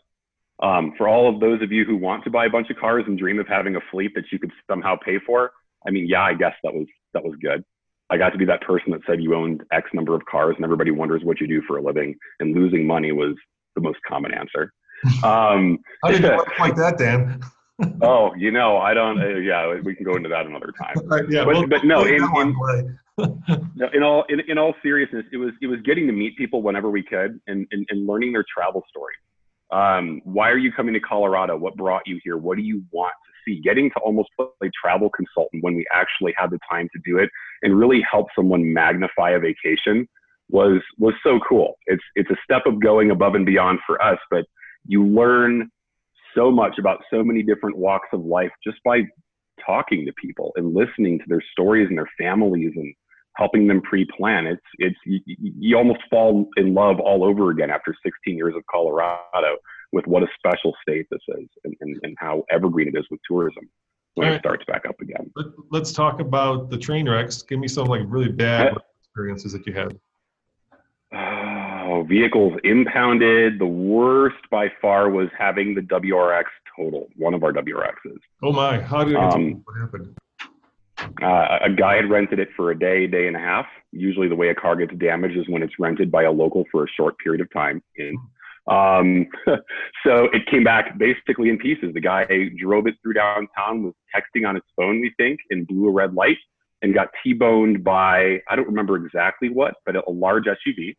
Um, 0.62 0.95
for 0.97 1.09
all 1.09 1.32
of 1.32 1.40
those 1.40 1.62
of 1.62 1.72
you 1.72 1.84
who 1.84 1.97
want 1.97 2.24
to 2.24 2.30
buy 2.30 2.47
a 2.47 2.51
bunch 2.51 2.70
of 2.70 2.76
cars 2.76 3.05
and 3.07 3.18
dream 3.18 3.38
of 3.40 3.49
having 3.49 3.76
a 3.76 3.80
fleet 3.90 4.14
that 4.14 4.24
you 4.30 4.38
could 4.38 4.53
somehow 4.68 4.97
pay 4.97 5.18
for, 5.18 5.53
I 5.87 5.91
mean, 5.91 6.07
yeah, 6.09 6.22
I 6.22 6.35
guess 6.35 6.55
that 6.62 6.74
was 6.74 6.87
that 7.12 7.24
was 7.24 7.35
good. 7.41 7.64
I 8.11 8.18
got 8.18 8.30
to 8.30 8.39
be 8.39 8.45
that 8.45 8.61
person 8.61 8.93
that 8.93 9.01
said 9.07 9.22
you 9.22 9.35
owned 9.35 9.62
X 9.72 9.89
number 9.95 10.14
of 10.14 10.24
cars 10.26 10.55
and 10.57 10.64
everybody 10.64 10.91
wonders 10.91 11.22
what 11.24 11.41
you 11.41 11.47
do 11.47 11.62
for 11.66 11.78
a 11.78 11.82
living, 11.82 12.14
and 12.41 12.55
losing 12.55 12.87
money 12.87 13.12
was 13.12 13.35
the 13.74 13.80
most 13.80 13.99
common 14.07 14.32
answer. 14.32 14.72
Um, 15.22 15.78
How 16.03 16.12
did 16.12 16.22
you 16.22 16.30
work 16.30 16.59
like 16.59 16.76
that, 16.76 16.97
Dan? 16.97 17.43
oh, 18.03 18.35
you 18.37 18.51
know, 18.51 18.78
I 18.78 18.95
don't. 18.95 19.20
Uh, 19.20 19.37
yeah, 19.37 19.74
we 19.82 19.95
can 19.95 20.05
go 20.05 20.14
into 20.14 20.28
that 20.28 20.47
another 20.47 20.72
time. 20.80 20.95
Right, 21.07 21.24
yeah, 21.28 21.45
but, 21.45 21.55
we'll, 21.55 21.66
but 21.66 21.85
no, 21.85 22.05
in, 22.05 22.22
in, 22.22 22.57
in, 23.93 24.03
all 24.03 24.24
in, 24.28 24.41
in 24.49 24.59
all 24.59 24.74
seriousness, 24.82 25.24
it 25.32 25.37
was 25.37 25.51
it 25.61 25.66
was 25.66 25.80
getting 25.85 26.07
to 26.07 26.12
meet 26.12 26.37
people 26.37 26.62
whenever 26.62 26.89
we 26.91 27.03
could 27.03 27.41
and 27.49 27.66
and, 27.72 27.87
and 27.91 28.07
learning 28.07 28.32
their 28.32 28.45
travel 28.53 28.85
story. 28.89 29.14
Um, 29.72 30.20
why 30.24 30.51
are 30.51 30.59
you 30.59 30.70
coming 30.70 30.95
to 30.95 31.01
Colorado? 31.01 31.57
What 31.57 31.76
brought 31.76 32.03
you 32.07 32.20
here? 32.22 32.37
What 32.37 32.57
do 32.57 32.62
you 32.62 32.85
want 32.93 33.12
to 33.26 33.32
see? 33.47 33.61
Getting 33.62 33.90
to 33.90 34.01
almost 34.01 34.30
play 34.36 34.70
travel 34.80 35.11
consultant 35.11 35.62
when 35.62 35.74
we 35.74 35.86
actually 35.92 36.34
had 36.36 36.51
the 36.51 36.59
time 36.70 36.88
to 36.95 37.01
do 37.05 37.18
it 37.18 37.30
and 37.62 37.78
really 37.78 38.05
help 38.11 38.28
someone 38.36 38.72
magnify 38.72 39.30
a 39.30 39.38
vacation 39.38 40.09
was 40.51 40.80
was 40.99 41.14
so 41.22 41.40
cool. 41.49 41.74
It's 41.86 42.03
it's 42.14 42.30
a 42.30 42.36
step 42.45 42.62
of 42.66 42.80
going 42.80 43.11
above 43.11 43.34
and 43.34 43.47
beyond 43.47 43.78
for 43.86 44.03
us, 44.03 44.18
but 44.30 44.45
you 44.86 45.05
learn 45.05 45.70
so 46.34 46.51
much 46.51 46.78
about 46.78 47.03
so 47.11 47.22
many 47.22 47.42
different 47.42 47.76
walks 47.76 48.09
of 48.12 48.20
life 48.24 48.51
just 48.66 48.78
by 48.84 49.03
talking 49.64 50.05
to 50.05 50.12
people 50.20 50.53
and 50.57 50.74
listening 50.74 51.18
to 51.18 51.24
their 51.28 51.42
stories 51.53 51.86
and 51.88 51.97
their 51.97 52.11
families 52.18 52.72
and 52.76 52.92
helping 53.36 53.66
them 53.66 53.80
pre-plan. 53.82 54.47
It's 54.47 54.62
it's 54.78 54.97
you, 55.07 55.20
you 55.26 55.76
almost 55.76 56.01
fall 56.11 56.49
in 56.57 56.74
love 56.74 57.01
all 57.01 57.24
over 57.24 57.51
again 57.51 57.70
after 57.70 57.95
16 58.05 58.36
years 58.36 58.55
of 58.57 58.62
Colorado 58.70 59.57
with 59.95 60.07
what 60.07 60.22
a 60.22 60.26
special 60.36 60.74
state 60.82 61.07
this 61.11 61.20
is 61.28 61.49
and, 61.64 61.74
and, 61.80 61.97
and 62.03 62.16
how 62.18 62.45
evergreen 62.51 62.88
it 62.88 62.99
is 62.99 63.07
with 63.11 63.20
tourism 63.26 63.68
when 64.14 64.28
right. 64.28 64.36
it 64.36 64.40
starts 64.40 64.64
back 64.66 64.84
up 64.86 65.01
again. 65.01 65.30
Let, 65.70 65.82
us 65.82 65.92
talk 65.92 66.20
about 66.20 66.68
the 66.68 66.76
train 66.76 67.09
wrecks. 67.09 67.42
Give 67.42 67.59
me 67.59 67.68
some 67.68 67.86
like 67.86 68.03
really 68.05 68.30
bad 68.30 68.76
experiences 69.03 69.53
that 69.53 69.66
you 69.66 69.72
had. 69.72 69.99
Oh, 71.12 72.05
vehicles 72.09 72.59
impounded. 72.64 73.59
The 73.61 73.66
worst 73.66 74.36
by 74.51 74.68
far 74.82 75.11
was 75.11 75.28
having 75.38 75.74
the 75.74 75.80
WRX 75.82 76.45
total, 76.76 77.09
one 77.16 77.34
of 77.34 77.45
our 77.45 77.53
WRXs. 77.53 78.18
Oh 78.42 78.53
my! 78.53 78.80
How 78.80 79.05
did 79.05 79.12
it 79.12 79.16
um, 79.16 79.62
What 79.64 79.80
happened? 79.80 80.16
Uh, 81.22 81.59
a 81.62 81.70
guy 81.70 81.97
had 81.97 82.11
rented 82.11 82.38
it 82.38 82.49
for 82.57 82.70
a 82.70 82.78
day, 82.78 83.07
day 83.07 83.26
and 83.28 83.36
a 83.36 83.38
half. 83.38 83.66
Usually, 83.92 84.28
the 84.28 84.34
way 84.34 84.49
a 84.49 84.55
car 84.55 84.74
gets 84.74 84.95
damaged 84.99 85.36
is 85.36 85.49
when 85.49 85.62
it's 85.62 85.74
rented 85.78 86.11
by 86.11 86.24
a 86.24 86.32
local 86.32 86.64
for 86.72 86.84
a 86.84 86.88
short 86.97 87.16
period 87.18 87.40
of 87.40 87.53
time. 87.53 87.82
Um, 88.67 89.27
so 90.07 90.25
it 90.33 90.47
came 90.51 90.65
back 90.65 90.97
basically 90.99 91.51
in 91.51 91.59
pieces. 91.59 91.93
The 91.95 92.01
guy 92.01 92.27
drove 92.59 92.87
it 92.87 92.95
through 93.03 93.15
downtown, 93.15 93.83
was 93.83 93.95
texting 94.15 94.49
on 94.49 94.55
his 94.55 94.65
phone, 94.77 95.01
we 95.01 95.12
think, 95.17 95.41
and 95.51 95.67
blew 95.67 95.89
a 95.89 95.93
red 95.93 96.15
light 96.15 96.39
and 96.83 96.95
got 96.95 97.09
T-boned 97.23 97.83
by 97.83 98.41
I 98.49 98.57
don't 98.57 98.69
remember 98.69 98.97
exactly 98.97 99.49
what, 99.49 99.75
but 99.87 99.97
a 99.97 100.11
large 100.11 100.45
SUV 100.45 100.95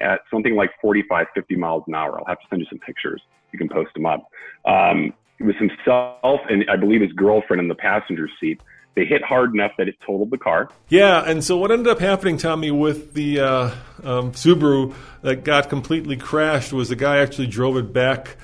at 0.00 0.20
something 0.32 0.56
like 0.56 0.70
45, 0.80 1.26
50 1.34 1.56
miles 1.56 1.84
an 1.86 1.94
hour. 1.94 2.18
I'll 2.18 2.26
have 2.26 2.40
to 2.40 2.46
send 2.50 2.60
you 2.60 2.66
some 2.68 2.78
pictures. 2.80 3.22
You 3.52 3.58
can 3.58 3.68
post 3.68 3.92
them 3.94 4.06
up. 4.06 4.26
Um, 4.64 5.12
it 5.38 5.44
was 5.44 5.56
himself 5.56 6.40
and 6.48 6.64
I 6.70 6.76
believe 6.76 7.00
his 7.00 7.12
girlfriend 7.12 7.60
in 7.60 7.68
the 7.68 7.74
passenger 7.74 8.28
seat. 8.40 8.60
They 8.94 9.04
hit 9.06 9.22
hard 9.24 9.54
enough 9.54 9.72
that 9.78 9.88
it 9.88 9.96
totaled 10.06 10.30
the 10.30 10.38
car. 10.38 10.68
Yeah, 10.88 11.22
and 11.26 11.42
so 11.42 11.56
what 11.56 11.70
ended 11.70 11.88
up 11.88 11.98
happening, 11.98 12.36
Tommy, 12.36 12.70
with 12.70 13.14
the 13.14 13.40
uh, 13.40 13.70
um, 14.04 14.32
Subaru 14.32 14.94
that 15.22 15.44
got 15.44 15.70
completely 15.70 16.16
crashed 16.16 16.72
was 16.72 16.90
the 16.90 16.96
guy 16.96 17.18
actually 17.18 17.46
drove 17.46 17.76
it 17.78 17.92
back 17.92 18.36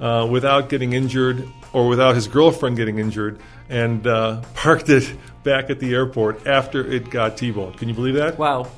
uh, 0.00 0.26
without 0.28 0.68
getting 0.68 0.92
injured 0.92 1.48
or 1.72 1.88
without 1.88 2.16
his 2.16 2.26
girlfriend 2.26 2.76
getting 2.76 2.98
injured 2.98 3.38
and 3.68 4.06
uh, 4.06 4.42
parked 4.54 4.88
it 4.88 5.16
back 5.44 5.70
at 5.70 5.78
the 5.78 5.94
airport 5.94 6.46
after 6.46 6.84
it 6.84 7.10
got 7.10 7.36
T-boned. 7.36 7.78
Can 7.78 7.88
you 7.88 7.94
believe 7.94 8.14
that? 8.14 8.38
Wow. 8.38 8.68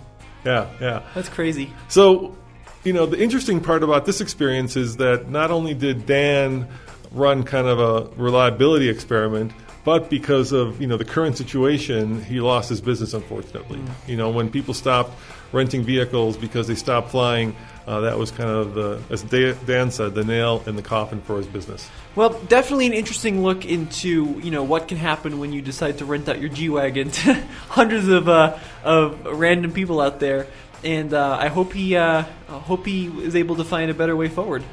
Yeah, 0.44 0.68
yeah. 0.80 1.02
That's 1.14 1.28
crazy. 1.28 1.72
So, 1.88 2.36
you 2.84 2.92
know, 2.92 3.06
the 3.06 3.20
interesting 3.20 3.60
part 3.60 3.82
about 3.82 4.04
this 4.04 4.20
experience 4.20 4.76
is 4.76 4.98
that 4.98 5.30
not 5.30 5.50
only 5.50 5.72
did 5.72 6.04
Dan 6.04 6.68
run 7.12 7.44
kind 7.44 7.66
of 7.66 7.80
a 7.80 8.14
reliability 8.16 8.88
experiment, 8.88 9.52
but 9.84 10.08
because 10.08 10.52
of 10.52 10.80
you 10.80 10.86
know 10.86 10.96
the 10.96 11.04
current 11.04 11.36
situation, 11.36 12.22
he 12.24 12.40
lost 12.40 12.68
his 12.68 12.80
business. 12.80 13.14
Unfortunately, 13.14 13.78
mm. 13.78 14.08
you 14.08 14.16
know 14.16 14.30
when 14.30 14.50
people 14.50 14.74
stopped 14.74 15.12
renting 15.52 15.84
vehicles 15.84 16.36
because 16.36 16.66
they 16.66 16.74
stopped 16.74 17.10
flying, 17.10 17.54
uh, 17.86 18.00
that 18.00 18.18
was 18.18 18.30
kind 18.30 18.50
of 18.50 18.74
the, 18.74 19.00
as 19.10 19.22
Dan 19.22 19.90
said, 19.90 20.14
the 20.14 20.24
nail 20.24 20.62
in 20.66 20.74
the 20.74 20.82
coffin 20.82 21.20
for 21.20 21.36
his 21.36 21.46
business. 21.46 21.88
Well, 22.16 22.30
definitely 22.48 22.86
an 22.86 22.92
interesting 22.94 23.42
look 23.42 23.66
into 23.66 24.40
you 24.42 24.50
know 24.50 24.62
what 24.62 24.88
can 24.88 24.96
happen 24.96 25.38
when 25.38 25.52
you 25.52 25.60
decide 25.60 25.98
to 25.98 26.04
rent 26.04 26.28
out 26.28 26.40
your 26.40 26.50
G 26.50 26.68
wagon 26.70 27.10
to 27.10 27.34
hundreds 27.68 28.08
of 28.08 28.28
uh, 28.28 28.58
of 28.82 29.24
random 29.26 29.72
people 29.72 30.00
out 30.00 30.18
there, 30.18 30.46
and 30.82 31.12
uh, 31.12 31.36
I 31.38 31.48
hope 31.48 31.72
he 31.72 31.96
uh, 31.96 32.22
hope 32.48 32.86
he 32.86 33.06
is 33.06 33.36
able 33.36 33.56
to 33.56 33.64
find 33.64 33.90
a 33.90 33.94
better 33.94 34.16
way 34.16 34.28
forward. 34.28 34.64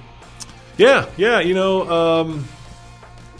Yeah, 0.77 1.07
yeah, 1.17 1.41
you 1.41 1.53
know, 1.53 1.89
um, 1.91 2.47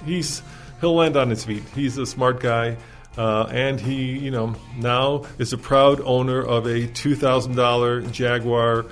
he's 0.05 0.43
he'll 0.81 0.95
land 0.95 1.15
on 1.15 1.29
his 1.29 1.45
feet. 1.45 1.63
He's 1.73 1.97
a 1.97 2.05
smart 2.05 2.41
guy. 2.41 2.77
Uh, 3.17 3.43
and 3.51 3.79
he, 3.79 4.17
you 4.17 4.31
know, 4.31 4.55
now 4.77 5.25
is 5.37 5.51
a 5.51 5.57
proud 5.57 5.99
owner 6.01 6.41
of 6.41 6.65
a 6.65 6.87
two 6.87 7.13
thousand 7.15 7.55
dollar 7.55 8.01
Jaguar 8.01 8.85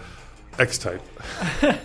X 0.57 0.77
Type. 0.77 1.01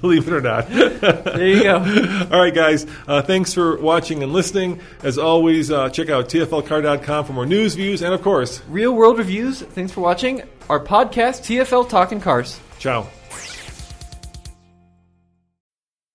Believe 0.00 0.28
it 0.28 0.34
or 0.34 0.40
not. 0.42 0.68
there 0.68 1.46
you 1.46 1.62
go. 1.62 1.78
All 2.30 2.40
right, 2.40 2.54
guys. 2.54 2.86
Uh, 3.06 3.22
thanks 3.22 3.54
for 3.54 3.78
watching 3.78 4.22
and 4.22 4.32
listening. 4.32 4.80
As 5.02 5.16
always, 5.16 5.70
uh, 5.70 5.88
check 5.88 6.10
out 6.10 6.28
TFLcar.com 6.28 7.24
for 7.24 7.32
more 7.32 7.46
news, 7.46 7.74
views, 7.74 8.02
and 8.02 8.12
of 8.12 8.20
course, 8.20 8.60
real 8.68 8.94
world 8.94 9.16
reviews. 9.16 9.62
Thanks 9.62 9.92
for 9.92 10.00
watching 10.02 10.42
our 10.68 10.80
podcast, 10.80 11.42
TFL 11.44 11.88
Talking 11.88 12.20
Cars. 12.20 12.60
Ciao. 12.78 13.08